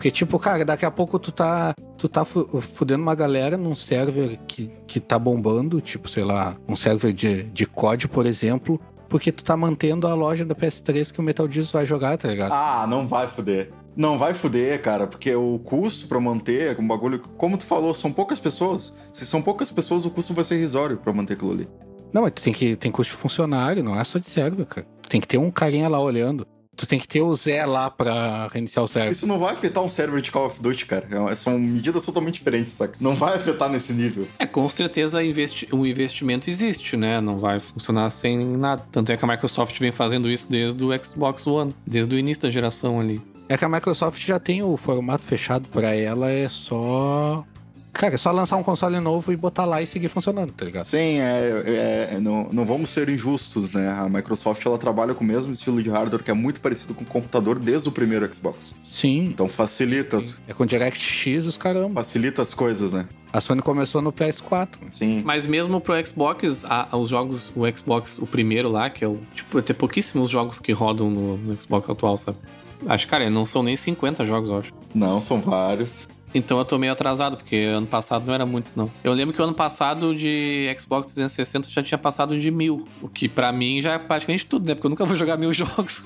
Porque, 0.00 0.10
tipo, 0.10 0.38
cara, 0.38 0.64
daqui 0.64 0.86
a 0.86 0.90
pouco 0.90 1.18
tu 1.18 1.30
tá, 1.30 1.74
tu 1.98 2.08
tá 2.08 2.24
fudendo 2.24 3.02
uma 3.02 3.14
galera 3.14 3.58
num 3.58 3.74
server 3.74 4.40
que, 4.48 4.70
que 4.86 4.98
tá 4.98 5.18
bombando, 5.18 5.78
tipo, 5.78 6.08
sei 6.08 6.24
lá, 6.24 6.56
um 6.66 6.74
server 6.74 7.12
de, 7.12 7.42
de 7.42 7.66
COD, 7.66 8.08
por 8.08 8.24
exemplo, 8.24 8.80
porque 9.10 9.30
tu 9.30 9.44
tá 9.44 9.54
mantendo 9.58 10.06
a 10.06 10.14
loja 10.14 10.42
da 10.42 10.54
PS3 10.54 11.12
que 11.12 11.20
o 11.20 11.22
Metal 11.22 11.46
Gear 11.50 11.66
vai 11.66 11.84
jogar, 11.84 12.16
tá 12.16 12.28
ligado? 12.28 12.50
Ah, 12.50 12.86
não 12.88 13.06
vai 13.06 13.28
fuder. 13.28 13.72
Não 13.94 14.16
vai 14.16 14.32
fuder, 14.32 14.80
cara, 14.80 15.06
porque 15.06 15.34
o 15.34 15.58
custo 15.58 16.08
para 16.08 16.18
manter 16.18 16.80
um 16.80 16.88
bagulho, 16.88 17.18
como 17.18 17.58
tu 17.58 17.64
falou, 17.64 17.92
são 17.92 18.10
poucas 18.10 18.40
pessoas. 18.40 18.94
Se 19.12 19.26
são 19.26 19.42
poucas 19.42 19.70
pessoas, 19.70 20.06
o 20.06 20.10
custo 20.10 20.32
vai 20.32 20.44
ser 20.44 20.54
irrisório 20.54 20.96
para 20.96 21.12
manter 21.12 21.34
aquilo 21.34 21.52
ali. 21.52 21.68
Não, 22.10 22.22
mas 22.22 22.32
tu 22.32 22.40
tem 22.40 22.54
que 22.54 22.74
tem 22.74 22.90
custo 22.90 23.12
de 23.12 23.20
funcionário, 23.20 23.84
não 23.84 24.00
é 24.00 24.02
só 24.02 24.18
de 24.18 24.30
server, 24.30 24.64
cara. 24.64 24.86
Tu 25.02 25.10
tem 25.10 25.20
que 25.20 25.28
ter 25.28 25.36
um 25.36 25.50
carinha 25.50 25.90
lá 25.90 26.00
olhando. 26.00 26.46
Tu 26.76 26.86
tem 26.86 26.98
que 26.98 27.06
ter 27.06 27.20
o 27.20 27.34
Zé 27.34 27.66
lá 27.66 27.90
pra 27.90 28.48
reiniciar 28.48 28.82
o 28.84 28.88
server. 28.88 29.10
Isso 29.12 29.26
não 29.26 29.38
vai 29.38 29.52
afetar 29.52 29.82
um 29.82 29.88
server 29.88 30.20
de 30.22 30.30
Call 30.30 30.46
of 30.46 30.62
Duty, 30.62 30.86
cara. 30.86 31.06
É 31.30 31.36
são 31.36 31.58
medidas 31.58 32.06
totalmente 32.06 32.34
diferentes, 32.34 32.72
saca? 32.72 32.94
Não 33.00 33.14
vai 33.14 33.34
afetar 33.36 33.68
nesse 33.68 33.92
nível. 33.92 34.26
É, 34.38 34.46
com 34.46 34.68
certeza 34.68 35.22
investi 35.22 35.68
o 35.72 35.84
investimento 35.84 36.48
existe, 36.48 36.96
né? 36.96 37.20
Não 37.20 37.38
vai 37.38 37.60
funcionar 37.60 38.08
sem 38.10 38.38
nada. 38.38 38.82
Tanto 38.90 39.12
é 39.12 39.16
que 39.16 39.24
a 39.24 39.28
Microsoft 39.28 39.78
vem 39.78 39.92
fazendo 39.92 40.30
isso 40.30 40.50
desde 40.50 40.82
o 40.82 41.04
Xbox 41.04 41.46
One, 41.46 41.74
desde 41.86 42.14
o 42.14 42.18
início 42.18 42.44
da 42.44 42.50
geração 42.50 42.98
ali. 42.98 43.20
É 43.48 43.58
que 43.58 43.64
a 43.64 43.68
Microsoft 43.68 44.24
já 44.24 44.38
tem 44.38 44.62
o 44.62 44.76
formato 44.76 45.24
fechado 45.24 45.68
para 45.68 45.92
ela, 45.94 46.30
é 46.30 46.48
só 46.48 47.44
Cara, 47.92 48.14
é 48.14 48.18
só 48.18 48.30
lançar 48.30 48.56
um 48.56 48.62
console 48.62 49.00
novo 49.00 49.32
e 49.32 49.36
botar 49.36 49.64
lá 49.64 49.82
e 49.82 49.86
seguir 49.86 50.08
funcionando, 50.08 50.52
tá 50.52 50.64
ligado? 50.64 50.84
Sim, 50.84 51.18
é, 51.20 51.62
é, 51.66 52.08
é, 52.14 52.20
não, 52.20 52.48
não 52.52 52.64
vamos 52.64 52.90
ser 52.90 53.08
injustos, 53.08 53.72
né? 53.72 53.88
A 53.90 54.08
Microsoft 54.08 54.64
ela 54.64 54.78
trabalha 54.78 55.14
com 55.14 55.24
o 55.24 55.26
mesmo 55.26 55.52
estilo 55.52 55.82
de 55.82 55.90
hardware 55.90 56.22
que 56.22 56.30
é 56.30 56.34
muito 56.34 56.60
parecido 56.60 56.94
com 56.94 57.02
o 57.02 57.06
computador 57.06 57.58
desde 57.58 57.88
o 57.88 57.92
primeiro 57.92 58.32
Xbox. 58.32 58.74
Sim. 58.90 59.24
Então 59.24 59.48
facilita. 59.48 60.20
Sim. 60.20 60.34
É 60.46 60.54
com 60.54 60.64
DirectX 60.64 61.46
os 61.46 61.56
caramba. 61.56 62.00
Facilita 62.00 62.42
as 62.42 62.54
coisas, 62.54 62.92
né? 62.92 63.06
A 63.32 63.40
Sony 63.40 63.62
começou 63.62 64.02
no 64.02 64.12
PS4. 64.12 64.68
Sim. 64.90 65.22
Mas 65.24 65.46
mesmo 65.46 65.80
pro 65.80 65.94
Xbox, 66.04 66.64
a, 66.64 66.96
os 66.96 67.08
jogos, 67.08 67.52
o 67.54 67.62
Xbox, 67.76 68.18
o 68.18 68.26
primeiro 68.26 68.68
lá, 68.68 68.90
que 68.90 69.04
é 69.04 69.08
o. 69.08 69.18
Tipo, 69.34 69.62
tem 69.62 69.74
pouquíssimos 69.74 70.30
jogos 70.30 70.58
que 70.58 70.72
rodam 70.72 71.08
no, 71.10 71.36
no 71.36 71.60
Xbox 71.60 71.88
atual, 71.88 72.16
sabe? 72.16 72.38
Acho, 72.86 73.06
cara, 73.06 73.28
não 73.28 73.44
são 73.44 73.62
nem 73.62 73.76
50 73.76 74.24
jogos, 74.24 74.48
eu 74.48 74.58
acho. 74.58 74.72
Não, 74.94 75.20
são 75.20 75.40
vários. 75.40 76.08
Então 76.34 76.58
eu 76.58 76.64
tô 76.64 76.78
meio 76.78 76.92
atrasado, 76.92 77.36
porque 77.36 77.56
ano 77.56 77.86
passado 77.86 78.24
não 78.24 78.32
era 78.32 78.46
muito, 78.46 78.72
não. 78.76 78.90
Eu 79.02 79.12
lembro 79.12 79.34
que 79.34 79.40
o 79.40 79.44
ano 79.44 79.54
passado 79.54 80.14
de 80.14 80.74
Xbox 80.78 81.12
360 81.12 81.68
já 81.68 81.82
tinha 81.82 81.98
passado 81.98 82.38
de 82.38 82.50
mil. 82.50 82.86
O 83.02 83.08
que 83.08 83.28
para 83.28 83.50
mim 83.52 83.82
já 83.82 83.94
é 83.94 83.98
praticamente 83.98 84.46
tudo, 84.46 84.66
né? 84.66 84.74
Porque 84.74 84.86
eu 84.86 84.90
nunca 84.90 85.04
vou 85.04 85.16
jogar 85.16 85.36
mil 85.36 85.52
jogos. 85.54 86.02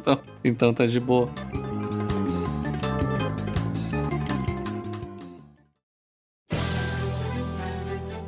então, 0.00 0.18
então 0.44 0.74
tá 0.74 0.86
de 0.86 1.00
boa. 1.00 1.28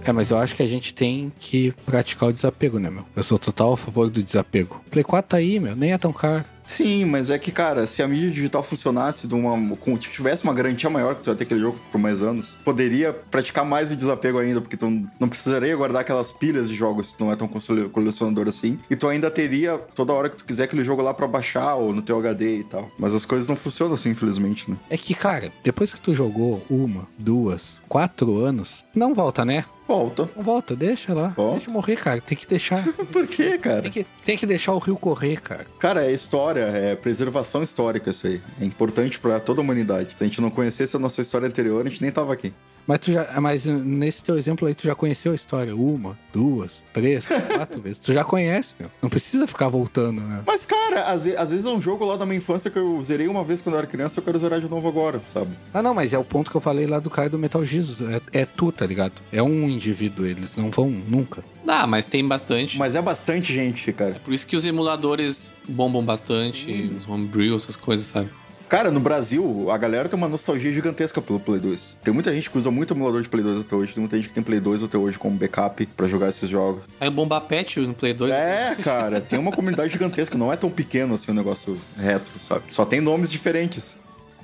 É, 0.04 0.10
mas 0.10 0.32
eu 0.32 0.38
acho 0.38 0.56
que 0.56 0.62
a 0.64 0.66
gente 0.66 0.92
tem 0.92 1.32
que 1.38 1.72
praticar 1.86 2.28
o 2.28 2.32
desapego, 2.32 2.80
né, 2.80 2.90
meu? 2.90 3.04
Eu 3.14 3.22
sou 3.22 3.38
total 3.38 3.74
a 3.74 3.76
favor 3.76 4.10
do 4.10 4.20
desapego. 4.20 4.82
Play 4.90 5.04
4 5.04 5.28
tá 5.28 5.36
aí, 5.36 5.60
meu, 5.60 5.76
nem 5.76 5.92
é 5.92 5.98
tão 5.98 6.12
caro. 6.12 6.44
Sim, 6.72 7.04
mas 7.04 7.28
é 7.28 7.38
que, 7.38 7.52
cara, 7.52 7.86
se 7.86 8.02
a 8.02 8.08
mídia 8.08 8.30
digital 8.30 8.62
funcionasse 8.62 9.28
de 9.28 9.34
uma, 9.34 9.76
com, 9.76 9.94
tivesse 9.98 10.42
uma 10.42 10.54
garantia 10.54 10.88
maior 10.88 11.14
que 11.14 11.20
tu 11.20 11.28
ia 11.28 11.36
ter 11.36 11.44
aquele 11.44 11.60
jogo 11.60 11.78
por 11.92 11.98
mais 11.98 12.22
anos, 12.22 12.56
poderia 12.64 13.12
praticar 13.12 13.62
mais 13.62 13.92
o 13.92 13.96
desapego 13.96 14.38
ainda, 14.38 14.58
porque 14.58 14.78
tu 14.78 14.88
não 15.20 15.28
precisaria 15.28 15.76
guardar 15.76 16.00
aquelas 16.00 16.32
pilhas 16.32 16.70
de 16.70 16.74
jogos 16.74 17.10
se 17.10 17.16
tu 17.18 17.26
não 17.26 17.32
é 17.32 17.36
tão 17.36 17.46
colecionador 17.46 18.48
assim. 18.48 18.78
E 18.88 18.96
tu 18.96 19.06
ainda 19.06 19.30
teria 19.30 19.76
toda 19.94 20.14
hora 20.14 20.30
que 20.30 20.36
tu 20.36 20.46
quiser 20.46 20.64
aquele 20.64 20.82
jogo 20.82 21.02
lá 21.02 21.12
para 21.12 21.26
baixar 21.26 21.74
ou 21.74 21.92
no 21.92 22.00
teu 22.00 22.18
HD 22.18 22.60
e 22.60 22.64
tal. 22.64 22.90
Mas 22.98 23.14
as 23.14 23.26
coisas 23.26 23.46
não 23.46 23.56
funcionam 23.56 23.92
assim, 23.92 24.08
infelizmente, 24.08 24.70
né? 24.70 24.78
É 24.88 24.96
que, 24.96 25.14
cara, 25.14 25.52
depois 25.62 25.92
que 25.92 26.00
tu 26.00 26.14
jogou 26.14 26.64
uma, 26.70 27.06
duas, 27.18 27.82
quatro 27.86 28.38
anos, 28.38 28.82
não 28.94 29.12
volta, 29.12 29.44
né? 29.44 29.66
Volta. 29.92 30.30
Volta, 30.34 30.74
deixa 30.74 31.12
lá. 31.12 31.28
Volta. 31.36 31.58
Deixa 31.58 31.70
morrer, 31.70 31.96
cara. 31.96 32.18
Tem 32.22 32.36
que 32.36 32.46
deixar. 32.46 32.82
Por 33.12 33.26
quê, 33.26 33.58
cara? 33.58 33.82
Tem 33.82 33.92
que, 33.92 34.06
tem 34.24 34.38
que 34.38 34.46
deixar 34.46 34.72
o 34.72 34.78
rio 34.78 34.96
correr, 34.96 35.38
cara. 35.38 35.66
Cara, 35.78 36.06
é 36.06 36.10
história, 36.10 36.60
é 36.60 36.96
preservação 36.96 37.62
histórica 37.62 38.08
isso 38.08 38.26
aí. 38.26 38.40
É 38.58 38.64
importante 38.64 39.20
para 39.20 39.38
toda 39.38 39.60
a 39.60 39.62
humanidade. 39.62 40.16
Se 40.16 40.24
a 40.24 40.26
gente 40.26 40.40
não 40.40 40.50
conhecesse 40.50 40.96
a 40.96 40.98
nossa 40.98 41.20
história 41.20 41.46
anterior, 41.46 41.84
a 41.84 41.88
gente 41.90 42.00
nem 42.00 42.10
tava 42.10 42.32
aqui. 42.32 42.54
Mas, 42.86 42.98
tu 42.98 43.12
já, 43.12 43.40
mas 43.40 43.64
nesse 43.64 44.22
teu 44.22 44.36
exemplo 44.36 44.66
aí, 44.66 44.74
tu 44.74 44.84
já 44.84 44.94
conheceu 44.94 45.32
a 45.32 45.34
história 45.34 45.74
uma, 45.74 46.18
duas, 46.32 46.84
três, 46.92 47.26
quatro 47.54 47.80
vezes. 47.80 48.00
Tu 48.00 48.12
já 48.12 48.24
conhece, 48.24 48.74
meu. 48.78 48.90
Não 49.00 49.08
precisa 49.08 49.46
ficar 49.46 49.68
voltando, 49.68 50.20
né? 50.20 50.42
Mas, 50.46 50.66
cara, 50.66 51.04
às, 51.04 51.26
às 51.26 51.50
vezes 51.50 51.66
é 51.66 51.70
um 51.70 51.80
jogo 51.80 52.04
lá 52.04 52.16
da 52.16 52.26
minha 52.26 52.38
infância 52.38 52.70
que 52.70 52.78
eu 52.78 53.00
zerei 53.02 53.28
uma 53.28 53.44
vez 53.44 53.60
quando 53.60 53.74
eu 53.74 53.78
era 53.78 53.86
criança 53.86 54.18
e 54.18 54.20
eu 54.20 54.24
quero 54.24 54.38
zerar 54.38 54.60
de 54.60 54.68
novo 54.68 54.88
agora, 54.88 55.20
sabe? 55.32 55.50
Ah, 55.72 55.82
não, 55.82 55.94
mas 55.94 56.12
é 56.12 56.18
o 56.18 56.24
ponto 56.24 56.50
que 56.50 56.56
eu 56.56 56.60
falei 56.60 56.86
lá 56.86 56.98
do 56.98 57.10
cara 57.10 57.28
do 57.28 57.38
Metal 57.38 57.64
Jesus. 57.64 58.00
É, 58.32 58.42
é 58.42 58.46
tu, 58.46 58.72
tá 58.72 58.86
ligado? 58.86 59.14
É 59.32 59.42
um 59.42 59.68
indivíduo, 59.68 60.26
eles 60.26 60.56
não 60.56 60.70
vão 60.70 60.90
nunca. 60.90 61.44
Ah, 61.66 61.86
mas 61.86 62.06
tem 62.06 62.26
bastante. 62.26 62.78
Mas 62.78 62.94
é 62.96 63.02
bastante 63.02 63.52
gente, 63.52 63.92
cara. 63.92 64.20
Por 64.24 64.34
isso 64.34 64.46
que 64.46 64.56
os 64.56 64.64
emuladores 64.64 65.54
bombam 65.68 66.04
bastante, 66.04 66.92
os 66.98 67.08
homebrew, 67.08 67.56
essas 67.56 67.76
coisas, 67.76 68.06
sabe? 68.06 68.28
Cara, 68.72 68.90
no 68.90 69.00
Brasil, 69.00 69.70
a 69.70 69.76
galera 69.76 70.08
tem 70.08 70.16
uma 70.16 70.30
nostalgia 70.30 70.72
gigantesca 70.72 71.20
pelo 71.20 71.38
Play 71.38 71.60
2. 71.60 71.98
Tem 72.02 72.14
muita 72.14 72.32
gente 72.32 72.48
que 72.48 72.56
usa 72.56 72.70
muito 72.70 72.94
emulador 72.94 73.20
de 73.20 73.28
Play 73.28 73.44
2 73.44 73.60
até 73.60 73.76
hoje. 73.76 73.92
Tem 73.92 74.00
muita 74.00 74.16
gente 74.16 74.28
que 74.28 74.32
tem 74.32 74.42
Play 74.42 74.60
2 74.60 74.84
até 74.84 74.96
hoje 74.96 75.18
como 75.18 75.36
backup 75.36 75.84
pra 75.88 76.08
jogar 76.08 76.30
esses 76.30 76.48
jogos. 76.48 76.82
Aí 76.98 77.06
o 77.06 77.10
Bomba 77.10 77.38
Pet 77.38 77.78
no 77.80 77.92
Play 77.92 78.14
2. 78.14 78.32
É, 78.32 78.74
cara, 78.76 79.20
tem 79.20 79.38
uma 79.38 79.52
comunidade 79.52 79.92
gigantesca. 79.92 80.38
Não 80.38 80.50
é 80.50 80.56
tão 80.56 80.70
pequeno 80.70 81.12
assim 81.16 81.32
o 81.32 81.34
negócio 81.34 81.78
retro, 81.98 82.32
sabe? 82.40 82.64
Só 82.70 82.86
tem 82.86 82.98
nomes 82.98 83.30
diferentes. 83.30 83.94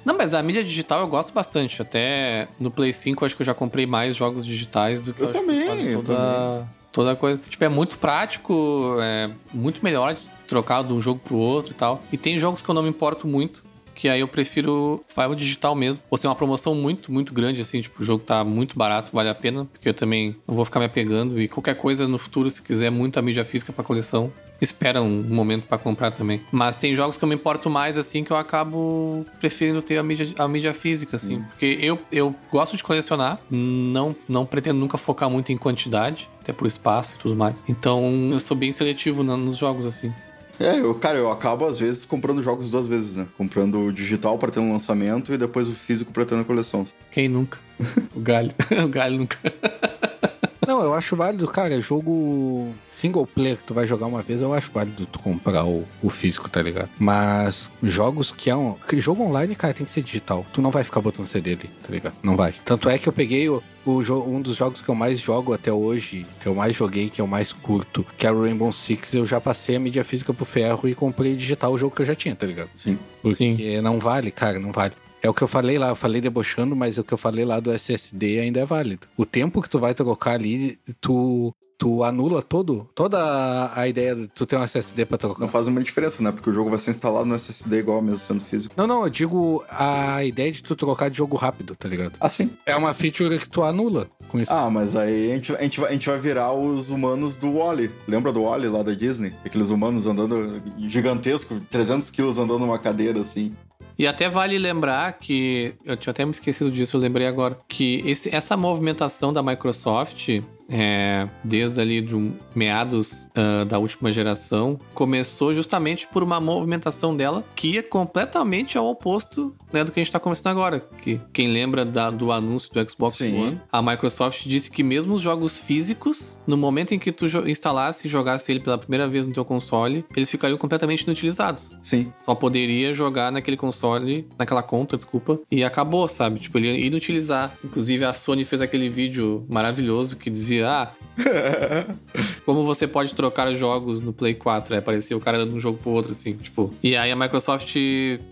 Não, 0.05 0.15
mas 0.15 0.35
a 0.35 0.43
mídia 0.43 0.63
digital 0.63 1.01
eu 1.01 1.09
gosto 1.09 1.33
bastante. 1.33 1.81
Até 1.81 2.49
no 2.61 2.71
Play 2.71 2.93
5 2.93 3.25
eu 3.25 3.27
acho 3.27 3.35
que 3.35 3.41
eu 3.41 3.47
já 3.47 3.55
comprei 3.55 3.87
mais 3.87 4.15
jogos 4.15 4.45
digitais 4.45 5.01
do 5.01 5.15
que 5.15 5.23
Eu 5.23 5.29
que 5.29 5.33
também, 5.33 5.65
quase 5.65 5.89
eu 5.91 6.03
toda, 6.03 6.69
toda 6.93 7.17
coisa. 7.17 7.41
Tipo, 7.49 7.65
é 7.65 7.69
muito 7.71 7.97
prático, 7.97 8.99
é 9.01 9.31
muito 9.55 9.83
melhor 9.83 10.13
de 10.13 10.31
trocar 10.47 10.85
de 10.85 10.93
um 10.93 11.01
jogo 11.01 11.19
pro 11.25 11.37
outro 11.37 11.73
e 11.73 11.75
tal. 11.75 12.03
E 12.13 12.19
tem 12.19 12.39
jogos 12.39 12.61
que 12.61 12.69
eu 12.69 12.75
não 12.75 12.83
me 12.83 12.91
importo 12.91 13.27
muito. 13.27 13.67
Que 13.99 14.09
aí 14.09 14.21
eu 14.21 14.29
prefiro 14.29 15.05
vai 15.17 15.27
o 15.27 15.35
digital 15.35 15.75
mesmo. 15.75 16.01
Ou 16.09 16.17
ser 16.17 16.29
uma 16.29 16.37
promoção 16.37 16.73
muito, 16.73 17.11
muito 17.11 17.35
grande, 17.35 17.61
assim, 17.61 17.81
tipo, 17.81 18.01
o 18.01 18.07
jogo 18.07 18.23
tá 18.23 18.45
muito 18.45 18.79
barato, 18.79 19.11
vale 19.13 19.29
a 19.29 19.35
pena, 19.35 19.65
porque 19.65 19.89
eu 19.89 19.95
também 19.95 20.37
não 20.47 20.55
vou 20.55 20.65
ficar 20.65 20.79
me 20.79 20.87
apegando. 20.87 21.41
E 21.41 21.49
qualquer 21.49 21.75
coisa 21.75 22.07
no 22.07 22.17
futuro, 22.17 22.49
se 22.49 22.63
quiser 22.63 22.91
muita 22.91 23.21
mídia 23.21 23.45
física 23.45 23.73
pra 23.73 23.83
coleção, 23.83 24.33
espera 24.61 25.03
um 25.03 25.25
momento 25.25 25.65
pra 25.65 25.79
comprar 25.79 26.13
também. 26.13 26.41
Mas 26.53 26.77
tem 26.77 26.95
jogos 26.95 27.17
que 27.17 27.25
eu 27.25 27.29
me 27.29 27.35
importo 27.35 27.69
mais, 27.69 27.99
assim, 27.99 28.23
que 28.23 28.31
eu 28.31 28.37
acabo 28.37 29.27
preferindo 29.41 29.83
ter 29.83 29.99
a 29.99 30.03
mídia, 30.05 30.29
a 30.39 30.47
mídia 30.47 30.73
física, 30.73 31.17
assim. 31.17 31.43
Porque 31.43 31.79
eu, 31.81 31.99
eu 32.13 32.33
gosto 32.53 32.77
de 32.77 32.85
colecionar, 32.85 33.41
não, 33.51 34.15
não 34.29 34.47
pretendo 34.47 34.79
nunca 34.79 34.97
focar 34.97 35.29
muito 35.29 35.51
em 35.51 35.59
quantidade, 35.59 36.29
até 36.41 36.53
por 36.53 36.69
espaço 36.69 37.17
e 37.17 37.19
tudo 37.19 37.35
mais. 37.35 37.65
Então 37.69 38.31
eu 38.31 38.39
sou 38.39 38.57
bem 38.57 38.71
seletivo 38.71 39.25
nos 39.25 39.57
jogos, 39.57 39.85
assim. 39.87 40.13
É, 40.61 40.81
eu, 40.81 40.95
cara, 40.95 41.19
eu 41.19 41.31
acabo 41.31 41.65
às 41.65 41.79
vezes 41.79 42.05
comprando 42.05 42.43
jogos 42.43 42.71
duas 42.71 42.87
vezes, 42.87 43.17
né? 43.17 43.27
Comprando 43.37 43.79
o 43.79 43.93
digital 43.93 44.37
pra 44.39 44.51
ter 44.51 44.59
um 44.59 44.73
lançamento 44.73 45.33
e 45.33 45.39
depois 45.39 45.69
o 45.69 45.73
físico 45.73 46.13
pra 46.13 46.25
ter 46.25 46.35
na 46.35 46.45
coleção. 46.45 46.85
Quem 47.11 47.29
nunca? 47.29 47.59
o 48.15 48.21
galho. 48.21 48.53
o 48.85 48.89
galho 48.89 49.19
nunca. 49.19 49.39
Não, 50.69 50.83
eu 50.83 50.93
acho 50.93 51.17
válido, 51.17 51.49
cara. 51.49 51.81
Jogo 51.81 52.75
single 52.93 53.27
player 53.27 53.57
que 53.57 53.65
tu 53.65 53.73
vai 53.73 53.87
jogar 53.87 54.05
uma 54.05 54.21
vez, 54.21 54.43
eu 54.43 54.53
acho 54.53 54.71
válido 54.71 55.07
tu 55.07 55.19
comprar 55.19 55.65
o, 55.65 55.83
o 56.03 56.11
físico, 56.11 56.47
tá 56.47 56.61
ligado? 56.61 56.91
Mas 56.99 57.73
jogos 57.83 58.31
que 58.31 58.51
é 58.51 58.55
um. 58.55 58.75
que 58.87 59.01
Jogo 59.01 59.23
online, 59.23 59.57
cara, 59.57 59.73
tem 59.73 59.87
que 59.87 59.91
ser 59.91 60.03
digital. 60.03 60.45
Tu 60.53 60.61
não 60.61 60.71
vai 60.71 60.85
ficar 60.85 61.01
botando 61.01 61.27
CD 61.27 61.53
ali, 61.53 61.71
tá 61.83 61.89
ligado? 61.89 62.17
Não 62.23 62.37
vai. 62.37 62.55
Tanto 62.67 62.91
é 62.91 62.99
que 62.99 63.09
eu 63.09 63.15
peguei 63.15 63.49
o, 63.49 63.63
o 63.87 63.93
um 64.27 64.43
dos 64.43 64.57
jogos 64.57 64.83
que 64.83 64.91
eu 64.91 64.95
mais 64.95 65.19
jogo 65.19 65.55
até 65.55 65.73
hoje, 65.73 66.27
que 66.39 66.47
eu 66.47 66.55
mais 66.55 66.77
joguei, 66.77 67.09
que 67.09 67.23
eu 67.23 67.27
mais 67.27 67.51
curto, 67.51 68.05
que 68.19 68.27
é 68.27 68.31
o 68.31 68.43
Rainbow 68.43 68.71
Six, 68.71 69.15
eu 69.15 69.25
já 69.25 69.41
passei 69.41 69.77
a 69.77 69.81
mídia 69.81 70.05
física 70.05 70.35
pro 70.35 70.45
ferro 70.45 70.87
e 70.87 70.95
comprei 70.95 71.35
digital 71.35 71.73
o 71.73 71.79
jogo 71.79 71.97
que 71.97 72.03
eu 72.03 72.07
já 72.07 72.15
tinha, 72.15 72.37
tá 72.37 72.47
ligado? 72.47 72.69
Sim. 72.77 72.99
Porque 73.23 73.81
não 73.81 73.99
vale, 73.99 74.31
cara, 74.31 74.59
não 74.59 74.71
vale. 74.71 74.93
É 75.23 75.29
o 75.29 75.35
que 75.35 75.43
eu 75.43 75.49
falei 75.49 75.79
lá, 75.79 75.89
eu 75.89 75.97
falei 75.97 76.21
debochando, 76.21 76.77
mas 76.77 76.97
o 76.99 77.05
que 77.05 77.13
eu 77.13 77.19
falei 77.19 77.45
lá 77.45 77.59
do 77.61 77.73
SSD 77.73 78.39
ainda 78.41 78.61
é 78.61 78.65
válido. 78.65 79.07
O 79.17 79.27
tempo 79.27 79.61
que 79.61 79.69
tu 79.69 79.79
vai 79.79 79.93
trocar 79.93 80.33
ali, 80.35 80.79
tu, 81.01 81.53
tu 81.77 82.05
anula 82.05 82.41
todo, 82.41 82.89
toda 82.95 83.73
a- 83.75 83.89
ideia 83.89 84.15
de 84.15 84.29
tu 84.29 84.47
ter 84.47 84.57
um 84.57 84.63
SSD 84.63 85.05
pra 85.07 85.19
trocar. 85.19 85.41
Não 85.41 85.49
faz 85.49 85.67
uma 85.67 85.81
diferença, 85.83 86.23
né? 86.23 86.31
Porque 86.31 86.49
o 86.49 86.53
jogo 86.55 86.71
vai 86.71 86.79
ser 86.79 86.93
instalado 86.93 87.27
no 87.27 87.35
SSD 87.35 87.79
igual 87.81 88.01
mesmo 88.01 88.19
sendo 88.19 88.41
físico. 88.45 88.73
Não, 88.77 88.87
não, 88.87 89.03
eu 89.05 89.11
digo 89.11 89.65
a 89.69 90.23
ideia 90.25 90.53
de 90.53 90.63
tu 90.63 90.77
trocar 90.77 91.11
de 91.11 91.19
jogo 91.19 91.37
rápido, 91.37 91.75
tá 91.75 91.89
ligado? 91.89 92.13
Ah, 92.21 92.29
sim. 92.29 92.53
É 92.65 92.77
uma 92.77 92.95
feature 92.95 93.39
que 93.41 93.49
tu 93.49 93.63
anula 93.65 94.09
com 94.29 94.39
isso. 94.39 94.53
Ah, 94.53 94.71
mas 94.71 94.95
aí 94.95 95.33
a 95.33 95.35
gente, 95.35 95.57
a, 95.57 95.63
gente 95.63 95.81
vai, 95.81 95.91
a 95.91 95.93
gente 95.95 96.09
vai 96.09 96.19
virar 96.21 96.53
os 96.53 96.91
humanos 96.91 97.37
do 97.37 97.55
Wally. 97.59 97.91
Lembra 98.07 98.31
do 98.33 98.43
Wally 98.45 98.69
lá 98.69 98.85
da 98.85 98.95
Disney? 98.95 99.33
Aqueles 99.45 99.71
humanos 99.71 100.07
andando 100.07 100.63
gigantesco, 100.79 101.59
300 101.71 102.09
quilos 102.11 102.39
andando 102.39 102.61
numa 102.61 102.79
cadeira 102.79 103.21
assim. 103.21 103.53
E 103.99 104.07
até 104.07 104.29
vale 104.29 104.57
lembrar 104.59 105.13
que, 105.15 105.75
eu 105.85 105.97
tinha 105.97 106.13
até 106.13 106.25
me 106.25 106.31
esquecido 106.31 106.71
disso, 106.71 106.97
eu 106.97 107.01
lembrei 107.01 107.27
agora, 107.27 107.59
que 107.67 108.01
esse- 108.07 108.33
essa 108.35 108.57
movimentação 108.57 109.33
da 109.33 109.43
Microsoft, 109.43 110.41
é, 110.69 111.29
desde 111.43 111.81
ali 111.81 112.01
de 112.01 112.15
um- 112.15 112.33
meados 112.55 113.29
ah, 113.35 113.65
da 113.65 113.79
última 113.79 114.11
geração, 114.13 114.79
começou 114.95 115.55
justamente 115.55 116.07
por 116.09 116.23
uma 116.23 116.41
movimentação 116.41 117.17
dela 117.17 117.45
que 117.55 117.69
ia 117.75 117.83
completamente 117.83 118.77
ao 118.77 118.87
oposto 118.87 119.55
né, 119.73 119.85
do 119.85 119.93
que 119.93 120.01
a 120.01 120.03
gente 120.03 120.09
está 120.09 120.19
conversando 120.21 120.49
agora. 120.53 120.81
Que 121.03 121.21
quem 121.33 121.49
lembra 121.49 121.85
da- 121.85 122.11
do 122.11 122.33
anúncio 122.33 122.73
do 122.73 122.91
Xbox 122.91 123.17
Sim. 123.17 123.41
One, 123.43 123.61
a 123.71 123.81
Microsoft 123.83 124.45
disse 124.47 124.71
que 124.71 124.83
mesmo 124.83 125.15
os 125.15 125.23
jogos 125.23 125.59
físicos, 125.59 126.39
no 126.47 126.57
momento 126.57 126.93
em 126.93 126.99
que 126.99 127.13
tu 127.13 127.27
instalasse 127.49 128.07
e 128.07 128.11
jogasse 128.11 128.51
ele 128.51 128.61
pela 128.61 128.77
primeira 128.79 129.07
vez 129.09 129.27
no 129.27 129.33
teu 129.33 129.45
console, 129.45 130.05
eles 130.17 130.31
ficariam 130.31 130.59
completamente 130.59 131.03
inutilizados 131.03 131.73
Sim. 131.83 132.13
só 132.25 132.35
poderia 132.35 132.93
jogar 132.93 133.31
naquele 133.31 133.57
console, 133.57 134.27
naquela 134.39 134.63
conta, 134.63 134.97
desculpa, 134.97 135.39
e 135.51 135.63
acabou, 135.65 136.09
sabe? 136.09 136.41
Tipo, 136.41 136.59
ele 136.59 136.69
ia 136.73 136.87
inutilizar. 136.87 137.57
Inclusive, 137.65 138.05
a 138.05 138.13
Sony 138.13 138.45
fez 138.45 138.61
aquele 138.61 138.89
vídeo 138.89 139.47
maravilhoso 139.49 140.17
que 140.17 140.29
dizia: 140.31 140.58
Ah, 140.63 140.93
como 142.45 142.65
você 142.65 142.87
pode 142.87 143.15
trocar 143.15 143.53
jogos 143.55 144.01
no 144.01 144.13
Play 144.13 144.35
4? 144.35 144.75
Aí 144.75 144.79
aparecia 144.79 145.17
o 145.17 145.21
cara 145.21 145.39
dando 145.39 145.57
um 145.57 145.61
jogo 145.61 145.79
pro 145.79 145.91
outro, 145.91 146.13
assim, 146.13 146.35
tipo. 146.35 146.73
E 146.83 146.97
aí 146.97 147.11
a 147.11 147.17
Microsoft 147.17 147.75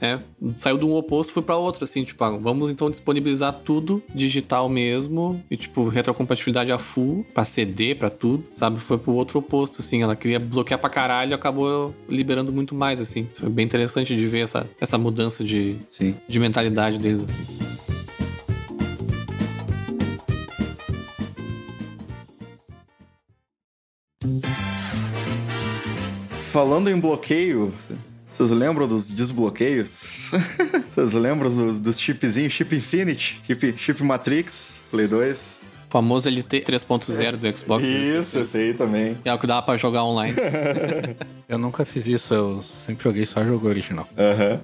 né, 0.01 0.21
saiu 0.57 0.79
de 0.79 0.85
um 0.85 0.95
oposto 0.95 1.31
e 1.31 1.35
foi 1.35 1.43
pra 1.43 1.57
outro, 1.57 1.85
assim, 1.85 2.05
tipo, 2.05 2.23
ah, 2.25 2.31
vamos 2.31 2.71
então 2.71 2.91
disponibilizar 2.91 3.53
tudo 3.65 4.03
digital 4.15 4.69
mesmo, 4.69 5.43
e 5.51 5.57
tipo, 5.57 5.89
retrocompatibilidade 5.89 6.73
a 6.73 6.79
full, 6.79 7.27
pra 7.35 7.45
CD, 7.45 7.95
pra 7.95 8.11
tudo, 8.11 8.45
sabe? 8.53 8.79
Foi 8.81 8.99
pro 8.99 9.13
outro 9.13 9.39
oposto, 9.39 9.81
assim. 9.81 10.03
Ela 10.03 10.17
queria 10.17 10.39
bloquear 10.39 10.79
pra 10.79 10.91
caralho 10.91 11.33
e 11.33 11.35
acabou 11.35 11.95
liberando 12.09 12.53
muito 12.53 12.75
mais, 12.75 13.01
assim. 13.01 13.29
Foi 13.35 13.49
bem 13.49 13.65
interessante 13.65 14.17
de 14.17 14.27
ver 14.27 14.41
essa, 14.41 14.69
essa 14.81 14.97
mudança 14.99 15.45
de, 15.45 15.77
Sim. 15.89 16.15
de 16.29 16.39
mentalidade 16.39 16.99
deles, 16.99 17.23
assim. 17.23 17.96
Falando 26.41 26.89
em 26.89 26.99
bloqueio, 26.99 27.73
vocês 28.29 28.51
lembram 28.51 28.87
dos 28.87 29.09
desbloqueios? 29.09 30.31
Vocês 30.95 31.13
lembram 31.13 31.51
dos, 31.51 31.79
dos 31.79 32.01
chipzinhos? 32.01 32.53
Chip 32.55 32.75
Infinity, 32.75 33.43
chip, 33.47 33.75
chip 33.77 34.03
Matrix, 34.03 34.83
Play 34.91 35.07
2? 35.07 35.61
O 35.89 35.93
famoso 35.93 36.29
LT 36.29 36.63
3.0 36.63 37.37
do 37.37 37.59
Xbox. 37.59 37.85
Isso, 37.85 38.39
esse 38.39 38.57
aí 38.57 38.75
também. 38.75 39.17
É 39.25 39.33
o 39.33 39.39
que 39.39 39.47
dava 39.47 39.61
pra 39.63 39.77
jogar 39.77 40.05
online. 40.05 40.35
Eu 41.49 41.59
nunca 41.59 41.85
fiz 41.85 42.07
isso, 42.07 42.35
eu 42.35 42.63
sempre 42.63 43.05
joguei 43.05 43.25
só 43.25 43.45
jogo 43.45 43.69
original. 43.69 44.09
Aham. 44.19 44.61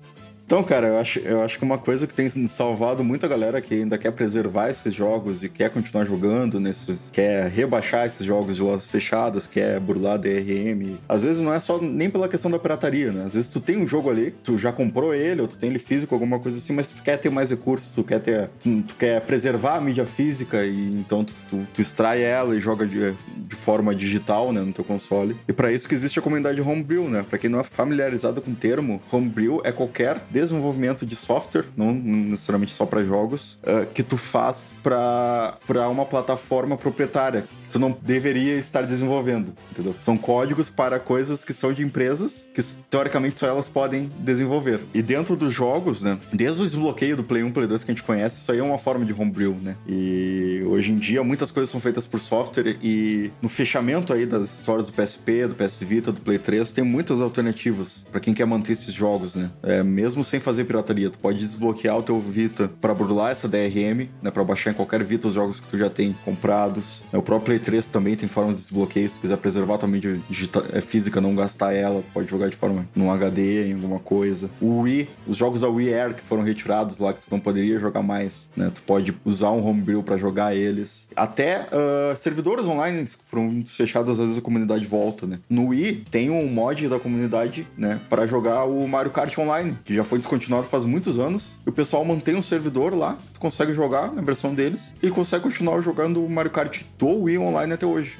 Então, 0.53 0.62
cara, 0.62 0.88
eu 0.88 0.98
acho, 0.98 1.18
eu 1.20 1.40
acho 1.40 1.59
que 1.59 1.64
uma 1.64 1.78
coisa 1.78 2.07
que 2.07 2.12
tem 2.12 2.28
salvado 2.28 3.03
muita 3.03 3.26
galera 3.26 3.59
que 3.59 3.72
ainda 3.72 3.96
quer 3.96 4.11
preservar 4.11 4.68
esses 4.68 4.92
jogos 4.92 5.42
e 5.42 5.48
quer 5.48 5.70
continuar 5.70 6.05
jogando 6.05 6.61
nesses. 6.61 7.09
quer 7.11 7.48
rebaixar 7.48 8.07
esses 8.07 8.26
jogos 8.26 8.57
de 8.57 8.62
lojas 8.62 8.86
fechadas, 8.86 9.46
quer 9.46 9.80
burlar 9.80 10.18
DRM. 10.18 10.98
Às 11.09 11.22
vezes 11.22 11.40
não 11.40 11.55
é 11.55 11.59
só 11.59 11.80
nem 11.80 12.11
pela 12.11 12.28
questão 12.28 12.50
da 12.50 12.59
pirataria, 12.59 13.12
né? 13.12 13.24
Às 13.24 13.32
vezes 13.32 13.48
tu 13.48 13.62
tem 13.62 13.78
um 13.78 13.88
jogo 13.88 14.11
ali, 14.11 14.30
tu 14.30 14.59
já 14.59 14.70
comprou 14.70 15.14
ele, 15.14 15.40
ou 15.40 15.48
tu 15.48 15.57
tem 15.57 15.70
ele 15.70 15.78
físico, 15.78 16.14
alguma 16.14 16.38
coisa 16.38 16.59
assim, 16.59 16.74
mas 16.74 16.92
tu 16.92 17.03
quer 17.03 17.16
ter 17.16 17.30
mais 17.30 17.50
recursos, 17.50 17.94
tu 17.94 18.05
quer 18.05 18.20
ter. 18.20 18.50
Tu, 18.61 18.82
tu 18.82 18.94
quer 18.96 19.22
preservar 19.22 19.76
a 19.76 19.80
mídia 19.80 20.05
física 20.05 20.66
e 20.66 20.98
então 20.98 21.24
tu, 21.24 21.32
tu, 21.48 21.66
tu 21.72 21.80
extrai 21.80 22.20
ela 22.20 22.55
e 22.55 22.61
joga 22.61 22.86
de, 22.86 23.14
de 23.38 23.57
forma 23.57 23.94
digital, 23.94 24.53
né, 24.53 24.61
no 24.61 24.72
teu 24.74 24.84
console. 24.84 25.34
E 25.48 25.53
pra 25.55 25.72
isso 25.72 25.88
que 25.88 25.94
existe 25.94 26.18
a 26.18 26.22
comunidade 26.22 26.61
Homebrew, 26.61 27.09
né? 27.09 27.24
Pra 27.26 27.38
quem 27.38 27.48
não 27.48 27.59
é 27.59 27.64
familiarizado 27.64 28.42
com 28.42 28.50
o 28.50 28.55
termo, 28.55 29.00
Homebrew 29.11 29.62
é 29.64 29.72
qualquer 29.72 30.20
desenvolvimento 30.45 31.07
de 31.07 31.16
software, 31.16 31.66
não 31.76 31.93
necessariamente 31.93 32.72
só 32.72 32.84
pra 32.86 33.05
jogos, 33.05 33.59
eh, 33.62 33.86
que 33.93 34.03
tu 34.03 34.16
faz 34.16 34.74
pra 34.82 35.88
uma 35.88 36.05
plataforma 36.05 36.76
proprietária. 36.76 37.47
tu 37.72 37.78
não 37.78 37.97
deveria 38.03 38.59
estar 38.59 38.82
desenvolvendo, 38.82 39.55
entendeu? 39.70 39.95
São 39.99 40.18
códigos 40.18 40.68
para 40.68 40.99
coisas 40.99 41.43
que 41.43 41.55
são 41.55 41.72
de 41.72 41.82
empresas 41.82 42.47
que 42.55 42.61
teoricamente 42.90 43.38
só 43.38 43.47
elas 43.47 43.66
podem 43.66 44.11
desenvolver. 44.18 44.80
E 44.93 45.01
dentro 45.01 45.34
dos 45.34 45.55
jogos, 45.55 46.03
né, 46.03 46.18
desde 46.30 46.61
o 46.61 46.64
desbloqueio 46.64 47.16
do 47.16 47.24
Play 47.24 47.43
1, 47.43 47.51
Play 47.51 47.66
2 47.66 47.82
que 47.82 47.90
a 47.90 47.95
gente 47.95 48.05
conhece, 48.05 48.43
isso 48.43 48.53
aí 48.53 48.59
é 48.59 48.62
uma 48.62 48.76
forma 48.76 49.07
de 49.07 49.14
homebrew, 49.14 49.57
né? 49.62 49.76
E 49.88 50.62
hoje 50.66 50.93
em 50.93 50.99
dia 50.99 51.24
muitas 51.24 51.51
coisas 51.51 51.70
são 51.70 51.80
feitas 51.80 52.07
por 52.07 52.20
software 52.20 52.76
e 52.82 53.30
no 53.40 53.49
fechamento 53.49 54.12
aí 54.12 54.26
das 54.26 54.45
histórias 54.45 54.88
do 54.88 54.93
PSP, 54.93 55.47
do 55.47 55.55
PS 55.55 55.78
Vita, 55.80 56.12
do 56.12 56.20
Play 56.20 56.38
3, 56.38 56.72
tem 56.72 56.84
muitas 56.84 57.22
alternativas 57.22 58.05
para 58.11 58.20
quem 58.20 58.34
quer 58.34 58.45
manter 58.45 58.72
esses 58.72 58.93
jogos, 58.93 59.34
né? 59.34 59.51
É, 59.62 59.82
mesmo 59.82 60.22
sem 60.23 60.41
fazer 60.41 60.64
pirataria, 60.64 61.11
tu 61.11 61.18
pode 61.18 61.39
desbloquear 61.39 61.99
o 61.99 62.03
teu 62.03 62.20
Vita 62.20 62.70
para 62.81 62.95
burlar 62.95 63.33
essa 63.33 63.49
DRM, 63.49 64.09
né, 64.23 64.31
para 64.31 64.45
baixar 64.45 64.70
em 64.70 64.75
qualquer 64.75 65.03
Vita 65.03 65.29
os 65.29 65.35
jogos 65.35 65.61
que 65.61 65.68
tu 65.68 65.79
já 65.79 65.91
tem 65.91 66.16
comprados. 66.25 67.05
É, 67.12 67.18
o 67.18 67.23
próprio 67.23 67.43
Play 67.43 67.59
3 67.59 67.89
também 67.89 68.14
tem 68.14 68.29
formas 68.29 68.57
de 68.57 68.62
desbloqueio, 68.62 69.09
se 69.09 69.16
tu 69.16 69.20
quiser 69.23 69.37
preservar 69.37 69.79
tua 69.79 69.89
mídia 69.89 70.20
digital, 70.31 70.62
é, 70.73 70.81
física, 70.81 71.20
não 71.20 71.35
gastar 71.35 71.73
ela, 71.73 72.03
pode 72.14 72.31
jogar 72.31 72.49
de 72.49 72.57
forma 72.57 72.89
num 72.95 73.11
HD, 73.11 73.68
em 73.68 73.75
alguma 73.75 73.99
coisa. 73.99 74.49
O 74.61 74.81
Wii, 74.83 75.09
os 75.27 75.37
jogos 75.37 75.61
da 75.61 75.68
Wii 75.68 75.93
Air 75.93 76.14
que 76.14 76.23
foram 76.23 76.43
retirados 76.43 76.99
lá, 76.99 77.12
que 77.12 77.20
tu 77.20 77.29
não 77.31 77.41
poderia 77.41 77.79
jogar 77.79 78.03
mais, 78.03 78.49
né? 78.57 78.70
Tu 78.73 78.83
pode 78.83 79.14
usar 79.25 79.51
um 79.51 79.66
homebrew 79.66 80.03
para 80.03 80.16
jogar 80.16 80.55
eles. 80.55 81.09
Até 81.16 81.66
uh, 81.66 82.16
servidores 82.16 82.66
online 82.66 83.05
que 83.05 83.25
foram 83.25 83.62
fechados, 83.66 84.11
às 84.11 84.18
vezes 84.18 84.39
a 84.39 84.41
comunidade 84.41 84.87
volta, 84.87 85.27
né? 85.27 85.39
No 85.49 85.68
Wii 85.68 86.05
tem 86.11 86.31
um 86.31 86.47
mod 86.47 86.89
da 86.89 86.99
comunidade, 86.99 87.66
né, 87.77 88.01
para 88.09 88.27
jogar 88.27 88.64
o 88.64 88.87
Mario 88.87 89.11
Kart 89.11 89.37
Online, 89.39 89.77
que 89.85 89.95
já 89.95 90.05
foi 90.12 90.18
descontinuado 90.18 90.66
faz 90.66 90.84
muitos 90.84 91.18
anos. 91.18 91.56
E 91.66 91.70
o 91.70 91.72
pessoal 91.72 92.04
mantém 92.04 92.34
um 92.34 92.42
servidor 92.42 92.94
lá, 92.94 93.16
tu 93.32 93.40
consegue 93.40 93.72
jogar 93.72 94.12
na 94.12 94.20
versão 94.20 94.54
deles 94.54 94.94
e 95.02 95.08
consegue 95.08 95.42
continuar 95.42 95.80
jogando 95.80 96.22
o 96.22 96.28
Mario 96.28 96.50
Kart 96.50 96.82
do 96.98 97.22
Wii 97.22 97.38
Online 97.38 97.72
até 97.72 97.86
hoje. 97.86 98.18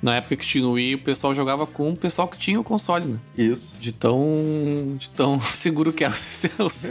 Na 0.00 0.14
época 0.14 0.36
que 0.36 0.46
tinha 0.46 0.64
o 0.64 0.72
Wii, 0.72 0.94
o 0.94 0.98
pessoal 0.98 1.34
jogava 1.34 1.66
com 1.66 1.90
o 1.90 1.96
pessoal 1.96 2.28
que 2.28 2.38
tinha 2.38 2.60
o 2.60 2.64
console, 2.64 3.06
né? 3.06 3.18
Isso. 3.36 3.82
De 3.82 3.90
tão, 3.90 4.96
de 4.96 5.08
tão 5.10 5.40
seguro 5.52 5.92
que 5.92 6.04
eram 6.04 6.14
os, 6.14 6.86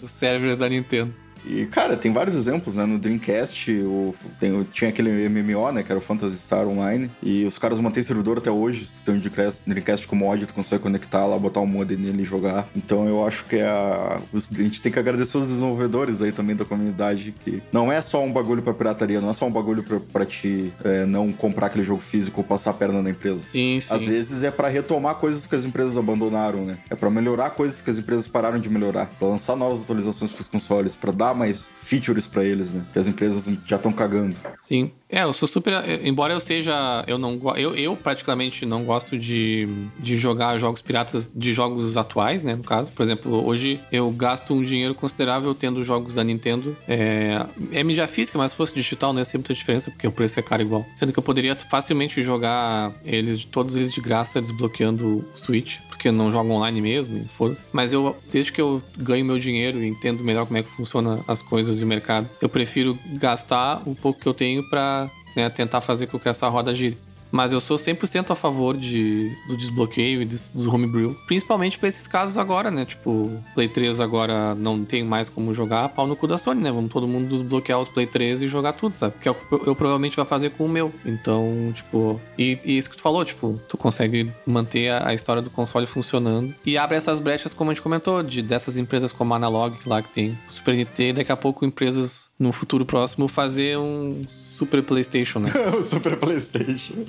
os 0.00 0.10
servers 0.12 0.56
da 0.56 0.68
Nintendo. 0.68 1.12
E, 1.46 1.66
cara, 1.66 1.96
tem 1.96 2.12
vários 2.12 2.34
exemplos, 2.34 2.76
né? 2.76 2.84
No 2.84 2.98
Dreamcast, 2.98 3.70
o, 3.82 4.14
tem, 4.38 4.62
tinha 4.64 4.90
aquele 4.90 5.28
MMO, 5.28 5.70
né? 5.72 5.82
Que 5.82 5.92
era 5.92 5.98
o 5.98 6.02
Phantasy 6.02 6.36
Star 6.36 6.66
Online. 6.66 7.10
E 7.22 7.44
os 7.44 7.58
caras 7.58 7.78
mantêm 7.78 8.02
servidor 8.02 8.38
até 8.38 8.50
hoje. 8.50 8.86
Se 8.86 8.94
tu 8.94 9.02
tem 9.02 9.14
um 9.14 9.52
Dreamcast 9.66 10.06
com 10.06 10.16
mod, 10.16 10.46
tu 10.46 10.54
consegue 10.54 10.82
conectar 10.82 11.24
lá, 11.26 11.38
botar 11.38 11.60
um 11.60 11.66
modem 11.66 11.96
nele 11.96 12.22
e 12.22 12.24
jogar. 12.24 12.68
Então 12.74 13.08
eu 13.08 13.26
acho 13.26 13.44
que 13.44 13.56
é 13.56 13.66
a, 13.66 14.20
a 14.34 14.62
gente 14.62 14.82
tem 14.82 14.90
que 14.90 14.98
agradecer 14.98 15.38
os 15.38 15.48
desenvolvedores 15.48 16.22
aí 16.22 16.32
também 16.32 16.56
da 16.56 16.64
comunidade. 16.64 17.34
Que 17.44 17.62
não 17.72 17.90
é 17.92 18.02
só 18.02 18.22
um 18.22 18.32
bagulho 18.32 18.62
pra 18.62 18.74
pirataria, 18.74 19.20
não 19.20 19.30
é 19.30 19.32
só 19.32 19.46
um 19.46 19.50
bagulho 19.50 19.82
pra, 19.82 20.00
pra 20.00 20.26
te 20.26 20.72
é, 20.84 21.06
não 21.06 21.32
comprar 21.32 21.66
aquele 21.66 21.84
jogo 21.84 22.00
físico 22.00 22.40
ou 22.40 22.44
passar 22.44 22.70
a 22.70 22.74
perna 22.74 23.02
na 23.02 23.10
empresa. 23.10 23.38
Sim, 23.38 23.78
sim. 23.80 23.94
Às 23.94 24.04
vezes 24.04 24.42
é 24.42 24.50
para 24.50 24.68
retomar 24.68 25.16
coisas 25.16 25.46
que 25.46 25.54
as 25.54 25.64
empresas 25.64 25.96
abandonaram, 25.96 26.64
né? 26.64 26.78
É 26.90 26.96
para 26.96 27.10
melhorar 27.10 27.50
coisas 27.50 27.80
que 27.80 27.90
as 27.90 27.98
empresas 27.98 28.26
pararam 28.26 28.58
de 28.58 28.68
melhorar. 28.68 29.06
Pra 29.18 29.28
lançar 29.28 29.56
novas 29.56 29.82
atualizações 29.82 30.32
pros 30.32 30.48
consoles, 30.48 30.96
para 30.96 31.12
dar 31.12 31.35
mais 31.36 31.68
features 31.76 32.26
para 32.26 32.44
eles, 32.44 32.72
né? 32.74 32.84
Que 32.92 32.98
as 32.98 33.08
empresas 33.08 33.46
já 33.66 33.76
estão 33.76 33.92
cagando. 33.92 34.36
Sim. 34.60 34.92
É, 35.08 35.22
eu 35.22 35.32
sou 35.32 35.46
super. 35.46 35.72
Embora 36.04 36.32
eu 36.32 36.40
seja. 36.40 37.04
Eu 37.06 37.18
não 37.18 37.40
eu, 37.56 37.74
eu 37.76 37.96
praticamente 37.96 38.66
não 38.66 38.84
gosto 38.84 39.18
de, 39.18 39.68
de 39.98 40.16
jogar 40.16 40.58
jogos 40.58 40.82
piratas 40.82 41.30
de 41.34 41.52
jogos 41.52 41.96
atuais, 41.96 42.42
né? 42.42 42.54
No 42.56 42.64
caso. 42.64 42.90
Por 42.90 43.02
exemplo, 43.02 43.46
hoje 43.46 43.80
eu 43.92 44.10
gasto 44.10 44.52
um 44.52 44.62
dinheiro 44.62 44.94
considerável 44.94 45.54
tendo 45.54 45.82
jogos 45.84 46.12
da 46.12 46.24
Nintendo. 46.24 46.76
É, 46.88 47.46
é 47.72 47.84
mídia 47.84 48.08
física, 48.08 48.36
mas 48.36 48.50
se 48.50 48.56
fosse 48.56 48.74
digital 48.74 49.12
não 49.12 49.20
ia 49.20 49.24
ser 49.24 49.38
muita 49.38 49.54
diferença, 49.54 49.90
porque 49.90 50.06
o 50.06 50.12
preço 50.12 50.38
é 50.40 50.42
caro 50.42 50.62
igual. 50.62 50.84
Sendo 50.94 51.12
que 51.12 51.18
eu 51.18 51.22
poderia 51.22 51.54
facilmente 51.54 52.22
jogar 52.22 52.92
eles, 53.04 53.44
todos 53.44 53.76
eles 53.76 53.92
de 53.92 54.00
graça, 54.00 54.40
desbloqueando 54.40 55.24
o 55.34 55.38
Switch 55.38 55.78
porque 55.96 56.10
não 56.10 56.30
jogo 56.30 56.52
online 56.52 56.80
mesmo, 56.80 57.26
foda-se. 57.28 57.64
Mas 57.72 57.92
eu, 57.92 58.14
desde 58.30 58.52
que 58.52 58.60
eu 58.60 58.82
ganho 58.98 59.24
meu 59.24 59.38
dinheiro 59.38 59.82
e 59.82 59.88
entendo 59.88 60.22
melhor 60.22 60.46
como 60.46 60.58
é 60.58 60.62
que 60.62 60.68
funciona 60.68 61.20
as 61.26 61.42
coisas 61.42 61.78
de 61.78 61.84
mercado, 61.84 62.28
eu 62.40 62.48
prefiro 62.48 62.98
gastar 63.14 63.82
o 63.86 63.94
pouco 63.94 64.20
que 64.20 64.28
eu 64.28 64.34
tenho 64.34 64.62
para 64.68 64.95
né, 65.36 65.48
tentar 65.50 65.80
fazer 65.80 66.06
com 66.06 66.18
que 66.18 66.28
essa 66.28 66.48
roda 66.48 66.74
gire. 66.74 66.98
Mas 67.30 67.52
eu 67.52 67.60
sou 67.60 67.76
100% 67.76 68.30
a 68.30 68.34
favor 68.34 68.76
de, 68.76 69.36
do 69.48 69.56
desbloqueio 69.56 70.22
e 70.22 70.24
dos 70.24 70.66
homebrew. 70.66 71.16
Principalmente 71.26 71.78
pra 71.78 71.88
esses 71.88 72.06
casos 72.06 72.38
agora, 72.38 72.70
né? 72.70 72.84
Tipo, 72.84 73.30
Play 73.54 73.68
3 73.68 74.00
agora 74.00 74.54
não 74.54 74.84
tem 74.84 75.04
mais 75.04 75.28
como 75.28 75.52
jogar, 75.52 75.88
pau 75.90 76.06
no 76.06 76.16
cu 76.16 76.26
da 76.26 76.38
Sony, 76.38 76.62
né? 76.62 76.70
Vamos 76.70 76.90
todo 76.90 77.06
mundo 77.06 77.28
desbloquear 77.28 77.80
os 77.80 77.88
Play 77.88 78.06
3 78.06 78.42
e 78.42 78.48
jogar 78.48 78.74
tudo, 78.74 78.92
sabe? 78.92 79.14
Que 79.20 79.28
eu, 79.28 79.36
eu 79.66 79.74
provavelmente 79.74 80.16
vai 80.16 80.24
fazer 80.24 80.50
com 80.50 80.64
o 80.64 80.68
meu. 80.68 80.92
Então, 81.04 81.72
tipo... 81.74 82.20
E, 82.38 82.58
e, 82.64 82.78
isso 82.78 82.90
que 82.90 82.96
tu 82.96 83.02
falou, 83.02 83.24
tipo, 83.24 83.60
tu 83.68 83.76
consegue 83.76 84.32
manter 84.46 84.90
a, 84.90 85.08
a, 85.08 85.14
história 85.14 85.42
do 85.42 85.50
console 85.50 85.86
funcionando. 85.86 86.54
E 86.64 86.78
abre 86.78 86.96
essas 86.96 87.18
brechas, 87.18 87.52
como 87.52 87.70
a 87.70 87.74
gente 87.74 87.82
comentou, 87.82 88.22
de 88.22 88.42
dessas 88.42 88.78
empresas 88.78 89.12
como 89.12 89.34
a 89.34 89.36
Analog, 89.36 89.76
lá 89.84 90.00
que 90.00 90.12
tem 90.12 90.38
Super 90.48 90.74
Nintendo, 90.74 91.18
daqui 91.18 91.32
a 91.32 91.36
pouco 91.36 91.64
empresas, 91.64 92.30
no 92.38 92.52
futuro 92.52 92.86
próximo, 92.86 93.28
fazer 93.28 93.76
um 93.78 94.24
Super 94.56 94.82
PlayStation, 94.82 95.40
né? 95.40 95.52
o 95.78 95.84
Super 95.84 96.16
PlayStation. 96.16 97.04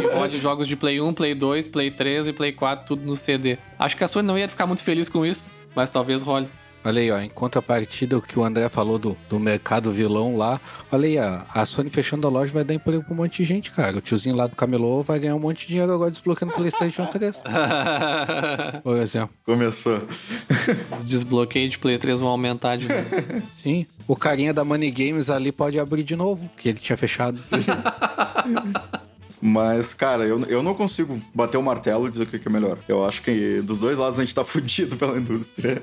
E 0.00 0.06
rode 0.06 0.38
jogos 0.38 0.66
de 0.66 0.74
Play 0.74 1.00
1, 1.00 1.12
Play 1.12 1.34
2, 1.34 1.68
Play 1.68 1.90
3 1.90 2.28
e 2.28 2.32
Play 2.32 2.52
4, 2.52 2.86
tudo 2.86 3.02
no 3.02 3.14
CD. 3.14 3.58
Acho 3.78 3.94
que 3.94 4.04
a 4.04 4.08
Sony 4.08 4.26
não 4.26 4.38
ia 4.38 4.48
ficar 4.48 4.66
muito 4.66 4.82
feliz 4.82 5.08
com 5.08 5.26
isso, 5.26 5.50
mas 5.74 5.90
talvez 5.90 6.22
role. 6.22 6.48
Olha 6.84 7.00
aí, 7.00 7.10
ó, 7.10 7.18
em 7.18 7.28
contrapartida, 7.28 8.16
o 8.16 8.22
que 8.22 8.38
o 8.38 8.44
André 8.44 8.68
falou 8.68 8.98
do, 8.98 9.16
do 9.28 9.38
mercado 9.38 9.92
vilão 9.92 10.36
lá, 10.36 10.60
olha 10.90 11.06
aí, 11.06 11.18
ó, 11.18 11.40
a 11.52 11.66
Sony 11.66 11.90
fechando 11.90 12.26
a 12.26 12.30
loja 12.30 12.52
vai 12.52 12.64
dar 12.64 12.74
emprego 12.74 13.02
pra 13.02 13.12
um 13.12 13.16
monte 13.16 13.38
de 13.38 13.44
gente, 13.44 13.70
cara. 13.70 13.98
O 13.98 14.00
tiozinho 14.00 14.36
lá 14.36 14.46
do 14.46 14.54
camelô 14.54 15.02
vai 15.02 15.18
ganhar 15.18 15.34
um 15.34 15.40
monte 15.40 15.62
de 15.62 15.68
dinheiro 15.68 15.92
agora 15.92 16.10
desbloqueando 16.10 16.52
o 16.52 16.56
PlayStation 16.56 17.06
3. 17.06 17.36
Por 18.82 18.96
exemplo. 18.96 19.30
Começou. 19.44 20.00
Os 20.96 21.04
desbloqueios 21.04 21.70
de 21.70 21.78
Play 21.78 21.98
3 21.98 22.20
vão 22.20 22.28
aumentar 22.28 22.76
de 22.76 22.88
novo. 22.88 23.04
Sim. 23.50 23.86
O 24.06 24.16
carinha 24.16 24.54
da 24.54 24.64
Money 24.64 24.90
Games 24.90 25.30
ali 25.30 25.52
pode 25.52 25.78
abrir 25.78 26.02
de 26.02 26.16
novo, 26.16 26.48
que 26.56 26.68
ele 26.68 26.78
tinha 26.78 26.96
fechado. 26.96 27.38
Mas, 29.40 29.94
cara, 29.94 30.24
eu, 30.24 30.40
eu 30.46 30.62
não 30.62 30.74
consigo 30.74 31.20
bater 31.34 31.56
o 31.56 31.62
martelo 31.62 32.06
e 32.06 32.10
dizer 32.10 32.24
o 32.24 32.26
que 32.26 32.46
é 32.46 32.50
melhor. 32.50 32.78
Eu 32.88 33.04
acho 33.04 33.22
que 33.22 33.60
dos 33.62 33.80
dois 33.80 33.96
lados 33.96 34.18
a 34.18 34.22
gente 34.22 34.34
tá 34.34 34.44
fudido 34.44 34.96
pela 34.96 35.18
indústria. 35.18 35.82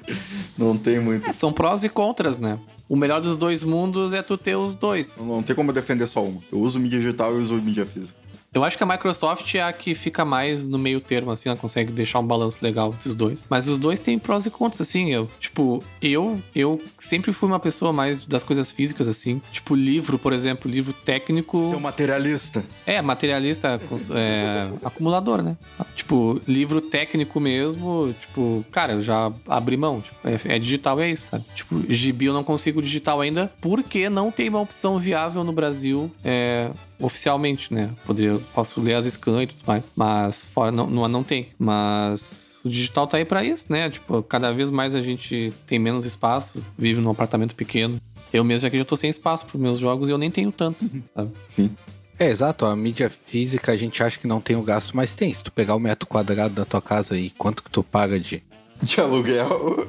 Não 0.57 0.77
tem 0.77 0.99
muito. 0.99 1.29
É, 1.29 1.33
são 1.33 1.51
prós 1.51 1.83
e 1.83 1.89
contras, 1.89 2.37
né? 2.37 2.59
O 2.87 2.95
melhor 2.95 3.19
dos 3.19 3.35
dois 3.35 3.63
mundos 3.63 4.13
é 4.13 4.21
tu 4.21 4.37
ter 4.37 4.55
os 4.55 4.75
dois. 4.75 5.15
Não, 5.17 5.25
não 5.25 5.43
tem 5.43 5.55
como 5.55 5.73
defender 5.73 6.05
só 6.05 6.23
uma. 6.23 6.41
Eu 6.51 6.59
uso 6.59 6.79
mídia 6.79 6.99
digital 6.99 7.35
e 7.35 7.41
uso 7.41 7.55
mídia 7.55 7.85
física. 7.85 8.24
Eu 8.55 8.63
acho 8.63 8.77
que 8.77 8.83
a 8.83 8.85
Microsoft 8.85 9.53
é 9.53 9.61
a 9.61 9.73
que 9.73 9.93
fica 9.93 10.23
mais 10.23 10.65
no 10.65 10.79
meio 10.79 11.01
termo, 11.01 11.29
assim, 11.29 11.49
ela 11.49 11.57
consegue 11.57 11.91
deixar 11.91 12.19
um 12.19 12.25
balanço 12.25 12.63
legal 12.63 12.93
entre 12.93 13.09
os 13.09 13.13
dois. 13.13 13.45
Mas 13.49 13.67
os 13.67 13.77
dois 13.77 13.99
têm 13.99 14.17
prós 14.17 14.45
e 14.45 14.49
contras, 14.49 14.79
assim. 14.79 15.11
Eu, 15.11 15.29
tipo, 15.41 15.83
eu, 16.01 16.41
eu 16.55 16.81
sempre 16.97 17.33
fui 17.33 17.49
uma 17.49 17.59
pessoa 17.59 17.91
mais 17.91 18.23
das 18.23 18.45
coisas 18.45 18.71
físicas, 18.71 19.09
assim. 19.09 19.41
Tipo, 19.51 19.75
livro, 19.75 20.17
por 20.17 20.31
exemplo, 20.31 20.71
livro 20.71 20.93
técnico. 20.93 21.67
Seu 21.69 21.81
materialista. 21.81 22.63
É, 22.87 23.01
materialista, 23.01 23.77
é, 24.11 24.69
acumulador, 24.85 25.41
né? 25.43 25.57
Tipo, 25.93 26.39
livro 26.47 26.79
técnico 26.79 27.41
mesmo, 27.41 28.15
tipo, 28.21 28.65
cara, 28.71 28.93
eu 28.93 29.01
já 29.01 29.33
abri 29.49 29.75
mão. 29.75 29.99
Tipo, 29.99 30.15
é, 30.23 30.55
é 30.55 30.59
digital, 30.59 31.01
é 31.01 31.11
isso, 31.11 31.31
sabe? 31.31 31.43
Tipo, 31.53 31.83
gibi 31.91 32.27
eu 32.27 32.33
não 32.33 32.43
consigo 32.43 32.81
digital 32.81 33.19
ainda, 33.19 33.51
porque 33.59 34.09
não 34.09 34.31
tem 34.31 34.47
uma 34.47 34.61
opção 34.61 34.97
viável 34.97 35.43
no 35.43 35.51
Brasil. 35.51 36.09
É, 36.23 36.69
oficialmente, 36.99 37.73
né? 37.73 37.89
Poderia, 38.05 38.39
posso 38.53 38.81
ler 38.81 38.95
as 38.95 39.05
scans 39.05 39.43
e 39.43 39.47
tudo 39.47 39.63
mais, 39.65 39.89
mas 39.95 40.43
fora 40.45 40.71
não, 40.71 40.87
não, 40.89 41.07
não 41.07 41.23
tem. 41.23 41.49
Mas 41.57 42.59
o 42.63 42.69
digital 42.69 43.07
tá 43.07 43.17
aí 43.17 43.25
para 43.25 43.43
isso, 43.43 43.67
né? 43.69 43.89
Tipo, 43.89 44.23
cada 44.23 44.51
vez 44.51 44.69
mais 44.69 44.95
a 44.95 45.01
gente 45.01 45.53
tem 45.67 45.77
menos 45.77 46.05
espaço, 46.05 46.63
vive 46.77 47.01
num 47.01 47.11
apartamento 47.11 47.55
pequeno. 47.55 47.99
Eu 48.33 48.43
mesmo 48.43 48.67
aqui 48.67 48.77
já 48.77 48.85
tô 48.85 48.97
sem 48.97 49.09
espaço 49.09 49.45
para 49.45 49.59
meus 49.59 49.79
jogos 49.79 50.09
e 50.09 50.11
eu 50.11 50.17
nem 50.17 50.31
tenho 50.31 50.51
tanto, 50.51 50.83
sabe? 51.15 51.31
Sim. 51.45 51.75
É, 52.17 52.29
exato. 52.29 52.65
A 52.65 52.75
mídia 52.75 53.09
física 53.09 53.71
a 53.71 53.77
gente 53.77 54.01
acha 54.01 54.17
que 54.17 54.27
não 54.27 54.41
tem 54.41 54.55
o 54.55 54.61
gasto, 54.61 54.95
mas 54.95 55.15
tem. 55.15 55.33
Se 55.33 55.43
tu 55.43 55.51
pegar 55.51 55.75
o 55.75 55.79
metro 55.79 56.07
quadrado 56.07 56.53
da 56.53 56.65
tua 56.65 56.81
casa 56.81 57.17
e 57.17 57.29
quanto 57.29 57.63
que 57.63 57.69
tu 57.69 57.83
paga 57.83 58.19
de... 58.19 58.41
De 58.83 58.99
aluguel. 58.99 59.87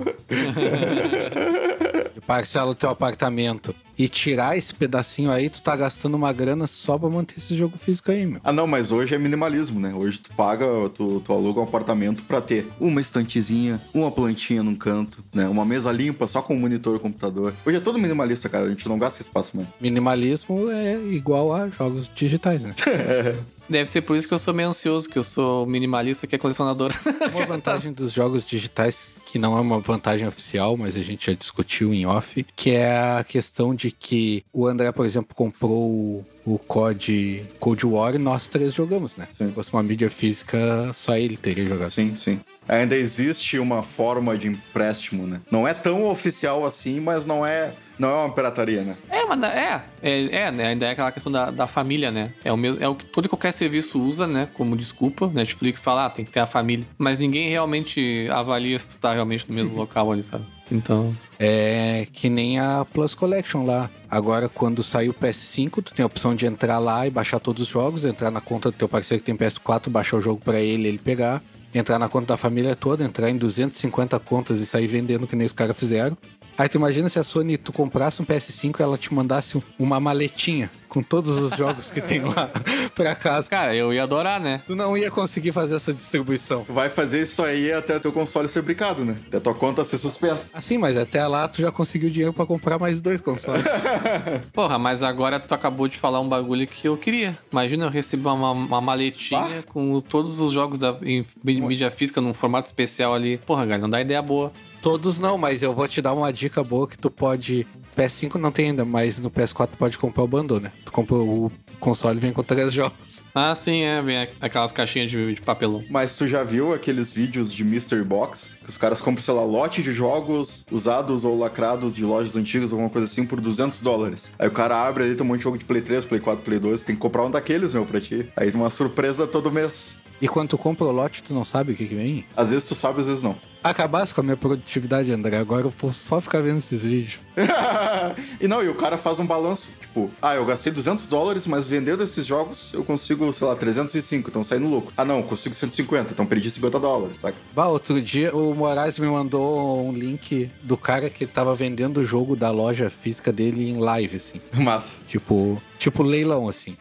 parcela 2.27 2.71
o 2.71 2.75
teu 2.75 2.91
apartamento 2.91 3.75
e 3.99 4.09
tirar 4.09 4.59
esse 4.59 4.75
pedacinho 4.75 5.31
aí, 5.31 5.49
tu 5.49 5.63
tá 5.63 5.75
gastando 5.75 6.17
uma 6.17 6.33
grana 6.33 6.67
só 6.67 6.99
pra 6.99 7.09
manter 7.09 7.37
esse 7.39 7.57
jogo 7.57 7.79
físico 7.79 8.11
aí, 8.11 8.27
meu. 8.27 8.41
Ah, 8.45 8.53
não, 8.53 8.67
mas 8.67 8.93
hoje 8.93 9.15
é 9.15 9.19
minimalismo, 9.19 9.81
né? 9.81 9.95
Hoje 9.95 10.19
tu 10.19 10.35
paga, 10.35 10.67
tu, 10.93 11.21
tu 11.21 11.33
aluga 11.33 11.61
um 11.61 11.65
apartamento 11.65 12.25
pra 12.25 12.41
ter 12.41 12.67
uma 12.79 13.01
estantezinha, 13.01 13.81
uma 13.95 14.11
plantinha 14.11 14.63
num 14.63 14.75
canto, 14.75 15.25
né? 15.33 15.49
Uma 15.49 15.65
mesa 15.65 15.91
limpa 15.91 16.27
só 16.27 16.43
com 16.43 16.55
um 16.55 16.59
monitor 16.59 16.97
e 16.97 16.99
computador. 16.99 17.55
Hoje 17.65 17.79
é 17.79 17.81
todo 17.81 17.99
minimalista, 17.99 18.49
cara. 18.49 18.67
A 18.67 18.71
gente 18.71 18.87
não 18.89 18.99
gasta 18.99 19.23
espaço 19.23 19.57
mesmo. 19.57 19.73
Minimalismo 19.81 20.71
é 20.71 20.95
igual 21.13 21.55
a 21.55 21.69
jogos 21.69 22.11
digitais, 22.15 22.65
né? 22.65 22.75
Deve 23.69 23.91
ser 23.91 24.03
por 24.03 24.17
isso 24.17 24.29
que 24.29 24.35
eu 24.35 24.39
sou 24.39 24.55
meio 24.55 24.69
ansioso, 24.69 25.09
que 25.09 25.19
eu 25.19 25.25
sou 25.25 25.67
minimalista 25.67 26.27
que 26.27 26.37
é 26.37 26.39
colecionador. 26.39 26.93
Uma 27.35 27.47
vantagem 27.47 27.93
dos 27.93 28.13
jogos 28.13 28.47
digitais, 28.47 29.17
que 29.27 29.39
não 29.39 29.59
é 29.59 29.61
uma 29.61 29.81
vantagem 29.81 30.27
oficial, 30.27 30.77
mas 30.77 30.97
a 30.97 31.03
gente 31.03 31.27
já 31.31 31.37
discutiu 31.37 31.93
em 31.93 32.07
off, 32.07 32.47
que 32.55 32.71
é 32.71 33.19
a 33.19 33.25
questão 33.25 33.75
de 33.75 33.91
que 33.91 34.45
o 34.53 34.67
André, 34.67 34.91
por 34.93 35.05
exemplo, 35.05 35.35
comprou 35.35 35.91
o, 35.91 36.27
o 36.47 36.59
COD 36.59 37.45
Cold 37.59 37.85
War 37.85 38.15
e 38.15 38.19
nós 38.19 38.49
três 38.49 38.73
jogamos, 38.73 39.17
né? 39.17 39.27
Sim. 39.37 39.49
Se 39.49 39.53
fosse 39.53 39.73
uma 39.73 39.83
mídia 39.83 40.09
física, 40.09 40.93
só 40.95 41.17
ele 41.17 41.37
teria 41.37 41.67
jogado. 41.67 41.91
Sim, 41.91 42.15
sim. 42.15 42.41
Ainda 42.69 42.97
existe 42.97 43.59
uma 43.59 43.83
forma 43.83 44.37
de 44.37 44.49
empréstimo, 44.49 45.27
né? 45.27 45.41
Não 45.51 45.67
é 45.67 45.75
tão 45.75 46.09
oficial 46.09 46.65
assim, 46.65 46.99
mas 47.01 47.25
não 47.25 47.47
é, 47.47 47.73
não 47.97 48.09
é 48.09 48.15
uma 48.25 48.33
pirataria, 48.33 48.83
né? 48.83 48.97
É, 49.09 49.25
mas 49.25 49.43
é, 49.45 49.83
é, 50.03 50.37
é, 50.37 50.51
né? 50.51 50.67
Ainda 50.69 50.87
é 50.87 50.91
aquela 50.91 51.13
questão 51.13 51.31
da, 51.31 51.51
da 51.51 51.67
família, 51.67 52.11
né? 52.11 52.33
É 52.45 52.53
o, 52.53 52.57
mesmo, 52.57 52.83
é 52.83 52.89
o 52.89 52.95
que 52.95 53.05
todo 53.05 53.27
e 53.27 53.29
qualquer 53.29 53.53
serviço 53.53 54.03
usa, 54.03 54.27
né? 54.27 54.49
Como 54.53 54.77
desculpa. 54.77 55.29
Netflix 55.29 55.81
fala, 55.81 56.07
ah, 56.07 56.11
tem 56.11 56.25
que 56.25 56.33
ter 56.33 56.41
a 56.41 56.47
família. 56.47 56.85
Mas 56.99 57.21
ninguém 57.21 57.49
realmente 57.49 58.29
avalia 58.33 58.79
se 58.79 58.89
tu 58.89 58.99
tá 58.99 59.15
realmente 59.17 59.47
no 59.49 59.55
mesmo 59.55 59.75
local 59.75 60.13
ali, 60.13 60.23
sabe? 60.23 60.45
Então. 60.71 61.15
É 61.39 62.07
que 62.13 62.29
nem 62.29 62.59
a 62.59 62.87
Plus 62.93 63.15
Collection 63.15 63.65
lá. 63.65 63.91
Agora, 64.11 64.49
quando 64.49 64.83
sair 64.83 65.09
o 65.09 65.15
PS5, 65.15 65.83
tu 65.83 65.95
tem 65.95 66.03
a 66.03 66.07
opção 66.07 66.35
de 66.35 66.47
entrar 66.47 66.79
lá 66.79 67.07
e 67.07 67.11
baixar 67.11 67.41
todos 67.41 67.63
os 67.63 67.69
jogos, 67.69 68.05
entrar 68.05 68.31
na 68.31 68.41
conta 68.41 68.71
do 68.71 68.77
teu 68.77 68.89
parceiro 68.89 69.23
que 69.23 69.27
tem 69.33 69.37
PS4, 69.37 69.89
baixar 69.89 70.17
o 70.17 70.21
jogo 70.21 70.41
pra 70.43 70.61
ele, 70.61 70.89
ele 70.89 70.99
pegar, 70.99 71.43
entrar 71.75 71.99
na 71.99 72.09
conta 72.09 72.29
da 72.29 72.37
família 72.37 72.77
toda, 72.77 73.05
entrar 73.05 73.29
em 73.31 73.37
250 73.37 74.19
contas 74.21 74.61
e 74.61 74.67
sair 74.67 74.87
vendendo 74.87 75.27
que 75.27 75.37
nem 75.37 75.47
os 75.47 75.53
caras 75.53 75.77
fizeram. 75.77 76.17
Aí 76.59 76.69
tu 76.69 76.77
imagina 76.79 77.09
se 77.09 77.19
a 77.19 77.25
Sony, 77.25 77.57
tu 77.57 77.73
comprasse 77.73 78.21
um 78.23 78.25
PS5 78.25 78.81
e 78.81 78.83
ela 78.83 78.97
te 78.97 79.13
mandasse 79.13 79.61
uma 79.79 80.01
maletinha 80.01 80.71
com 80.89 81.03
todos 81.03 81.37
os 81.37 81.55
jogos 81.57 81.91
que 81.91 82.01
tem 82.01 82.21
lá 82.21 82.49
pra 82.95 83.15
casa. 83.15 83.51
Cara, 83.51 83.75
eu 83.75 83.93
ia 83.93 84.03
adorar, 84.05 84.41
né? 84.41 84.63
Tu 84.67 84.75
não 84.75 84.97
ia 84.97 85.11
conseguir 85.11 85.53
fazer 85.53 85.75
essa 85.77 85.93
distribuição. 85.93 86.65
Tu 86.65 86.73
vai 86.73 86.89
fazer 86.89 87.23
isso 87.23 87.43
aí 87.43 87.71
até 87.73 87.99
teu 87.99 88.11
console 88.13 88.49
ser 88.49 88.63
brincado, 88.63 89.05
né? 89.05 89.17
Até 89.27 89.39
tua 89.41 89.55
conta 89.55 89.85
ser 89.85 89.99
suspensa. 89.99 90.51
Assim, 90.55 90.79
mas 90.79 90.97
até 90.97 91.27
lá 91.27 91.47
tu 91.49 91.61
já 91.61 91.71
conseguiu 91.71 92.09
dinheiro 92.09 92.33
pra 92.33 92.47
comprar 92.47 92.79
mais 92.79 93.01
dois 93.01 93.21
consoles. 93.21 93.63
Porra, 94.53 94.79
mas 94.79 95.03
agora 95.03 95.39
tu 95.39 95.53
acabou 95.55 95.89
de 95.89 95.99
falar 95.99 96.21
um 96.21 96.29
bagulho 96.29 96.67
que 96.67 96.89
eu 96.89 96.97
queria. 96.97 97.37
Imagina 97.53 97.85
eu 97.85 97.91
receber 97.91 98.29
uma, 98.29 98.53
uma 98.53 98.81
maletinha 98.81 99.63
com 99.69 100.01
todos 100.01 100.41
os 100.41 100.53
jogos 100.53 100.79
da- 100.79 100.97
em 101.03 101.25
mídia 101.45 101.91
física 101.91 102.21
num 102.21 102.33
formato 102.33 102.67
especial 102.67 103.13
ali. 103.15 103.37
Porra, 103.39 103.65
galera, 103.65 103.83
não 103.83 103.91
dá 103.91 104.01
ideia 104.01 104.23
boa. 104.23 104.51
Todos 104.87 105.19
não, 105.19 105.37
mas 105.37 105.65
eu 105.65 105.75
vou 105.75 105.89
te 105.89 106.01
dar 106.01 106.13
uma 106.13 106.33
dica 106.33 106.63
boa 106.63 106.87
que 106.87 106.97
tu 106.97 107.11
pode. 107.11 107.67
PS5 107.97 108.37
não 108.37 108.53
tem 108.53 108.67
ainda, 108.67 108.85
mas 108.85 109.19
no 109.19 109.29
PS4 109.29 109.67
tu 109.73 109.77
pode 109.79 109.99
comprar 109.99 110.23
o 110.23 110.29
bundle, 110.29 110.61
né? 110.61 110.71
Tu 110.85 110.93
compra 110.93 111.17
o 111.17 111.51
console 111.81 112.19
e 112.19 112.21
vem 112.21 112.33
com 112.33 112.45
três 112.45 112.71
jogos. 112.73 113.25
Ah, 113.35 113.53
sim, 113.57 113.81
é. 113.81 114.01
Vem 114.01 114.17
a- 114.19 114.29
aquelas 114.41 114.71
caixinhas 114.71 115.11
de, 115.11 115.35
de 115.35 115.41
papelão. 115.41 115.83
Mas 115.91 116.17
tu 116.17 116.29
já 116.29 116.45
viu 116.45 116.73
aqueles 116.73 117.11
vídeos 117.11 117.53
de 117.53 117.65
Mystery 117.65 118.05
Box? 118.05 118.59
Que 118.63 118.71
os 118.71 118.79
caras 118.79 119.01
compram, 119.01 119.25
sei 119.25 119.35
lá, 119.35 119.43
lote 119.43 119.83
de 119.83 119.93
jogos 119.93 120.65
usados 120.71 121.25
ou 121.25 121.37
lacrados 121.37 121.97
de 121.97 122.05
lojas 122.05 122.37
antigas, 122.37 122.71
alguma 122.71 122.89
coisa 122.89 123.09
assim, 123.09 123.27
por 123.27 123.41
200 123.41 123.81
dólares. 123.81 124.31
Aí 124.39 124.47
o 124.47 124.53
cara 124.53 124.87
abre 124.87 125.03
ali, 125.03 125.17
tem 125.17 125.25
um 125.25 125.29
monte 125.29 125.39
de 125.39 125.45
jogo 125.45 125.59
de 125.59 125.65
Play 125.65 125.83
3, 125.83 126.05
Play 126.05 126.21
4, 126.21 126.45
Play 126.45 126.61
2, 126.61 126.83
tem 126.83 126.95
que 126.95 127.01
comprar 127.01 127.25
um 127.25 127.31
daqueles, 127.33 127.75
meu, 127.75 127.85
pra 127.85 128.01
ti. 128.01 128.29
Aí 128.37 128.53
tem 128.53 128.61
uma 128.61 128.71
surpresa 128.71 129.27
todo 129.27 129.51
mês. 129.51 129.99
E 130.23 130.29
quando 130.29 130.51
tu 130.51 130.57
compra 130.59 130.87
o 130.87 130.93
lote, 130.93 131.23
tu 131.23 131.35
não 131.35 131.45
sabe 131.45 131.73
o 131.73 131.77
que, 131.77 131.85
que 131.87 131.95
vem? 131.95 132.25
Às 132.37 132.51
vezes 132.51 132.67
tu 132.69 132.75
sabe, 132.75 133.01
às 133.01 133.07
vezes 133.07 133.23
não. 133.23 133.37
Acabasse 133.67 134.15
com 134.15 134.21
a 134.21 134.25
minha 134.25 134.37
produtividade, 134.37 135.11
André. 135.11 135.39
Agora 135.39 135.67
eu 135.67 135.71
vou 135.71 135.93
só 135.93 136.21
ficar 136.21 136.41
vendo 136.41 136.59
esses 136.59 136.83
vídeos. 136.83 137.19
e 138.41 138.47
não, 138.47 138.63
e 138.63 138.69
o 138.69 138.77
cara 138.77 138.97
faz 138.97 139.19
um 139.19 139.27
balanço. 139.27 139.69
Tipo, 139.81 140.09
ah, 140.23 140.37
eu 140.37 140.45
gastei 140.45 140.73
200 140.73 141.09
dólares, 141.09 141.47
mas 141.47 141.67
vendendo 141.67 142.01
esses 142.03 142.25
jogos 142.25 142.73
eu 142.73 142.85
consigo, 142.85 143.33
sei 143.33 143.45
lá, 143.45 143.57
305, 143.57 144.31
então 144.31 144.45
saindo 144.45 144.69
lucro. 144.69 144.93
Ah, 144.97 145.05
não, 145.05 145.17
eu 145.17 145.23
consigo 145.25 145.53
150, 145.53 146.13
então 146.13 146.25
perdi 146.25 146.49
50 146.49 146.79
dólares, 146.79 147.17
saca? 147.21 147.37
Bah, 147.53 147.67
outro 147.67 148.01
dia 148.01 148.35
o 148.35 148.55
Moraes 148.55 149.01
me 149.01 149.09
mandou 149.09 149.85
um 149.85 149.93
link 149.93 150.49
do 150.63 150.77
cara 150.77 151.11
que 151.11 151.27
tava 151.27 151.53
vendendo 151.53 151.99
o 151.99 152.05
jogo 152.05 152.37
da 152.37 152.53
loja 152.53 152.89
física 152.89 153.33
dele 153.33 153.69
em 153.69 153.79
live, 153.79 154.17
assim. 154.17 154.41
Mas, 154.55 155.03
Tipo, 155.09 155.61
tipo 155.77 156.03
leilão, 156.03 156.49
assim. 156.49 156.77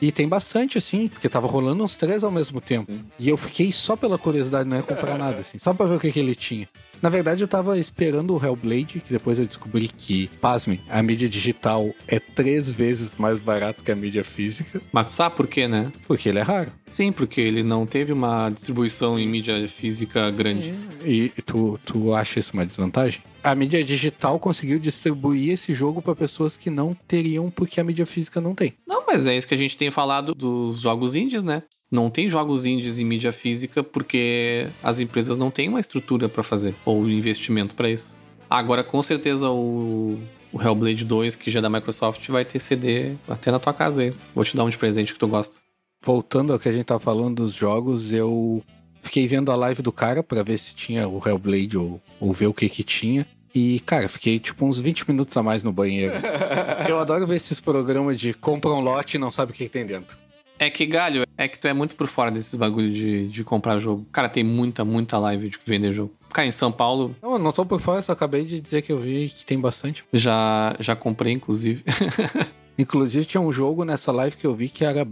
E 0.00 0.10
tem 0.10 0.28
bastante, 0.28 0.78
assim, 0.78 1.08
porque 1.08 1.28
tava 1.28 1.46
rolando 1.46 1.84
uns 1.84 1.96
três 1.96 2.24
ao 2.24 2.30
mesmo 2.30 2.60
tempo. 2.60 2.90
E 3.18 3.28
eu 3.28 3.36
fiquei 3.36 3.72
só 3.72 3.94
pela 3.94 4.18
curiosidade, 4.18 4.68
não 4.68 4.76
ia 4.76 4.82
comprar 4.82 5.16
nada, 5.16 5.38
assim, 5.38 5.58
só 5.58 5.72
pra 5.72 5.86
ver 5.86 5.94
o 5.94 6.00
que, 6.00 6.11
que 6.12 6.20
ele 6.20 6.34
tinha. 6.34 6.68
Na 7.00 7.08
verdade, 7.08 7.42
eu 7.42 7.48
tava 7.48 7.76
esperando 7.80 8.32
o 8.36 8.44
Hellblade, 8.44 9.00
que 9.00 9.12
depois 9.12 9.36
eu 9.36 9.44
descobri 9.44 9.88
que, 9.88 10.28
pasmem, 10.40 10.80
a 10.88 11.02
mídia 11.02 11.28
digital 11.28 11.90
é 12.06 12.20
três 12.20 12.70
vezes 12.70 13.16
mais 13.16 13.40
barato 13.40 13.82
que 13.82 13.90
a 13.90 13.96
mídia 13.96 14.22
física, 14.22 14.80
Mas 14.92 15.10
sabe 15.10 15.34
por 15.34 15.48
quê, 15.48 15.66
né? 15.66 15.90
porque 16.06 16.28
ele 16.28 16.38
é 16.38 16.42
raro. 16.42 16.70
Sim, 16.88 17.10
porque 17.10 17.40
ele 17.40 17.64
não 17.64 17.86
teve 17.86 18.12
uma 18.12 18.50
distribuição 18.50 19.18
em 19.18 19.26
mídia 19.26 19.66
física 19.66 20.30
grande. 20.30 20.72
E 21.04 21.30
tu, 21.44 21.76
tu 21.84 22.14
acha 22.14 22.38
isso 22.38 22.52
uma 22.52 22.64
desvantagem? 22.64 23.20
A 23.42 23.52
mídia 23.56 23.82
digital 23.82 24.38
conseguiu 24.38 24.78
distribuir 24.78 25.50
esse 25.50 25.74
jogo 25.74 26.00
pra 26.00 26.14
pessoas 26.14 26.56
que 26.56 26.70
não 26.70 26.94
teriam 27.08 27.50
porque 27.50 27.80
a 27.80 27.84
mídia 27.84 28.06
física 28.06 28.40
não 28.40 28.54
tem. 28.54 28.74
Não, 28.86 29.04
mas 29.04 29.26
é 29.26 29.36
isso 29.36 29.48
que 29.48 29.54
a 29.54 29.58
gente 29.58 29.76
tem 29.76 29.90
falado 29.90 30.32
dos 30.36 30.80
jogos 30.80 31.16
indies, 31.16 31.42
né? 31.42 31.64
Não 31.92 32.08
tem 32.08 32.26
jogos 32.30 32.64
indies 32.64 32.98
em 32.98 33.04
mídia 33.04 33.34
física 33.34 33.82
porque 33.84 34.66
as 34.82 34.98
empresas 34.98 35.36
não 35.36 35.50
têm 35.50 35.68
uma 35.68 35.78
estrutura 35.78 36.26
pra 36.26 36.42
fazer 36.42 36.74
ou 36.86 37.06
investimento 37.06 37.74
pra 37.74 37.90
isso. 37.90 38.16
Agora, 38.48 38.82
com 38.82 39.02
certeza, 39.02 39.50
o, 39.50 40.18
o 40.50 40.62
Hellblade 40.62 41.04
2, 41.04 41.36
que 41.36 41.50
já 41.50 41.58
é 41.58 41.62
da 41.62 41.68
Microsoft, 41.68 42.26
vai 42.28 42.46
ter 42.46 42.58
CD 42.60 43.12
até 43.28 43.50
na 43.50 43.58
tua 43.58 43.74
casa 43.74 44.04
aí. 44.04 44.14
Vou 44.34 44.42
te 44.42 44.56
dar 44.56 44.64
um 44.64 44.70
de 44.70 44.78
presente 44.78 45.12
que 45.12 45.18
tu 45.18 45.28
gosta. 45.28 45.58
Voltando 46.02 46.54
ao 46.54 46.58
que 46.58 46.66
a 46.66 46.72
gente 46.72 46.84
tava 46.84 46.98
falando 46.98 47.42
dos 47.42 47.52
jogos, 47.52 48.10
eu 48.10 48.62
fiquei 49.02 49.26
vendo 49.26 49.52
a 49.52 49.54
live 49.56 49.82
do 49.82 49.92
cara 49.92 50.22
pra 50.22 50.42
ver 50.42 50.56
se 50.56 50.74
tinha 50.74 51.06
o 51.06 51.20
Hellblade 51.24 51.76
ou, 51.76 52.00
ou 52.18 52.32
ver 52.32 52.46
o 52.46 52.54
que 52.54 52.70
que 52.70 52.82
tinha. 52.82 53.26
E, 53.54 53.80
cara, 53.80 54.08
fiquei 54.08 54.38
tipo 54.38 54.64
uns 54.64 54.80
20 54.80 55.10
minutos 55.10 55.36
a 55.36 55.42
mais 55.42 55.62
no 55.62 55.70
banheiro. 55.70 56.14
eu 56.88 56.98
adoro 56.98 57.26
ver 57.26 57.36
esses 57.36 57.60
programas 57.60 58.18
de 58.18 58.32
compra 58.32 58.70
um 58.70 58.80
lote 58.80 59.18
e 59.18 59.20
não 59.20 59.30
sabe 59.30 59.52
o 59.52 59.54
que, 59.54 59.64
que 59.64 59.70
tem 59.70 59.84
dentro. 59.84 60.16
É 60.58 60.70
que, 60.70 60.86
Galho, 60.86 61.24
é 61.36 61.48
que 61.48 61.58
tu 61.58 61.66
é 61.66 61.72
muito 61.72 61.96
por 61.96 62.06
fora 62.06 62.30
desses 62.30 62.54
bagulho 62.54 62.90
de, 62.90 63.28
de 63.28 63.42
comprar 63.42 63.78
jogo. 63.78 64.06
Cara, 64.12 64.28
tem 64.28 64.44
muita, 64.44 64.84
muita 64.84 65.18
live 65.18 65.48
de 65.48 65.58
vender 65.64 65.90
jogo. 65.92 66.12
Cara, 66.32 66.46
em 66.46 66.52
São 66.52 66.70
Paulo, 66.70 67.14
Não, 67.20 67.32
eu 67.32 67.38
não 67.38 67.52
tô 67.52 67.66
por 67.66 67.80
fora, 67.80 68.00
só 68.00 68.12
acabei 68.12 68.44
de 68.44 68.60
dizer 68.60 68.80
que 68.82 68.92
eu 68.92 68.98
vi 68.98 69.28
que 69.28 69.44
tem 69.44 69.58
bastante. 69.58 70.04
já, 70.12 70.74
já 70.78 70.94
comprei, 70.96 71.32
inclusive. 71.32 71.82
Inclusive, 72.78 73.26
tinha 73.26 73.40
um 73.40 73.52
jogo 73.52 73.84
nessa 73.84 74.10
live 74.10 74.34
que 74.34 74.46
eu 74.46 74.54
vi 74.54 74.66
que 74.68 74.82
era 74.84 75.06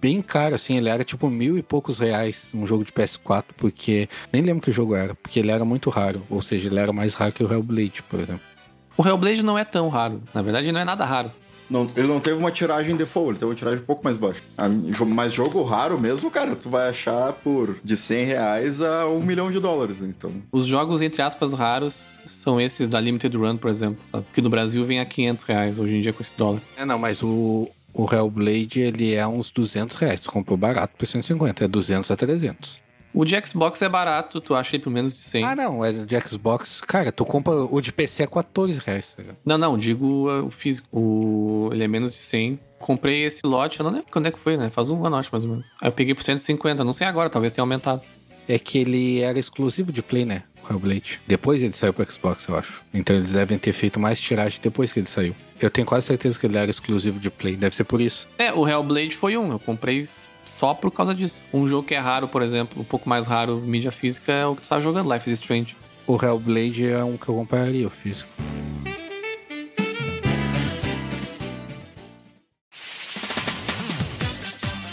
bem 0.00 0.22
caro, 0.22 0.54
assim, 0.54 0.76
ele 0.78 0.88
era 0.88 1.04
tipo 1.04 1.28
mil 1.28 1.58
e 1.58 1.62
poucos 1.62 1.98
reais, 1.98 2.50
um 2.54 2.66
jogo 2.66 2.82
de 2.84 2.90
PS4, 2.92 3.44
porque. 3.56 4.08
Nem 4.32 4.42
lembro 4.42 4.62
que 4.62 4.70
jogo 4.72 4.94
era, 4.94 5.14
porque 5.14 5.38
ele 5.40 5.50
era 5.50 5.64
muito 5.66 5.90
raro. 5.90 6.22
Ou 6.30 6.40
seja, 6.40 6.68
ele 6.68 6.78
era 6.78 6.92
mais 6.94 7.12
raro 7.14 7.32
que 7.32 7.44
o 7.44 7.52
Hellblade, 7.52 8.02
por 8.08 8.20
exemplo. 8.20 8.40
o 8.96 9.06
Hellblade 9.06 9.42
não 9.42 9.58
é 9.58 9.64
tão 9.64 9.88
raro. 9.88 10.22
Na 10.32 10.40
verdade, 10.40 10.72
não 10.72 10.80
é 10.80 10.84
nada 10.84 11.04
raro. 11.04 11.30
Não, 11.70 11.90
ele 11.96 12.06
não 12.06 12.20
teve 12.20 12.36
uma 12.36 12.50
tiragem 12.50 12.96
default, 12.96 13.30
ele 13.30 13.38
teve 13.38 13.50
uma 13.50 13.54
tiragem 13.54 13.80
um 13.80 13.84
pouco 13.84 14.04
mais 14.04 14.16
baixa. 14.16 14.40
A- 14.56 14.68
Mas 15.06 15.32
jogo 15.32 15.62
raro 15.62 15.98
mesmo, 15.98 16.30
cara, 16.30 16.54
tu 16.56 16.68
vai 16.68 16.88
achar 16.88 17.32
por 17.32 17.76
de 17.82 17.96
100 17.96 18.24
reais 18.24 18.82
a 18.82 19.06
um 19.08 19.20
milhão 19.22 19.50
de 19.50 19.58
dólares, 19.60 19.96
então. 20.00 20.32
Os 20.52 20.66
jogos, 20.66 21.02
entre 21.02 21.22
aspas, 21.22 21.52
raros 21.52 22.18
são 22.26 22.60
esses 22.60 22.88
da 22.88 23.00
Limited 23.00 23.36
Run, 23.36 23.56
por 23.56 23.70
exemplo. 23.70 23.98
Sabe? 24.10 24.26
Que 24.32 24.40
no 24.42 24.50
Brasil 24.50 24.84
vem 24.84 25.00
a 25.00 25.04
500 25.04 25.44
reais 25.44 25.78
hoje 25.78 25.96
em 25.96 26.00
dia 26.00 26.12
com 26.12 26.22
esse 26.22 26.36
dólar. 26.36 26.60
É, 26.76 26.84
não, 26.84 26.98
mas 26.98 27.22
o, 27.22 27.68
o 27.92 28.14
Hellblade, 28.14 28.80
ele 28.80 29.14
é 29.14 29.26
uns 29.26 29.50
200 29.50 29.96
reais. 29.96 30.20
Tu 30.20 30.30
comprou 30.30 30.56
barato 30.56 30.94
por 30.98 31.06
150, 31.06 31.64
é 31.64 31.68
200 31.68 32.10
a 32.10 32.16
300. 32.16 32.83
O 33.14 33.24
de 33.24 33.40
Xbox 33.46 33.80
é 33.80 33.88
barato, 33.88 34.40
tu 34.40 34.56
acha 34.56 34.74
ele 34.74 34.82
por 34.82 34.90
menos 34.90 35.14
de 35.14 35.20
100. 35.20 35.44
Ah, 35.44 35.54
não, 35.54 35.84
é 35.84 35.92
de 35.92 36.20
Xbox. 36.20 36.80
Cara, 36.80 37.12
tu 37.12 37.24
compra 37.24 37.54
o 37.54 37.80
de 37.80 37.92
PC 37.92 38.24
é 38.24 38.26
14 38.26 38.80
reais. 38.84 39.14
tá 39.14 39.22
ligado? 39.22 39.36
Não, 39.44 39.56
não, 39.56 39.78
digo 39.78 40.28
uh, 40.28 40.46
o 40.46 40.50
físico. 40.50 40.88
O... 40.90 41.70
Ele 41.72 41.84
é 41.84 41.88
menos 41.88 42.10
de 42.10 42.18
100. 42.18 42.58
Comprei 42.80 43.24
esse 43.24 43.40
lote, 43.44 43.78
eu 43.78 43.84
não 43.84 43.92
lembro 43.92 44.08
quando 44.10 44.26
é 44.26 44.32
que 44.32 44.38
foi, 44.38 44.56
né? 44.56 44.68
Faz 44.68 44.90
um 44.90 45.06
ano, 45.06 45.14
acho, 45.14 45.30
mais 45.30 45.44
ou 45.44 45.50
menos. 45.50 45.66
Aí 45.80 45.88
eu 45.88 45.92
peguei 45.92 46.12
por 46.12 46.24
150, 46.24 46.82
não 46.82 46.92
sei 46.92 47.06
agora, 47.06 47.30
talvez 47.30 47.52
tenha 47.52 47.62
aumentado. 47.62 48.02
É 48.48 48.58
que 48.58 48.78
ele 48.78 49.20
era 49.20 49.38
exclusivo 49.38 49.92
de 49.92 50.02
Play, 50.02 50.24
né? 50.24 50.42
O 50.68 50.72
Hellblade. 50.72 51.20
Depois 51.26 51.62
ele 51.62 51.72
saiu 51.72 51.94
pro 51.94 52.04
Xbox, 52.10 52.46
eu 52.48 52.56
acho. 52.56 52.82
Então 52.92 53.14
eles 53.14 53.32
devem 53.32 53.58
ter 53.58 53.72
feito 53.72 54.00
mais 54.00 54.20
tiragem 54.20 54.58
depois 54.60 54.92
que 54.92 55.00
ele 55.00 55.06
saiu. 55.06 55.34
Eu 55.60 55.70
tenho 55.70 55.86
quase 55.86 56.06
certeza 56.06 56.38
que 56.38 56.46
ele 56.46 56.58
era 56.58 56.68
exclusivo 56.68 57.20
de 57.20 57.30
Play. 57.30 57.54
Deve 57.56 57.74
ser 57.74 57.84
por 57.84 58.00
isso. 58.00 58.26
É, 58.36 58.52
o 58.52 58.68
Hellblade 58.68 59.14
foi 59.14 59.36
um, 59.36 59.52
eu 59.52 59.58
comprei 59.58 60.02
só 60.46 60.74
por 60.74 60.90
causa 60.90 61.14
disso. 61.14 61.44
Um 61.52 61.66
jogo 61.68 61.86
que 61.86 61.94
é 61.94 61.98
raro, 61.98 62.28
por 62.28 62.42
exemplo, 62.42 62.80
um 62.80 62.84
pouco 62.84 63.08
mais 63.08 63.26
raro, 63.26 63.56
mídia 63.64 63.92
física, 63.92 64.32
é 64.32 64.46
o 64.46 64.54
que 64.56 64.62
tu 64.62 64.68
tá 64.68 64.80
jogando, 64.80 65.12
Life 65.12 65.30
is 65.30 65.38
Strange. 65.40 65.76
O 66.06 66.22
Hellblade 66.22 66.86
é 66.86 67.02
um 67.02 67.16
que 67.16 67.28
eu 67.28 67.34
compraria, 67.34 67.86
o 67.86 67.90
físico. 67.90 68.28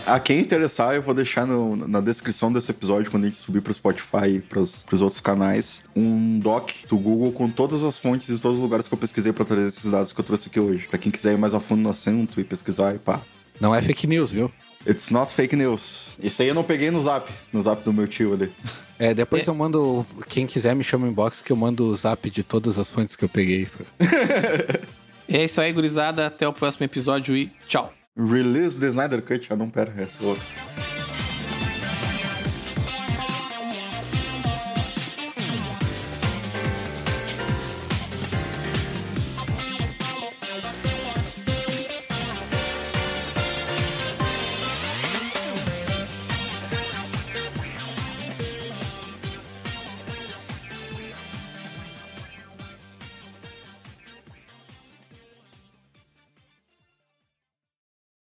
A 0.05 0.19
quem 0.19 0.39
interessar, 0.39 0.93
eu 0.95 1.01
vou 1.01 1.13
deixar 1.13 1.45
no- 1.45 1.87
na 1.87 2.01
descrição 2.01 2.51
desse 2.51 2.69
episódio, 2.71 3.09
quando 3.09 3.23
a 3.23 3.27
gente 3.27 3.37
subir 3.37 3.61
pro 3.61 3.73
Spotify 3.73 4.27
e 4.27 4.41
pros, 4.41 4.83
pros 4.83 5.01
outros 5.01 5.21
canais, 5.21 5.83
um 5.95 6.37
doc 6.39 6.69
do 6.89 6.97
Google 6.97 7.31
com 7.31 7.49
todas 7.49 7.81
as 7.83 7.97
fontes 7.97 8.27
e 8.27 8.37
todos 8.39 8.57
os 8.57 8.63
lugares 8.63 8.87
que 8.89 8.93
eu 8.93 8.97
pesquisei 8.97 9.31
pra 9.31 9.45
trazer 9.45 9.67
esses 9.67 9.89
dados 9.89 10.11
que 10.11 10.19
eu 10.19 10.23
trouxe 10.25 10.49
aqui 10.49 10.59
hoje. 10.59 10.87
Pra 10.87 10.97
quem 10.97 11.11
quiser 11.11 11.33
ir 11.33 11.37
mais 11.37 11.53
a 11.53 11.59
fundo 11.61 11.81
no 11.81 11.89
assunto 11.89 12.41
e 12.41 12.43
pesquisar 12.43 12.93
e 12.95 12.99
pá. 12.99 13.21
Não 13.59 13.73
é 13.73 13.81
fake 13.81 14.05
news, 14.05 14.31
viu? 14.31 14.51
It's 14.87 15.11
not 15.11 15.33
fake 15.33 15.55
news. 15.55 16.17
Isso 16.21 16.41
aí 16.41 16.47
eu 16.47 16.55
não 16.55 16.63
peguei 16.63 16.89
no 16.89 16.99
zap, 16.99 17.31
no 17.53 17.61
zap 17.61 17.83
do 17.83 17.93
meu 17.93 18.07
tio 18.07 18.33
ali. 18.33 18.51
É, 18.97 19.13
depois 19.13 19.47
eu 19.47 19.53
mando. 19.55 20.05
Quem 20.27 20.45
quiser 20.45 20.75
me 20.75 20.83
chama 20.83 21.07
em 21.07 21.11
inbox 21.11 21.41
que 21.41 21.51
eu 21.51 21.55
mando 21.55 21.85
o 21.85 21.95
zap 21.95 22.29
de 22.29 22.43
todas 22.43 22.77
as 22.77 22.89
fontes 22.89 23.15
que 23.15 23.23
eu 23.25 23.29
peguei. 23.29 23.67
É 25.33 25.45
isso 25.45 25.61
aí, 25.61 25.71
gurizada. 25.71 26.27
Até 26.27 26.45
o 26.45 26.51
próximo 26.51 26.83
episódio 26.83 27.37
e 27.37 27.49
tchau. 27.65 27.93
Release 28.17 28.77
the 28.77 28.87
Snyder 28.87 29.21
Cut. 29.21 29.47
Ah, 29.49 29.55
não, 29.55 29.69
pera, 29.69 29.93
essa 29.97 30.21
é 30.21 30.27
outra. 30.27 30.43